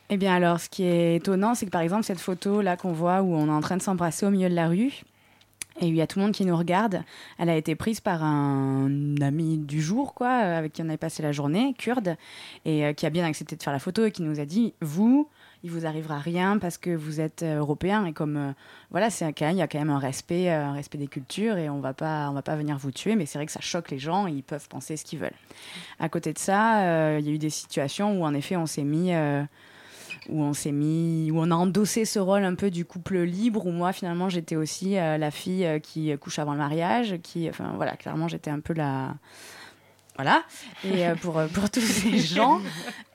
Eh 0.09 0.17
bien 0.17 0.35
alors, 0.35 0.59
ce 0.59 0.67
qui 0.67 0.83
est 0.83 1.15
étonnant, 1.15 1.55
c'est 1.55 1.67
que 1.67 1.71
par 1.71 1.79
exemple, 1.79 2.03
cette 2.03 2.19
photo 2.19 2.61
là 2.61 2.75
qu'on 2.75 2.91
voit 2.91 3.21
où 3.21 3.33
on 3.33 3.47
est 3.47 3.51
en 3.51 3.61
train 3.61 3.77
de 3.77 3.81
s'embrasser 3.81 4.25
au 4.25 4.29
milieu 4.29 4.49
de 4.49 4.55
la 4.55 4.67
rue, 4.67 5.03
et 5.79 5.87
il 5.87 5.95
y 5.95 6.01
a 6.01 6.07
tout 6.07 6.19
le 6.19 6.25
monde 6.25 6.33
qui 6.33 6.45
nous 6.45 6.57
regarde, 6.57 7.03
elle 7.37 7.49
a 7.49 7.55
été 7.55 7.75
prise 7.75 7.99
par 7.99 8.23
un 8.23 9.15
ami 9.21 9.57
du 9.57 9.81
jour, 9.81 10.13
quoi, 10.13 10.43
euh, 10.43 10.57
avec 10.57 10.73
qui 10.73 10.81
on 10.81 10.85
avait 10.85 10.97
passé 10.97 11.21
la 11.21 11.31
journée, 11.31 11.75
kurde, 11.77 12.15
et 12.65 12.85
euh, 12.85 12.93
qui 12.93 13.05
a 13.05 13.09
bien 13.09 13.25
accepté 13.25 13.55
de 13.55 13.63
faire 13.63 13.73
la 13.73 13.79
photo 13.79 14.05
et 14.05 14.11
qui 14.11 14.23
nous 14.23 14.39
a 14.39 14.45
dit, 14.45 14.73
vous, 14.81 15.29
il 15.63 15.71
vous 15.71 15.85
arrivera 15.85 16.17
rien 16.17 16.57
parce 16.57 16.77
que 16.77 16.89
vous 16.89 17.19
êtes 17.21 17.43
euh, 17.43 17.59
européen 17.59 18.05
et 18.05 18.13
comme 18.13 18.53
voilà 18.91 19.09
c'est 19.09 19.25
il 19.27 19.55
y 19.55 19.61
a 19.61 19.67
quand 19.67 19.79
même 19.79 19.89
un 19.89 19.97
respect 19.97 20.49
un 20.49 20.71
respect 20.71 20.99
des 20.99 21.07
cultures 21.07 21.57
et 21.57 21.67
on 21.67 21.79
va 21.79 21.93
pas 21.93 22.29
on 22.29 22.33
va 22.33 22.43
pas 22.43 22.55
venir 22.55 22.77
vous 22.77 22.91
tuer 22.91 23.15
mais 23.15 23.25
c'est 23.25 23.39
vrai 23.39 23.47
que 23.47 23.51
ça 23.51 23.59
choque 23.59 23.89
les 23.89 23.97
gens 23.97 24.27
et 24.27 24.31
ils 24.31 24.43
peuvent 24.43 24.67
penser 24.69 24.97
ce 24.97 25.03
qu'ils 25.03 25.17
veulent. 25.17 25.31
À 25.99 26.09
côté 26.09 26.31
de 26.31 26.37
ça 26.37 27.17
il 27.19 27.25
y 27.25 27.29
a 27.29 27.33
eu 27.33 27.39
des 27.39 27.49
situations 27.49 28.19
où 28.19 28.23
en 28.23 28.35
effet 28.35 28.55
on 28.55 28.67
s'est 28.67 28.83
mis 28.83 29.11
où 30.29 30.41
on 30.41 30.53
s'est 30.53 30.71
mis, 30.71 31.31
où 31.31 31.39
on 31.39 31.51
a 31.51 31.55
endossé 31.55 32.05
ce 32.05 32.19
rôle 32.19 32.43
un 32.43 32.55
peu 32.55 32.69
du 32.69 32.85
couple 32.85 33.19
libre, 33.19 33.65
où 33.65 33.71
moi 33.71 33.93
finalement 33.93 34.29
j'étais 34.29 34.55
aussi 34.55 34.97
euh, 34.97 35.17
la 35.17 35.31
fille 35.31 35.65
euh, 35.65 35.79
qui 35.79 36.15
couche 36.17 36.39
avant 36.39 36.53
le 36.53 36.59
mariage, 36.59 37.17
qui, 37.23 37.49
enfin 37.49 37.73
voilà, 37.75 37.95
clairement 37.95 38.27
j'étais 38.27 38.49
un 38.49 38.59
peu 38.59 38.73
la, 38.73 39.15
voilà, 40.17 40.43
et 40.83 41.07
euh, 41.07 41.15
pour, 41.15 41.37
euh, 41.37 41.47
pour 41.47 41.69
tous 41.69 41.79
ces 41.79 42.17
gens. 42.17 42.59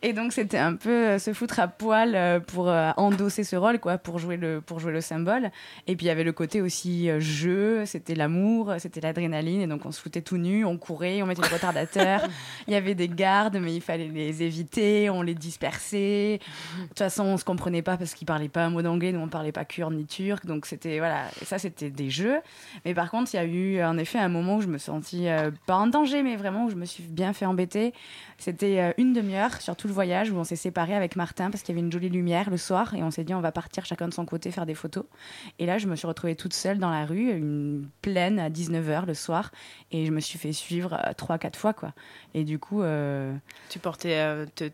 Et 0.04 0.12
donc 0.12 0.32
c'était 0.32 0.58
un 0.58 0.74
peu 0.74 0.90
euh, 0.90 1.18
se 1.18 1.32
foutre 1.32 1.60
à 1.60 1.68
poil 1.68 2.42
pour 2.46 2.68
endosser 2.96 3.44
ce 3.44 3.56
rôle, 3.56 3.78
quoi, 3.78 3.98
pour 3.98 4.18
jouer 4.18 4.36
le, 4.36 4.60
pour 4.60 4.80
jouer 4.80 4.92
le 4.92 5.00
symbole. 5.00 5.50
Et 5.86 5.96
puis 5.96 6.06
il 6.06 6.08
y 6.08 6.12
avait 6.12 6.24
le 6.24 6.32
côté 6.32 6.60
aussi 6.60 7.08
jeu, 7.20 7.84
c'était 7.86 8.14
l'amour, 8.14 8.74
c'était 8.78 9.00
l'adrénaline, 9.00 9.60
et 9.60 9.66
donc 9.66 9.84
on 9.84 9.92
se 9.92 10.00
foutait 10.00 10.22
tout 10.22 10.38
nu, 10.38 10.64
on 10.64 10.78
courait, 10.78 11.22
on 11.22 11.26
mettait 11.26 11.42
des 11.42 11.48
retardateurs. 11.48 12.22
Il 12.68 12.72
y 12.72 12.76
avait 12.76 12.94
des 12.94 13.08
gardes, 13.08 13.58
mais 13.60 13.74
il 13.74 13.80
fallait 13.80 14.08
les 14.08 14.42
éviter, 14.42 15.10
on 15.10 15.22
les 15.22 15.34
dispersait. 15.34 16.38
De 16.78 16.88
toute 16.88 16.98
façon, 16.98 17.24
on 17.24 17.36
se 17.36 17.44
comprenait 17.44 17.82
pas 17.82 17.96
parce 17.96 18.14
qu'ils 18.14 18.26
parlaient 18.26 18.48
pas 18.48 18.64
un 18.64 18.70
mot 18.70 18.82
d'anglais, 18.82 19.10
nous 19.10 19.20
on 19.20 19.28
parlait 19.28 19.52
pas 19.52 19.64
kurde 19.64 19.94
ni 19.94 20.06
turc, 20.06 20.46
donc 20.46 20.66
c'était 20.66 20.98
voilà, 20.98 21.24
et 21.40 21.44
ça 21.44 21.58
c'était 21.58 21.90
des 21.90 22.10
jeux. 22.10 22.38
Mais 22.84 22.94
par 22.94 23.10
contre, 23.10 23.34
il 23.34 23.36
y 23.36 23.40
a 23.40 23.44
eu 23.44 23.82
en 23.82 23.98
effet 23.98 24.18
un 24.18 24.28
moment 24.28 24.56
où 24.56 24.60
je 24.60 24.68
me 24.68 24.78
sentis 24.78 25.28
euh, 25.28 25.50
pas 25.66 25.76
en 25.76 25.86
danger, 25.86 26.22
mais 26.22 26.36
vraiment 26.36 26.66
où 26.66 26.70
je 26.70 26.76
me 26.76 26.84
suis 26.84 26.91
bien 27.00 27.32
fait 27.32 27.46
embêter. 27.46 27.92
C'était 28.38 28.80
euh, 28.80 28.92
une 28.98 29.12
demi-heure 29.12 29.60
sur 29.60 29.76
tout 29.76 29.86
le 29.88 29.94
voyage 29.94 30.30
où 30.30 30.36
on 30.36 30.44
s'est 30.44 30.56
séparés 30.56 30.94
avec 30.94 31.16
Martin 31.16 31.50
parce 31.50 31.62
qu'il 31.62 31.74
y 31.74 31.78
avait 31.78 31.86
une 31.86 31.92
jolie 31.92 32.08
lumière 32.08 32.50
le 32.50 32.56
soir 32.56 32.94
et 32.94 33.02
on 33.02 33.10
s'est 33.10 33.24
dit 33.24 33.34
on 33.34 33.40
va 33.40 33.52
partir 33.52 33.84
chacun 33.86 34.08
de 34.08 34.14
son 34.14 34.24
côté 34.24 34.50
faire 34.50 34.66
des 34.66 34.74
photos. 34.74 35.04
Et 35.58 35.66
là, 35.66 35.78
je 35.78 35.86
me 35.86 35.94
suis 35.96 36.06
retrouvée 36.06 36.34
toute 36.36 36.52
seule 36.54 36.78
dans 36.78 36.90
la 36.90 37.06
rue, 37.06 37.30
une 37.30 37.88
plaine 38.02 38.38
à 38.40 38.50
19h 38.50 39.06
le 39.06 39.14
soir 39.14 39.52
et 39.92 40.04
je 40.06 40.10
me 40.10 40.20
suis 40.20 40.38
fait 40.38 40.52
suivre 40.52 40.94
euh, 40.94 41.12
trois, 41.16 41.38
quatre 41.38 41.56
fois 41.58 41.72
quoi. 41.72 41.92
Et 42.34 42.44
du 42.44 42.58
coup, 42.58 42.82
euh, 42.82 43.32
Tu 43.68 43.78
portais, 43.78 44.16
euh, 44.18 44.46
tu 44.56 44.70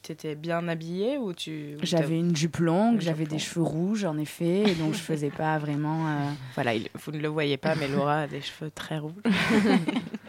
t'étais 0.00 0.34
bien 0.34 0.68
habillée 0.68 1.16
ou 1.18 1.32
tu 1.32 1.76
j'avais 1.82 2.18
une 2.18 2.36
jupe 2.36 2.58
longue, 2.58 3.00
j'avais 3.00 3.24
des 3.24 3.38
cheveux 3.38 3.62
rouges 3.64 4.04
en 4.04 4.18
effet, 4.18 4.62
et 4.70 4.74
donc 4.74 4.92
je 4.94 4.98
faisais 4.98 5.30
pas 5.30 5.58
vraiment. 5.58 6.08
euh, 6.08 6.30
Voilà, 6.54 6.74
il- 6.74 6.88
vous 6.94 7.12
ne 7.12 7.18
le 7.18 7.28
voyez 7.28 7.56
pas, 7.56 7.74
mais 7.74 7.88
Laura 7.88 8.20
a 8.20 8.26
des 8.26 8.40
cheveux 8.42 8.70
très 8.70 8.98
rouges. 8.98 9.12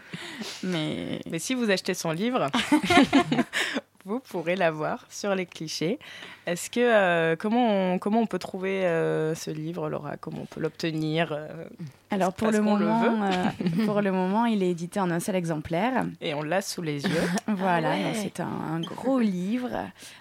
mais... 0.62 1.20
mais 1.30 1.38
si 1.38 1.54
vous 1.54 1.70
achetez 1.70 1.94
son 1.94 2.12
livre, 2.12 2.48
vous 4.04 4.20
pourrez 4.20 4.54
l'avoir 4.54 5.06
sur 5.08 5.34
les 5.34 5.46
clichés. 5.46 5.98
Est-ce 6.46 6.68
que 6.68 6.80
euh, 6.80 7.36
comment 7.36 7.94
on, 7.94 7.98
comment 7.98 8.20
on 8.20 8.26
peut 8.26 8.38
trouver 8.38 8.84
euh, 8.84 9.34
ce 9.34 9.50
livre, 9.50 9.88
Laura? 9.88 10.18
Comment 10.18 10.42
on 10.42 10.46
peut 10.46 10.60
l'obtenir 10.60 11.32
euh, 11.32 11.64
Alors 12.10 12.34
pour 12.34 12.50
le, 12.50 12.60
moment, 12.60 13.02
pour 13.86 14.02
le 14.02 14.12
moment, 14.12 14.44
il 14.44 14.62
est 14.62 14.70
édité 14.70 15.00
en 15.00 15.10
un 15.10 15.20
seul 15.20 15.36
exemplaire. 15.36 16.04
Et 16.20 16.34
on 16.34 16.42
l'a 16.42 16.60
sous 16.60 16.82
les 16.82 17.02
yeux. 17.02 17.22
Voilà, 17.46 17.92
Ah 17.92 17.96
ouais. 17.96 18.14
c'est 18.14 18.40
un, 18.40 18.46
un 18.46 18.80
gros 18.80 19.20
livre 19.20 19.70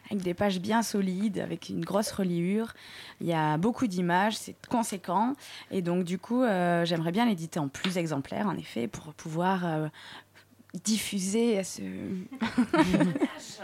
avec 0.09 0.23
des 0.23 0.33
pages 0.33 0.59
bien 0.59 0.81
solides, 0.81 1.39
avec 1.39 1.67
une 1.69 1.83
grosse 1.83 2.11
reliure. 2.11 2.73
Il 3.19 3.27
y 3.27 3.33
a 3.33 3.57
beaucoup 3.57 3.87
d'images, 3.87 4.37
c'est 4.37 4.55
conséquent. 4.67 5.33
Et 5.71 5.81
donc 5.81 6.05
du 6.05 6.19
coup, 6.19 6.43
j'aimerais 6.83 7.11
bien 7.11 7.25
l'éditer 7.25 7.59
en 7.59 7.67
plus 7.67 7.97
exemplaires, 7.97 8.47
en 8.47 8.55
effet, 8.55 8.87
pour 8.87 9.13
pouvoir 9.13 9.65
euh, 10.75 10.79
diffuser 10.83 11.63
ce, 11.63 11.81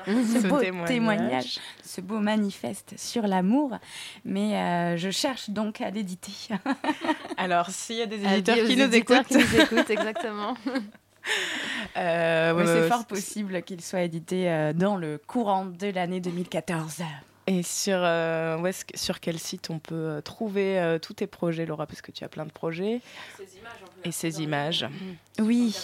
Ce 0.06 0.48
beau 0.48 0.60
témoignage. 0.60 0.88
témoignage. 0.88 1.60
ce 1.84 2.02
beau 2.02 2.20
manifeste 2.20 2.94
sur 2.98 3.28
l'amour. 3.28 3.78
Mais 4.26 4.56
euh, 4.58 4.98
je 4.98 5.10
cherche 5.10 5.50
donc 5.50 5.82
à 5.82 5.90
l'éditer. 5.90 6.32
Alors, 7.38 7.70
s'il 7.70 7.98
y 7.98 8.02
a 8.02 8.06
des 8.06 8.24
éditeurs 8.24 8.56
qui 8.56 8.76
nous 8.76 8.84
éditeurs 8.84 9.20
écoutent, 9.22 9.28
qui 9.28 9.38
nous 9.38 9.62
écoutent, 9.62 9.90
exactement. 9.90 10.54
Euh, 11.98 12.54
ouais, 12.54 12.66
c'est 12.66 12.88
fort 12.88 13.02
c- 13.02 13.06
possible 13.08 13.62
qu'il 13.62 13.82
soit 13.82 14.02
édité 14.02 14.50
euh, 14.50 14.74
dans 14.74 14.96
le 14.96 15.20
courant 15.28 15.66
de 15.66 15.88
l'année 15.88 16.22
2014. 16.22 17.02
Et 17.46 17.62
sur, 17.62 17.98
euh, 18.02 18.58
où 18.58 18.66
est-ce 18.66 18.86
que- 18.86 18.98
sur 18.98 19.20
quel 19.20 19.38
site 19.38 19.70
on 19.70 19.80
peut 19.80 19.94
euh, 19.96 20.22
trouver 20.22 20.80
euh, 20.80 20.98
tous 20.98 21.14
tes 21.14 21.28
projets, 21.28 21.66
Laura? 21.66 21.86
Parce 21.88 22.02
que 22.02 22.12
tu 22.12 22.24
as 22.24 22.30
plein 22.30 22.46
de 22.46 22.52
projets. 22.52 23.02
Et 24.06 24.12
ces 24.12 24.42
images. 24.42 24.88
Oui. 25.40 25.76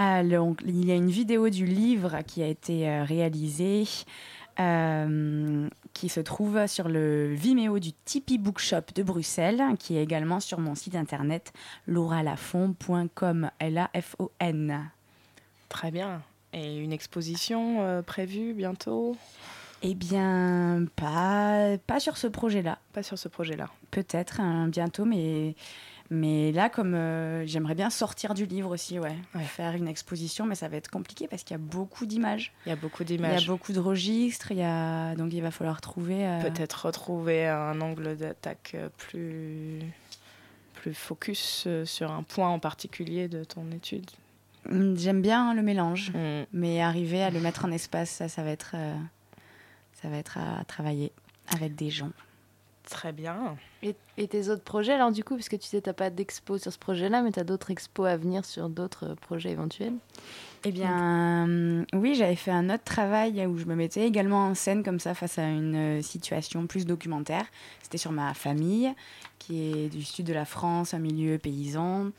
Alors, 0.00 0.54
il 0.64 0.86
y 0.86 0.92
a 0.92 0.94
une 0.94 1.10
vidéo 1.10 1.48
du 1.50 1.66
livre 1.66 2.20
qui 2.24 2.40
a 2.40 2.46
été 2.46 2.88
euh, 2.88 3.02
réalisée, 3.02 3.82
euh, 4.60 5.68
qui 5.92 6.08
se 6.08 6.20
trouve 6.20 6.68
sur 6.68 6.88
le 6.88 7.34
Vimeo 7.34 7.80
du 7.80 7.92
Tipeee 8.04 8.38
Bookshop 8.38 8.92
de 8.94 9.02
Bruxelles, 9.02 9.60
qui 9.80 9.96
est 9.96 10.02
également 10.04 10.38
sur 10.38 10.60
mon 10.60 10.76
site 10.76 10.94
internet 10.94 11.52
lauralafon.com. 11.88 13.50
L-A-F-O-N. 13.58 14.88
Très 15.68 15.90
bien. 15.90 16.22
Et 16.52 16.78
une 16.78 16.92
exposition 16.92 17.82
euh, 17.82 18.00
prévue 18.00 18.54
bientôt? 18.54 19.16
Eh 19.82 19.96
bien, 19.96 20.84
pas, 20.94 21.76
pas 21.88 21.98
sur 21.98 22.18
ce 22.18 22.28
projet-là. 22.28 22.78
Pas 22.92 23.02
sur 23.02 23.18
ce 23.18 23.26
projet-là. 23.26 23.68
Peut-être 23.90 24.40
hein, 24.40 24.68
bientôt, 24.68 25.04
mais, 25.04 25.56
mais 26.10 26.52
là, 26.52 26.68
comme 26.70 26.94
euh, 26.94 27.44
j'aimerais 27.46 27.74
bien 27.74 27.90
sortir 27.90 28.34
du 28.34 28.46
livre 28.46 28.70
aussi, 28.70 28.98
ouais. 28.98 29.16
Faire 29.44 29.74
une 29.74 29.88
exposition, 29.88 30.46
mais 30.46 30.54
ça 30.54 30.68
va 30.68 30.76
être 30.76 30.90
compliqué 30.90 31.28
parce 31.28 31.42
qu'il 31.44 31.54
y 31.54 31.60
a 31.60 31.62
beaucoup 31.62 32.06
d'images. 32.06 32.52
Il 32.66 32.70
y 32.70 32.72
a 32.72 32.76
beaucoup 32.76 33.02
Il 33.02 33.10
y 33.10 33.16
d'images. 33.16 33.44
a 33.48 33.52
beaucoup 33.52 33.72
de 33.72 33.80
registres, 33.80 34.50
il 34.52 34.58
y 34.58 34.62
a... 34.62 35.14
donc 35.16 35.32
il 35.32 35.40
va 35.42 35.50
falloir 35.50 35.80
trouver. 35.80 36.26
euh, 36.26 36.40
Peut-être 36.40 36.86
retrouver 36.86 37.46
un 37.46 37.80
angle 37.80 38.16
d'attaque 38.16 38.74
plus, 38.96 39.80
plus 40.74 40.94
focus 40.94 41.64
euh, 41.66 41.84
sur 41.84 42.10
un 42.10 42.22
point 42.22 42.48
en 42.48 42.58
particulier 42.58 43.28
de 43.28 43.44
ton 43.44 43.70
étude 43.72 44.10
Mm, 44.68 44.96
J'aime 44.96 45.22
bien 45.22 45.54
le 45.54 45.62
mélange, 45.62 46.10
Mm. 46.12 46.44
mais 46.52 46.80
arriver 46.82 47.22
à 47.22 47.30
le 47.30 47.40
mettre 47.40 47.64
en 47.64 47.70
espace, 47.70 48.10
ça, 48.10 48.28
ça 48.28 48.42
va 48.42 48.50
être, 48.50 48.72
euh, 48.74 48.94
ça 50.02 50.08
va 50.08 50.16
être 50.16 50.36
à 50.36 50.64
travailler 50.64 51.12
avec 51.54 51.74
des 51.76 51.90
gens. 51.90 52.10
Très 52.90 53.12
bien. 53.12 53.56
Et, 53.82 53.94
et 54.16 54.28
tes 54.28 54.48
autres 54.48 54.62
projets, 54.62 54.94
alors 54.94 55.12
du 55.12 55.22
coup, 55.22 55.34
parce 55.34 55.50
que 55.50 55.56
tu 55.56 55.66
sais, 55.68 55.82
tu 55.82 55.88
n'as 55.88 55.94
pas 55.94 56.08
d'expo 56.08 56.56
sur 56.56 56.72
ce 56.72 56.78
projet-là, 56.78 57.20
mais 57.20 57.30
tu 57.30 57.38
as 57.38 57.44
d'autres 57.44 57.70
expos 57.70 58.08
à 58.08 58.16
venir 58.16 58.46
sur 58.46 58.70
d'autres 58.70 59.10
euh, 59.10 59.14
projets 59.14 59.50
éventuels? 59.50 59.92
Eh 60.64 60.72
bien, 60.72 61.46
euh, 61.46 61.84
oui, 61.92 62.14
j'avais 62.14 62.34
fait 62.34 62.50
un 62.50 62.70
autre 62.70 62.84
travail 62.84 63.46
où 63.46 63.58
je 63.58 63.66
me 63.66 63.74
mettais 63.74 64.06
également 64.06 64.46
en 64.46 64.54
scène 64.54 64.82
comme 64.82 65.00
ça 65.00 65.12
face 65.12 65.38
à 65.38 65.46
une 65.48 65.98
euh, 65.98 66.02
situation 66.02 66.66
plus 66.66 66.86
documentaire. 66.86 67.44
C'était 67.82 67.98
sur 67.98 68.10
ma 68.10 68.32
famille, 68.32 68.92
qui 69.38 69.70
est 69.70 69.88
du 69.88 70.02
sud 70.02 70.26
de 70.26 70.32
la 70.32 70.46
France, 70.46 70.94
un 70.94 70.98
milieu 70.98 71.36
paysan. 71.36 72.10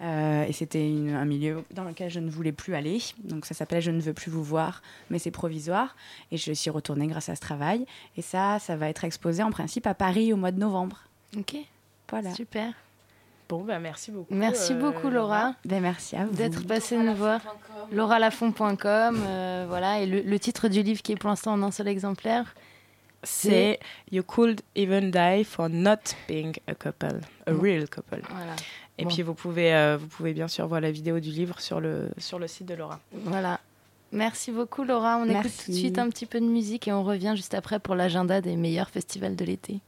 Euh, 0.00 0.44
et 0.44 0.52
c'était 0.52 0.92
un 1.14 1.24
milieu 1.24 1.64
dans 1.72 1.84
lequel 1.84 2.10
je 2.10 2.20
ne 2.20 2.28
voulais 2.28 2.52
plus 2.52 2.74
aller. 2.74 3.00
Donc 3.22 3.46
ça 3.46 3.54
s'appelle 3.54 3.80
Je 3.80 3.90
ne 3.90 4.00
veux 4.00 4.12
plus 4.12 4.30
vous 4.30 4.42
voir, 4.42 4.82
mais 5.10 5.18
c'est 5.18 5.30
provisoire. 5.30 5.94
Et 6.32 6.36
je 6.36 6.52
suis 6.52 6.70
retournée 6.70 7.06
grâce 7.06 7.28
à 7.28 7.36
ce 7.36 7.40
travail. 7.40 7.86
Et 8.16 8.22
ça, 8.22 8.58
ça 8.58 8.76
va 8.76 8.88
être 8.88 9.04
exposé 9.04 9.42
en 9.42 9.50
principe 9.50 9.86
à 9.86 9.94
Paris 9.94 10.32
au 10.32 10.36
mois 10.36 10.50
de 10.50 10.58
novembre. 10.58 11.04
Ok. 11.36 11.56
Voilà. 12.10 12.34
Super. 12.34 12.72
Bon, 13.48 13.62
bah, 13.62 13.78
merci 13.78 14.10
beaucoup. 14.10 14.34
Merci 14.34 14.72
euh, 14.72 14.80
beaucoup, 14.80 15.10
Laura. 15.10 15.54
Ben, 15.64 15.80
merci 15.82 16.16
à 16.16 16.24
vous. 16.24 16.34
D'être 16.34 16.66
passée 16.66 16.96
nous 16.96 17.14
voir. 17.14 17.40
lauralafont.com. 17.92 19.22
euh, 19.26 19.66
voilà. 19.68 20.00
Et 20.00 20.06
le, 20.06 20.22
le 20.22 20.38
titre 20.38 20.68
du 20.68 20.82
livre 20.82 21.02
qui 21.02 21.12
est 21.12 21.16
pour 21.16 21.30
l'instant 21.30 21.52
en 21.52 21.62
un 21.62 21.70
seul 21.70 21.88
exemplaire, 21.88 22.54
C'est 23.24 23.80
You 24.10 24.22
could 24.22 24.62
even 24.74 25.10
die 25.10 25.44
for 25.44 25.68
not 25.68 26.14
being 26.28 26.54
a 26.66 26.74
couple, 26.74 27.20
a 27.46 27.52
real 27.52 27.88
couple. 27.88 28.22
Voilà. 28.28 28.54
Et 28.98 29.04
Bon. 29.04 29.10
puis 29.10 29.22
vous 29.22 29.34
pouvez, 29.34 29.74
euh, 29.74 29.96
vous 30.00 30.06
pouvez 30.06 30.32
bien 30.34 30.46
sûr 30.48 30.66
voir 30.68 30.80
la 30.80 30.90
vidéo 30.92 31.18
du 31.20 31.30
livre 31.30 31.60
sur 31.60 31.80
le, 31.80 32.08
sur 32.18 32.38
le 32.38 32.46
site 32.46 32.66
de 32.66 32.74
Laura. 32.74 33.00
Voilà. 33.12 33.60
Merci 34.12 34.52
beaucoup, 34.52 34.84
Laura. 34.84 35.18
On 35.18 35.28
écoute 35.28 35.50
tout 35.64 35.72
de 35.72 35.76
suite 35.76 35.98
un 35.98 36.08
petit 36.08 36.26
peu 36.26 36.38
de 36.40 36.46
musique 36.46 36.86
et 36.86 36.92
on 36.92 37.02
revient 37.02 37.32
juste 37.34 37.54
après 37.54 37.80
pour 37.80 37.96
l'agenda 37.96 38.40
des 38.40 38.54
meilleurs 38.54 38.90
festivals 38.90 39.34
de 39.34 39.44
l'été. 39.44 39.80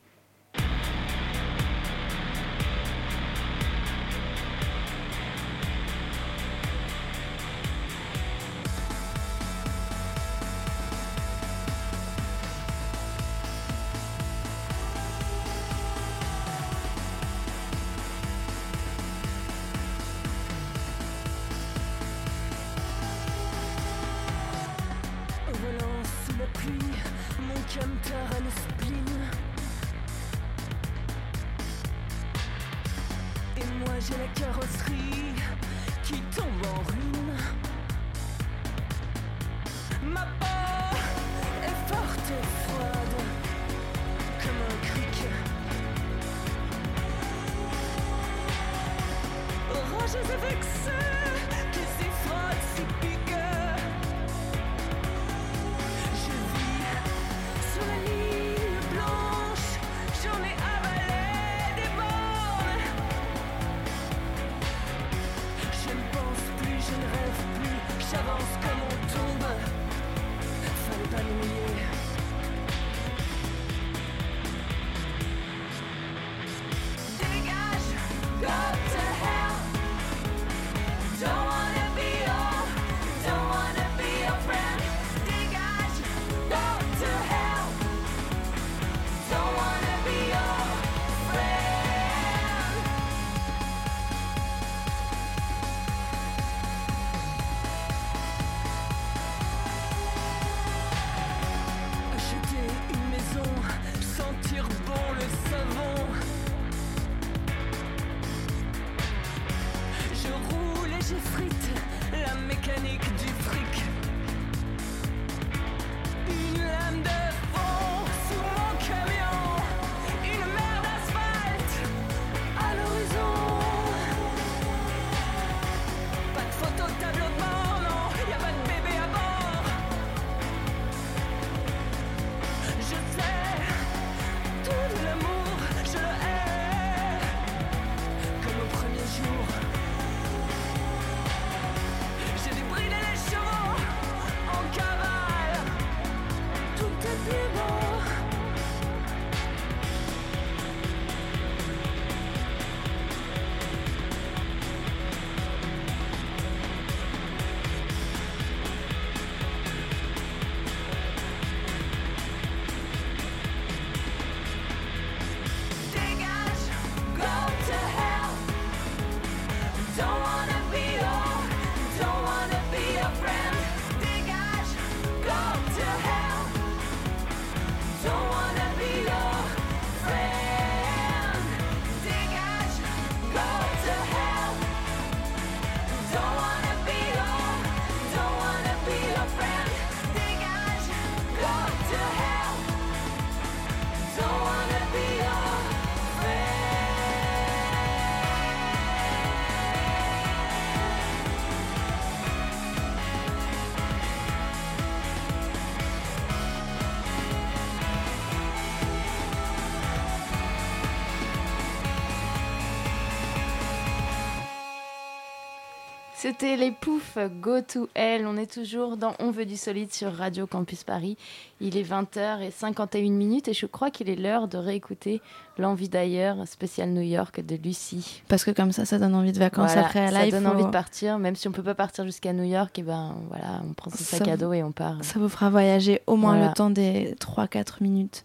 C'était 216.26 216.56
les 216.56 216.72
poufs 216.72 217.18
Go 217.40 217.60
to 217.60 217.88
Hell. 217.94 218.26
On 218.26 218.36
est 218.36 218.52
toujours 218.52 218.96
dans 218.96 219.12
On 219.20 219.30
veut 219.30 219.44
du 219.46 219.56
solide 219.56 219.92
sur 219.94 220.12
Radio 220.12 220.48
Campus 220.48 220.82
Paris. 220.82 221.16
Il 221.60 221.76
est 221.76 221.84
20h51 221.88 223.12
minutes 223.12 223.46
et 223.46 223.52
je 223.54 223.64
crois 223.66 223.92
qu'il 223.92 224.10
est 224.10 224.16
l'heure 224.16 224.48
de 224.48 224.58
réécouter 224.58 225.22
L'envie 225.56 225.88
d'ailleurs, 225.88 226.38
spécial 226.48 226.88
New 226.90 227.00
York 227.02 227.40
de 227.46 227.54
Lucie. 227.54 228.22
Parce 228.26 228.44
que 228.44 228.50
comme 228.50 228.72
ça, 228.72 228.84
ça 228.84 228.98
donne 228.98 229.14
envie 229.14 229.30
de 229.30 229.38
vacances 229.38 229.70
Voilà, 229.74 229.86
après. 229.86 230.10
Là, 230.10 230.18
ça 230.22 230.26
il 230.26 230.32
donne 230.32 230.42
faut- 230.46 230.50
envie 230.50 230.64
de 230.64 230.70
partir, 230.70 231.20
même 231.20 231.36
si 231.36 231.46
on 231.46 231.52
peut 231.52 231.62
pas 231.62 231.76
partir 231.76 232.04
jusqu'à 232.04 232.32
New 232.32 232.42
York, 232.42 232.76
et 232.76 232.82
ben 232.82 233.14
voilà, 233.28 233.62
on 233.64 233.72
prend 233.72 233.92
son 233.92 233.98
sac 233.98 234.26
Ça 234.26 234.32
à 234.32 234.36
dos 234.36 234.52
et 234.52 234.64
on 234.64 234.72
part. 234.72 234.96
Ça 235.04 235.20
vous 235.20 235.28
fera 235.28 235.48
voyager 235.48 236.02
au 236.08 236.16
moins 236.16 236.32
Voilà. 236.34 236.48
le 236.48 236.54
temps 236.54 236.70
des 236.70 237.14
3-4 237.20 237.80
minutes. 237.84 238.24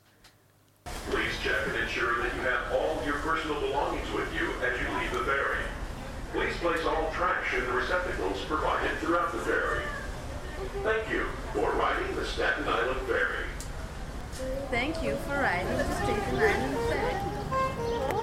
Thank 14.71 15.03
you 15.03 15.15
for 15.27 15.33
riding 15.35 15.77
the 15.77 15.83
Staten 15.95 16.37
Island 16.39 16.77
Ferry. 16.89 18.21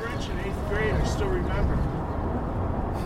French 0.00 0.28
in 0.28 0.38
eighth 0.40 0.68
grade, 0.68 0.94
I 0.94 1.04
still 1.04 1.28
remember. 1.28 1.74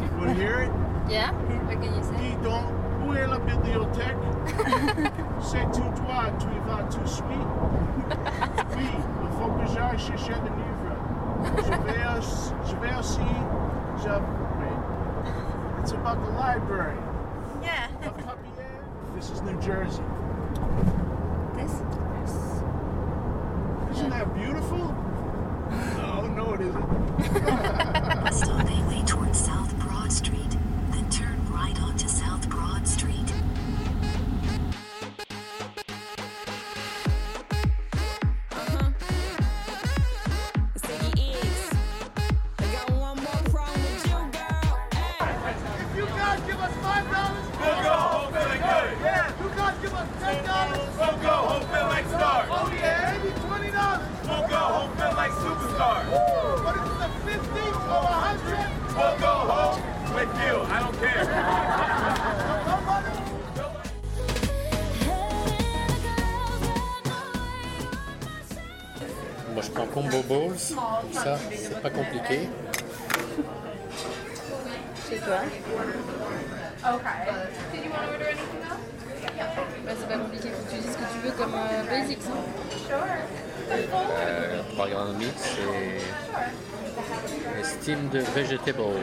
You 0.03 0.17
want 0.19 0.29
to 0.31 0.35
hear 0.35 0.61
it? 0.61 0.71
Yeah? 1.09 1.33
What 1.33 1.81
can 1.81 1.95
you 1.95 2.03
say? 2.05 2.17
Dis 2.21 2.37
donc, 2.45 2.67
où 3.07 3.15
est 3.15 3.27
la 3.27 3.39
bibliothèque? 3.39 4.19
C'est 5.41 5.65
tout 5.73 5.89
toi, 5.97 6.29
tu 6.39 6.49
vas 6.69 6.83
tout 6.91 7.07
suite? 7.07 7.49
Oui, 8.77 8.85
il 8.85 9.31
faut 9.39 9.49
que 9.53 9.67
j'aille 9.73 9.99
chercher 9.99 10.35
le 10.35 10.51
livre. 10.53 11.65
Je 11.65 11.73
vais, 11.87 12.19
aussi- 12.19 12.53
je 12.67 12.77
vais 12.77 12.95
aussi. 12.99 13.21
Je, 14.03 14.11
wait. 14.11 15.81
It's 15.81 15.93
about 15.93 16.19
the 16.27 16.31
library. 16.37 16.99
This 19.19 19.31
is 19.31 19.43
New 19.43 19.61
Jersey. 19.61 20.01
This? 21.57 21.73
Isn't 23.91 24.11
that 24.11 24.33
beautiful? 24.33 24.95
No, 25.99 26.27
no, 26.29 26.55
it 26.55 26.61
isn't. 26.63 27.85
Moi, 69.59 69.67
je 69.67 69.73
prends 69.73 69.87
combo 69.87 70.23
balls. 70.29 70.57
Ça, 71.13 71.37
c'est 71.53 71.83
pas 71.83 71.91
compliqué. 71.91 72.49
Chez 75.11 75.17
toi 75.17 75.39
Okay. 76.81 77.19
Did 77.73 77.85
you 77.85 77.91
want 77.91 78.07
to 78.07 78.13
order 78.13 78.29
anything 78.29 78.63
else? 78.63 78.79
Bah, 79.85 79.93
c'est 79.99 80.07
pas 80.09 80.19
compliqué, 80.19 80.49
faut 80.51 80.63
que 80.63 80.71
tu 80.71 80.77
dises 80.81 80.93
ce 80.93 80.97
que 80.97 81.03
tu 81.13 81.19
veux 81.27 81.33
comme 81.33 81.55
euh, 81.55 81.83
basics. 81.91 82.23
Euh, 83.73 84.63
programme 84.77 85.17
mix 85.17 85.57
et 85.59 86.03
steamed 87.65 88.15
vegetables. 88.37 88.95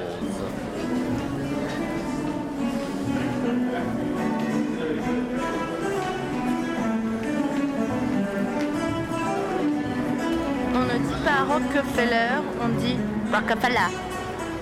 Rockefeller, 11.48 12.42
on 12.62 12.70
dit 12.80 12.98
Rockefeller. 13.32 13.92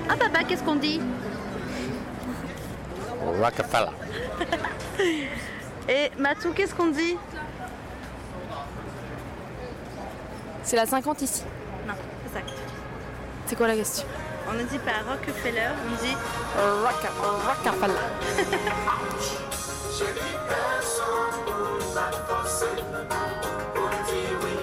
Ah 0.09 0.15
papa, 0.17 0.43
qu'est-ce 0.43 0.63
qu'on 0.63 0.75
dit? 0.75 0.99
Rockefeller. 3.41 3.91
Et 5.89 6.11
Matou, 6.17 6.51
qu'est-ce 6.53 6.75
qu'on 6.75 6.87
dit? 6.87 7.17
C'est 10.63 10.75
la 10.75 10.85
50 10.85 11.21
ici. 11.21 11.43
Non, 11.87 11.93
c'est 12.27 12.39
ça. 12.39 12.45
C'est 13.47 13.55
quoi 13.55 13.67
la 13.67 13.75
question? 13.75 14.05
On 14.49 14.53
ne 14.53 14.63
dit 14.63 14.79
pas 14.79 15.03
Rockefeller, 15.09 15.69
on 15.87 15.95
dit 16.03 16.15
Rockefeller. 17.47 17.93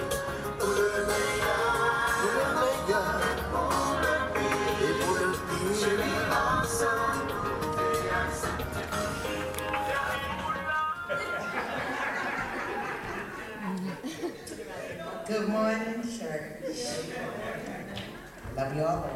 Love 18.55 18.75
you 18.75 18.83
all. 18.83 19.09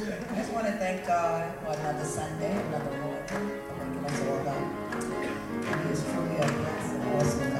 Lord. 0.00 0.24
I 0.30 0.34
just 0.36 0.52
want 0.52 0.66
to 0.66 0.72
thank 0.72 1.06
God 1.06 1.52
for 1.60 1.72
another 1.78 2.04
Sunday, 2.04 2.52
another 2.52 2.96
morning, 2.98 3.26
for 3.28 3.74
waking 3.78 4.04
us 4.06 4.20
all 4.22 4.48
up. 4.48 5.84
He 5.84 5.90
is 5.92 6.02
truly 6.04 6.36
a 6.36 6.46
blessed 6.46 6.94
and 6.94 7.14
awesome 7.14 7.59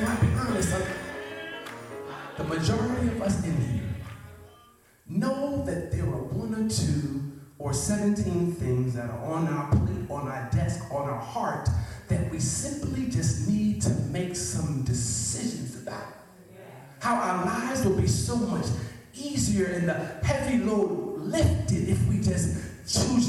If 0.00 0.08
I 0.08 0.16
be 0.24 0.32
honest, 0.32 0.72
uh, 0.72 0.80
the 2.38 2.44
majority 2.44 3.08
of 3.08 3.20
us 3.20 3.44
in 3.44 3.54
here 3.54 3.82
know 5.06 5.62
that 5.66 5.92
there 5.92 6.04
are 6.04 6.22
one 6.22 6.54
or 6.54 6.70
two 6.70 7.38
or 7.58 7.74
17 7.74 8.54
things 8.54 8.94
that 8.94 9.10
are 9.10 9.24
on 9.26 9.46
our 9.48 9.68
plate, 9.70 10.08
on 10.08 10.26
our 10.26 10.48
desk, 10.50 10.90
on 10.90 11.06
our 11.06 11.20
heart 11.20 11.68
that 12.08 12.30
we 12.30 12.40
simply 12.40 13.10
just 13.10 13.46
need 13.46 13.82
to 13.82 13.90
make 14.10 14.34
some 14.36 14.84
decisions 14.84 15.82
about. 15.82 16.14
How 17.00 17.16
our 17.16 17.44
lives 17.44 17.84
will 17.84 18.00
be 18.00 18.06
so 18.06 18.36
much 18.36 18.64
easier 19.12 19.66
and 19.66 19.86
the 19.86 19.94
heavy 20.26 20.64
load 20.64 21.18
lifted 21.18 21.90
if 21.90 22.08
we 22.08 22.20
just 22.20 22.56
choose 22.88 23.19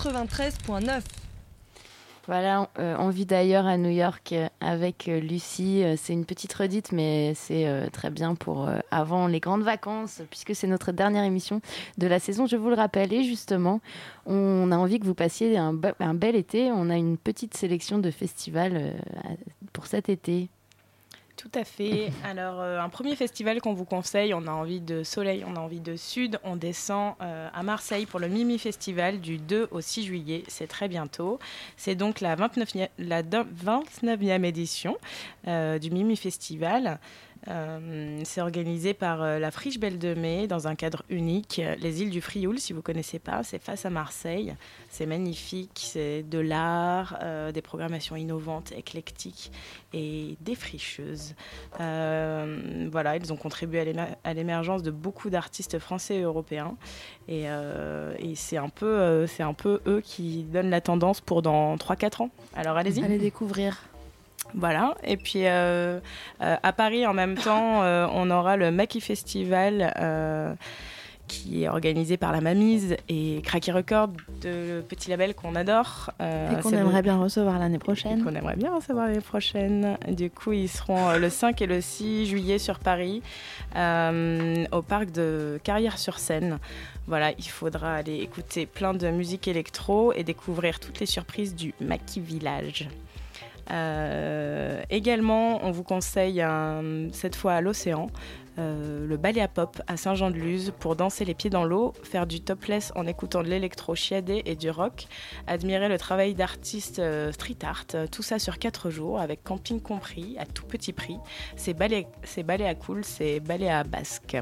93.9. 0.00 1.02
Voilà, 2.26 2.70
euh, 2.78 2.96
on 2.98 3.10
vit 3.10 3.26
d'ailleurs 3.26 3.66
à 3.66 3.76
New 3.76 3.90
York 3.90 4.32
euh, 4.32 4.48
avec 4.60 5.08
euh, 5.08 5.20
Lucie. 5.20 5.82
C'est 5.96 6.12
une 6.14 6.24
petite 6.24 6.52
redite, 6.54 6.92
mais 6.92 7.34
c'est 7.34 7.66
très 7.92 8.08
bien 8.08 8.34
pour 8.34 8.68
avant 8.90 9.26
les 9.26 9.40
grandes 9.40 9.62
vacances, 9.62 10.22
puisque 10.30 10.54
c'est 10.54 10.66
notre 10.66 10.92
dernière 10.92 11.24
émission 11.24 11.60
de 11.98 12.06
la 12.06 12.18
saison, 12.18 12.46
je 12.46 12.56
vous 12.56 12.68
le 12.70 12.76
rappelle. 12.76 13.12
Et 13.12 13.24
justement, 13.24 13.80
on 14.26 14.72
a 14.72 14.76
envie 14.76 15.00
que 15.00 15.06
vous 15.06 15.14
passiez 15.14 15.58
un, 15.58 15.74
be- 15.74 15.94
un 16.00 16.14
bel 16.14 16.34
été. 16.34 16.70
On 16.72 16.88
a 16.88 16.96
une 16.96 17.18
petite 17.18 17.54
sélection 17.56 17.98
de 17.98 18.10
festivals 18.10 18.94
pour 19.72 19.86
cet 19.86 20.08
été. 20.08 20.48
Tout 21.40 21.50
à 21.58 21.64
fait. 21.64 22.12
Alors, 22.24 22.60
euh, 22.60 22.78
un 22.80 22.90
premier 22.90 23.16
festival 23.16 23.62
qu'on 23.62 23.72
vous 23.72 23.86
conseille, 23.86 24.34
on 24.34 24.46
a 24.46 24.50
envie 24.50 24.80
de 24.80 25.02
soleil, 25.02 25.42
on 25.46 25.56
a 25.56 25.60
envie 25.60 25.80
de 25.80 25.96
sud. 25.96 26.38
On 26.44 26.54
descend 26.54 27.14
euh, 27.22 27.48
à 27.54 27.62
Marseille 27.62 28.04
pour 28.04 28.20
le 28.20 28.28
Mimi 28.28 28.58
Festival 28.58 29.20
du 29.20 29.38
2 29.38 29.68
au 29.70 29.80
6 29.80 30.04
juillet. 30.04 30.42
C'est 30.48 30.66
très 30.66 30.86
bientôt. 30.86 31.38
C'est 31.78 31.94
donc 31.94 32.20
la 32.20 32.36
29e, 32.36 32.88
la 32.98 33.22
de- 33.22 33.46
29e 33.64 34.44
édition 34.44 34.98
euh, 35.48 35.78
du 35.78 35.90
Mimi 35.90 36.16
Festival. 36.16 36.98
Euh, 37.48 38.20
c'est 38.24 38.40
organisé 38.42 38.92
par 38.92 39.22
euh, 39.22 39.38
la 39.38 39.50
Friche 39.50 39.78
Belle 39.78 39.98
de 39.98 40.12
Mai 40.14 40.46
dans 40.46 40.68
un 40.68 40.74
cadre 40.74 41.02
unique. 41.08 41.58
Euh, 41.64 41.74
Les 41.80 42.02
îles 42.02 42.10
du 42.10 42.20
Frioul, 42.20 42.58
si 42.58 42.72
vous 42.72 42.80
ne 42.80 42.82
connaissez 42.82 43.18
pas, 43.18 43.42
c'est 43.42 43.58
face 43.62 43.86
à 43.86 43.90
Marseille. 43.90 44.54
C'est 44.90 45.06
magnifique, 45.06 45.70
c'est 45.74 46.22
de 46.22 46.38
l'art, 46.38 47.18
des 47.54 47.62
programmations 47.62 48.16
innovantes, 48.16 48.72
éclectiques 48.72 49.52
et 49.94 50.36
défricheuses. 50.40 51.34
Voilà, 51.78 53.16
ils 53.16 53.32
ont 53.32 53.36
contribué 53.36 53.80
à 53.80 53.84
l'émer- 53.84 54.14
à 54.24 54.34
l'émergence 54.34 54.82
de 54.82 54.90
beaucoup 54.90 55.30
d'artistes 55.30 55.78
français 55.78 56.16
et 56.16 56.22
européens. 56.22 56.76
Et, 57.28 57.46
c'est 58.34 58.56
un, 58.56 58.68
peu, 58.68 59.26
un 59.38 59.54
peu 59.54 59.80
eux 59.86 60.00
qui 60.04 60.42
donnent 60.42 60.70
la 60.70 60.80
tendance 60.80 61.20
pour 61.20 61.40
dans 61.42 61.76
3-4 61.76 62.22
ans. 62.22 62.30
Alors 62.54 62.76
allez-y. 62.76 63.04
Allez 63.04 63.18
découvrir. 63.18 63.78
Voilà, 64.54 64.94
et 65.04 65.16
puis 65.16 65.46
euh, 65.46 66.00
euh, 66.42 66.56
à 66.62 66.72
Paris 66.72 67.06
en 67.06 67.14
même 67.14 67.36
temps, 67.36 67.82
euh, 67.82 68.06
on 68.12 68.30
aura 68.30 68.56
le 68.56 68.70
Maki 68.72 69.00
Festival 69.00 69.94
qui 71.28 71.62
est 71.62 71.68
organisé 71.68 72.16
par 72.16 72.32
la 72.32 72.40
Mamise 72.40 72.96
et 73.08 73.40
Cracky 73.44 73.70
Record, 73.70 74.08
de 74.42 74.80
petit 74.88 75.10
label 75.10 75.32
qu'on 75.36 75.54
adore. 75.54 76.10
Euh, 76.20 76.58
Et 76.58 76.60
qu'on 76.60 76.70
le- 76.70 76.78
aimerait 76.78 77.02
bien 77.02 77.18
recevoir 77.18 77.60
l'année 77.60 77.78
prochaine. 77.78 78.24
qu'on 78.24 78.34
aimerait 78.34 78.56
bien 78.56 78.74
recevoir 78.74 79.06
l'année 79.06 79.20
prochaine. 79.20 79.96
Du 80.08 80.28
coup, 80.28 80.50
ils 80.52 80.68
seront 80.68 81.12
le 81.16 81.30
5 81.30 81.62
et 81.62 81.66
le 81.66 81.80
6 81.80 82.26
juillet 82.26 82.58
sur 82.58 82.80
Paris, 82.80 83.22
euh, 83.76 84.64
au 84.72 84.82
parc 84.82 85.12
de 85.12 85.60
Carrière-sur-Seine. 85.62 86.58
Voilà, 87.06 87.30
il 87.38 87.48
faudra 87.48 87.94
aller 87.94 88.16
écouter 88.16 88.66
plein 88.66 88.92
de 88.92 89.08
musique 89.10 89.46
électro 89.46 90.12
et 90.12 90.24
découvrir 90.24 90.80
toutes 90.80 90.98
les 90.98 91.06
surprises 91.06 91.54
du 91.54 91.74
Maki 91.80 92.18
Village. 92.18 92.88
Euh, 93.70 94.82
également, 94.90 95.64
on 95.64 95.70
vous 95.70 95.82
conseille 95.84 96.40
un- 96.42 97.08
cette 97.12 97.36
fois 97.36 97.54
à 97.54 97.60
l'océan. 97.60 98.08
euh, 98.58 99.06
le 99.06 99.16
ballet 99.16 99.40
à 99.40 99.48
pop 99.48 99.80
à 99.86 99.96
Saint-Jean-de-Luz 99.96 100.72
pour 100.80 100.94
danser 100.96 101.24
les 101.24 101.34
pieds 101.34 101.48
dans 101.50 101.64
l'eau, 101.64 101.94
faire 102.02 102.26
du 102.26 102.40
topless 102.42 102.92
en 102.96 103.06
écoutant 103.06 103.42
de 103.42 103.48
l'électro 103.48 103.94
chiadé 103.94 104.42
et 104.44 104.54
du 104.56 104.68
rock, 104.70 105.06
admirer 105.46 105.88
le 105.88 105.96
travail 105.96 106.34
d'artistes 106.34 106.98
euh, 106.98 107.32
street 107.32 107.56
art, 107.62 107.84
euh, 107.94 108.06
tout 108.10 108.22
ça 108.22 108.38
sur 108.38 108.58
4 108.58 108.90
jours 108.90 109.18
avec 109.20 109.44
camping 109.44 109.80
compris 109.80 110.36
à 110.38 110.44
tout 110.44 110.66
petit 110.66 110.92
prix. 110.92 111.16
C'est 111.56 111.72
ballet, 111.74 112.06
c'est 112.24 112.42
ballet 112.42 112.66
à 112.66 112.74
cool, 112.74 113.02
c'est 113.04 113.38
ballet 113.40 113.70
à 113.70 113.82
basque. 113.84 114.36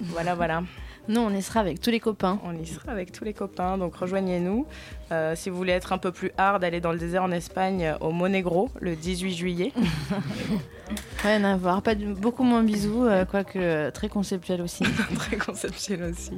Voilà, 0.00 0.34
voilà. 0.40 0.62
Nous, 1.08 1.20
on 1.20 1.30
y 1.30 1.40
sera 1.42 1.60
avec 1.60 1.80
tous 1.80 1.90
les 1.90 2.00
copains. 2.00 2.40
On 2.44 2.52
y 2.56 2.66
sera 2.66 2.90
avec 2.90 3.12
tous 3.12 3.24
les 3.24 3.32
copains, 3.32 3.78
donc 3.78 3.94
rejoignez-nous. 3.94 4.66
Euh, 5.12 5.34
si 5.36 5.50
vous 5.50 5.56
voulez 5.56 5.72
être 5.72 5.92
un 5.92 5.98
peu 5.98 6.10
plus 6.10 6.32
hard, 6.36 6.64
allez 6.64 6.80
dans 6.80 6.90
le 6.90 6.98
désert 6.98 7.22
en 7.22 7.30
Espagne 7.30 7.84
euh, 7.84 7.98
au 8.00 8.10
Monegro 8.10 8.70
le 8.80 8.96
18 8.96 9.32
juillet. 9.34 9.72
Rien 11.22 11.44
à 11.44 11.56
voir. 11.56 11.82
Pas 11.82 11.94
de- 11.94 12.12
beaucoup 12.12 12.42
moins 12.42 12.62
bisous, 12.62 13.04
euh, 13.06 13.24
quoique 13.24 13.90
très 13.90 14.08
conceptuel 14.08 14.60
aussi. 14.62 14.84
Très 15.16 15.36
conceptuel 15.36 16.02
aussi. 16.04 16.32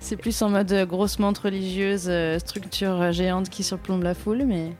C'est 0.00 0.16
plus 0.16 0.40
en 0.42 0.48
mode 0.50 0.72
grosse 0.88 1.18
menthe 1.18 1.38
religieuse, 1.38 2.10
structure 2.38 3.12
géante 3.12 3.48
qui 3.50 3.62
surplombe 3.62 4.02
la 4.02 4.14
foule, 4.14 4.44
mais 4.46 4.72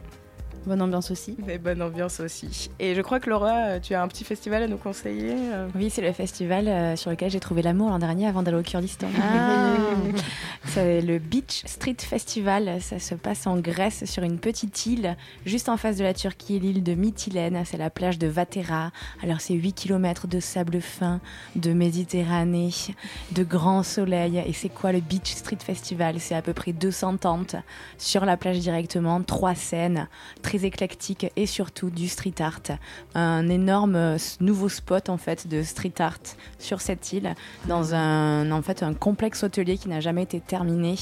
bonne 0.67 0.83
ambiance 0.83 1.11
aussi. 1.11 1.37
Mais 1.47 1.59
bonne 1.59 1.81
ambiance 1.83 2.21
aussi. 2.21 2.71
Et 2.79 2.95
je 2.95 3.01
crois 3.01 3.21
que 3.21 3.31
Laura, 3.31 3.81
tu 3.81 3.95
as 3.95 4.03
un 4.03 4.09
petit 4.09 4.25
festival 4.25 4.63
à 4.63 4.69
nous 4.69 4.77
conseiller. 4.77 5.35
euh. 5.35 5.69
Oui, 5.75 5.91
c'est 5.91 6.03
le 6.03 6.13
festival 6.13 6.69
euh, 6.69 6.97
sur 6.97 7.11
lequel 7.11 7.31
j'ai 7.31 7.41
trouvé 7.41 7.63
l'amour 7.63 7.89
l'an 7.91 7.99
dernier 7.99 8.27
avant 8.27 8.43
d'aller 8.43 8.59
au 8.59 8.63
Kurdistan. 8.63 9.09
Ah. 9.21 9.75
c'est 10.67 11.01
le 11.01 11.19
Beach 11.19 11.63
Street 11.67 11.97
Festival. 11.99 12.81
Ça 12.81 12.99
se 12.99 13.15
passe 13.15 13.47
en 13.47 13.57
Grèce 13.59 14.05
sur 14.05 14.23
une 14.23 14.39
petite 14.39 14.87
île 14.87 15.17
juste 15.47 15.69
en 15.69 15.77
face 15.77 15.97
de 15.97 16.05
la 16.05 16.15
Turquie, 16.15 16.59
l'île 16.61 16.83
de 16.83 16.95
Mytilène. 16.95 17.63
C'est 17.65 17.79
la 17.79 17.91
plage 17.91 18.19
de 18.19 18.27
Vatera. 18.27 18.91
Alors 19.23 19.41
c'est 19.41 19.55
8 19.55 19.73
km 19.73 20.27
de 20.27 20.41
sable 20.41 20.81
fin, 20.81 21.21
de 21.57 21.73
Méditerranée, 21.73 22.71
de 23.33 23.43
grand 23.45 23.83
soleil. 23.83 24.43
Et 24.47 24.53
c'est 24.53 24.69
quoi 24.69 24.93
le 24.93 25.01
Beach 25.01 25.33
Street 25.35 25.59
Festival? 25.65 26.21
C'est 26.21 26.35
à 26.35 26.43
peu 26.43 26.53
près 26.53 26.73
200 26.73 27.17
tentes 27.19 27.57
sur 27.99 28.25
la 28.25 28.37
plage 28.37 28.59
directement, 28.59 29.23
trois 29.23 29.55
scènes, 29.55 30.09
très 30.43 30.50
éclectiques 30.55 31.27
et 31.37 31.47
surtout 31.47 31.91
du 31.91 32.09
street 32.09 32.35
art. 32.41 32.61
Un 33.15 33.49
énorme 33.49 33.97
euh, 33.97 34.19
nouveau 34.41 34.69
spot 34.69 35.09
en 35.09 35.17
fait 35.17 35.49
de 35.49 35.63
street 35.63 35.95
art 35.99 36.19
sur 36.59 36.81
cette 36.81 37.13
île, 37.13 37.35
dans 37.67 37.95
un 37.95 38.51
en 38.51 38.63
fait 38.63 38.83
un 38.83 38.95
complexe 38.95 39.43
hôtelier 39.43 39.79
qui 39.79 39.89
n'a 39.89 40.01
jamais 40.01 40.23
été 40.23 40.41
terminé 40.41 40.97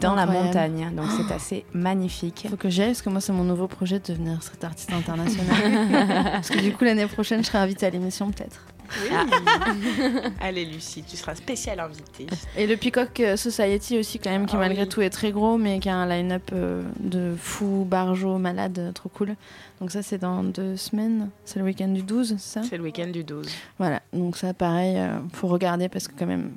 dans 0.00 0.14
la 0.14 0.26
montagne. 0.26 0.90
Donc 0.94 1.06
c'est 1.16 1.32
assez 1.32 1.64
magnifique. 1.72 2.46
Faut 2.50 2.56
que 2.56 2.68
j'y 2.68 2.82
aille 2.82 2.88
parce 2.88 3.02
que 3.02 3.10
moi 3.10 3.20
c'est 3.20 3.32
mon 3.32 3.44
nouveau 3.44 3.68
projet 3.68 3.98
de 3.98 4.12
devenir 4.12 4.42
street 4.42 4.64
artiste 4.64 4.92
international. 4.92 6.30
parce 6.32 6.50
que 6.50 6.60
du 6.60 6.72
coup 6.72 6.84
l'année 6.84 7.06
prochaine 7.06 7.42
je 7.42 7.48
serai 7.48 7.58
invitée 7.58 7.86
à 7.86 7.90
l'émission 7.90 8.30
peut-être. 8.30 8.73
Allez 10.40 10.64
Lucie, 10.64 11.02
tu 11.02 11.16
seras 11.16 11.34
spéciale 11.34 11.80
invitée. 11.80 12.26
Et 12.56 12.66
le 12.66 12.76
Peacock 12.76 13.20
euh, 13.20 13.36
Society 13.36 13.98
aussi 13.98 14.18
quand 14.18 14.30
même 14.30 14.46
qui 14.46 14.56
Ah 14.56 14.60
malgré 14.60 14.82
oui. 14.82 14.88
tout 14.88 15.00
est 15.00 15.10
très 15.10 15.32
gros 15.32 15.58
mais 15.58 15.78
qui 15.80 15.88
a 15.88 15.96
un 15.96 16.06
line-up 16.06 16.50
euh, 16.52 16.82
de 17.00 17.34
fou, 17.36 17.86
barjo, 17.88 18.38
malade, 18.38 18.78
euh, 18.78 18.92
trop 18.92 19.08
cool. 19.08 19.34
Donc 19.80 19.90
ça 19.90 20.02
c'est 20.02 20.18
dans 20.18 20.42
deux 20.42 20.76
semaines, 20.76 21.30
c'est 21.44 21.58
le 21.58 21.64
week-end 21.64 21.88
du 21.88 22.02
12, 22.02 22.36
c'est 22.38 22.60
ça? 22.60 22.62
C'est 22.68 22.76
le 22.76 22.84
week-end 22.84 23.08
du 23.08 23.24
12. 23.24 23.46
Voilà, 23.78 24.00
donc 24.12 24.36
ça 24.36 24.54
pareil, 24.54 24.98
faut 25.32 25.48
regarder 25.48 25.88
parce 25.88 26.08
que 26.08 26.12
quand 26.18 26.26
même 26.26 26.52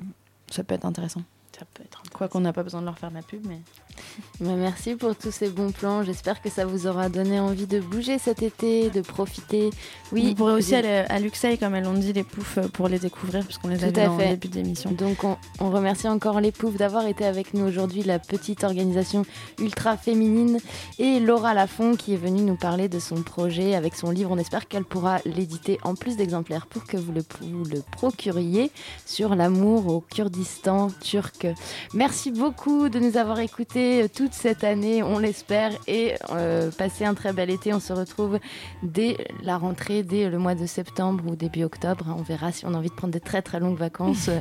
ça 0.50 0.64
peut 0.64 0.74
être 0.74 0.86
intéressant. 0.86 1.22
Ça 1.58 1.64
peut 1.74 1.82
être 1.82 2.00
Quoi 2.18 2.26
qu'on 2.28 2.40
n'a 2.40 2.52
pas 2.52 2.64
besoin 2.64 2.80
de 2.80 2.86
leur 2.86 2.98
faire 2.98 3.10
de 3.10 3.14
la 3.14 3.22
pub 3.22 3.46
mais... 3.48 3.60
Bah, 4.40 4.52
merci 4.56 4.94
pour 4.96 5.14
tous 5.16 5.30
ces 5.32 5.48
bons 5.48 5.70
plans. 5.72 6.02
J'espère 6.04 6.40
que 6.42 6.50
ça 6.50 6.64
vous 6.66 6.86
aura 6.86 7.08
donné 7.08 7.38
envie 7.40 7.66
de 7.66 7.78
bouger 7.80 8.18
cet 8.18 8.42
été, 8.42 8.90
de 8.90 9.00
profiter. 9.00 9.70
Oui, 10.12 10.28
Vous 10.30 10.34
pourrez 10.34 10.52
aussi 10.54 10.70
des- 10.70 10.76
aller 10.76 11.04
à 11.08 11.18
Luxeuil, 11.20 11.58
comme 11.58 11.74
elles 11.74 11.84
l'ont 11.84 11.92
dit, 11.94 12.12
les 12.12 12.22
poufs, 12.24 12.58
euh, 12.58 12.68
pour 12.68 12.88
les 12.88 12.98
découvrir, 12.98 13.44
parce 13.44 13.58
qu'on 13.58 13.68
les 13.68 13.82
a 13.84 13.88
vus 13.88 14.16
fait. 14.18 14.30
début 14.30 14.48
d'émission. 14.48 14.90
Donc 14.92 15.22
on, 15.24 15.36
on 15.60 15.70
remercie 15.70 16.08
encore 16.08 16.40
les 16.40 16.52
Poufs 16.52 16.76
d'avoir 16.76 17.06
été 17.06 17.24
avec 17.24 17.54
nous 17.54 17.64
aujourd'hui, 17.66 18.02
la 18.02 18.18
petite 18.18 18.62
organisation 18.64 19.24
ultra 19.60 19.96
féminine, 19.96 20.58
et 20.98 21.18
Laura 21.20 21.54
Lafont 21.54 21.94
qui 21.96 22.14
est 22.14 22.18
venue 22.18 22.42
nous 22.42 22.56
parler 22.56 22.88
de 22.88 22.98
son 23.00 23.22
projet 23.22 23.74
avec 23.74 23.94
son 23.96 24.10
livre. 24.10 24.30
On 24.32 24.38
espère 24.38 24.66
qu'elle 24.68 24.84
pourra 24.84 25.18
l'éditer 25.24 25.78
en 25.84 25.94
plus 25.94 26.16
d'exemplaires 26.16 26.66
pour 26.66 26.84
que 26.84 26.96
vous 26.96 27.12
le, 27.12 27.22
vous 27.42 27.64
le 27.64 27.82
procuriez 27.92 28.70
sur 29.06 29.34
l'amour 29.34 29.86
au 29.88 30.00
Kurdistan 30.00 30.88
turc. 31.02 31.46
Merci 31.94 32.07
beaucoup 32.32 32.88
de 32.88 32.98
nous 32.98 33.16
avoir 33.16 33.38
écoutés 33.40 34.02
euh, 34.02 34.08
toute 34.08 34.32
cette 34.32 34.64
année, 34.64 35.02
on 35.02 35.18
l'espère, 35.18 35.72
et 35.86 36.14
euh, 36.30 36.70
passez 36.76 37.04
un 37.04 37.14
très 37.14 37.32
bel 37.32 37.50
été. 37.50 37.72
On 37.74 37.80
se 37.80 37.92
retrouve 37.92 38.38
dès 38.82 39.16
la 39.42 39.56
rentrée, 39.58 40.02
dès 40.02 40.28
le 40.28 40.38
mois 40.38 40.54
de 40.54 40.66
septembre 40.66 41.24
ou 41.26 41.36
début 41.36 41.64
octobre. 41.64 42.06
On 42.18 42.22
verra 42.22 42.52
si 42.52 42.66
on 42.66 42.74
a 42.74 42.76
envie 42.78 42.88
de 42.90 42.94
prendre 42.94 43.12
des 43.12 43.20
très 43.20 43.42
très 43.42 43.60
longues 43.60 43.78
vacances 43.78 44.28
euh, 44.28 44.38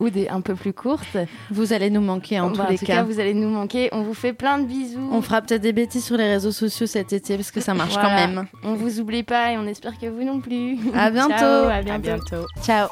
ou 0.00 0.10
des 0.10 0.28
un 0.28 0.40
peu 0.40 0.54
plus 0.54 0.72
courtes. 0.72 1.16
Vous 1.50 1.72
allez 1.72 1.90
nous 1.90 2.00
manquer 2.00 2.40
en 2.40 2.50
Bah, 2.50 2.64
tous 2.66 2.70
les 2.72 2.78
tout 2.78 2.86
cas. 2.86 3.02
vous 3.02 3.20
allez 3.20 3.34
nous 3.34 3.50
manquer. 3.50 3.88
On 3.92 4.02
vous 4.02 4.14
fait 4.14 4.32
plein 4.32 4.58
de 4.58 4.64
bisous. 4.64 5.08
On 5.12 5.22
fera 5.22 5.42
peut-être 5.42 5.62
des 5.62 5.72
bêtises 5.72 6.04
sur 6.04 6.16
les 6.16 6.28
réseaux 6.28 6.52
sociaux 6.52 6.86
cet 6.86 7.12
été, 7.12 7.36
parce 7.36 7.50
que 7.50 7.60
ça 7.60 7.74
marche 7.74 7.92
Voilà. 7.94 8.08
quand 8.08 8.14
même. 8.14 8.46
On 8.64 8.74
vous 8.74 9.00
oublie 9.00 9.22
pas 9.22 9.52
et 9.52 9.58
on 9.58 9.66
espère 9.66 9.98
que 9.98 10.06
vous 10.06 10.24
non 10.24 10.40
plus. 10.40 10.76
À 10.94 11.10
bientôt. 11.12 11.30
Ciao, 11.36 11.64
à 11.68 11.72
À 11.74 11.82
bientôt. 11.82 12.02
bientôt. 12.02 12.46
Ciao. 12.62 12.88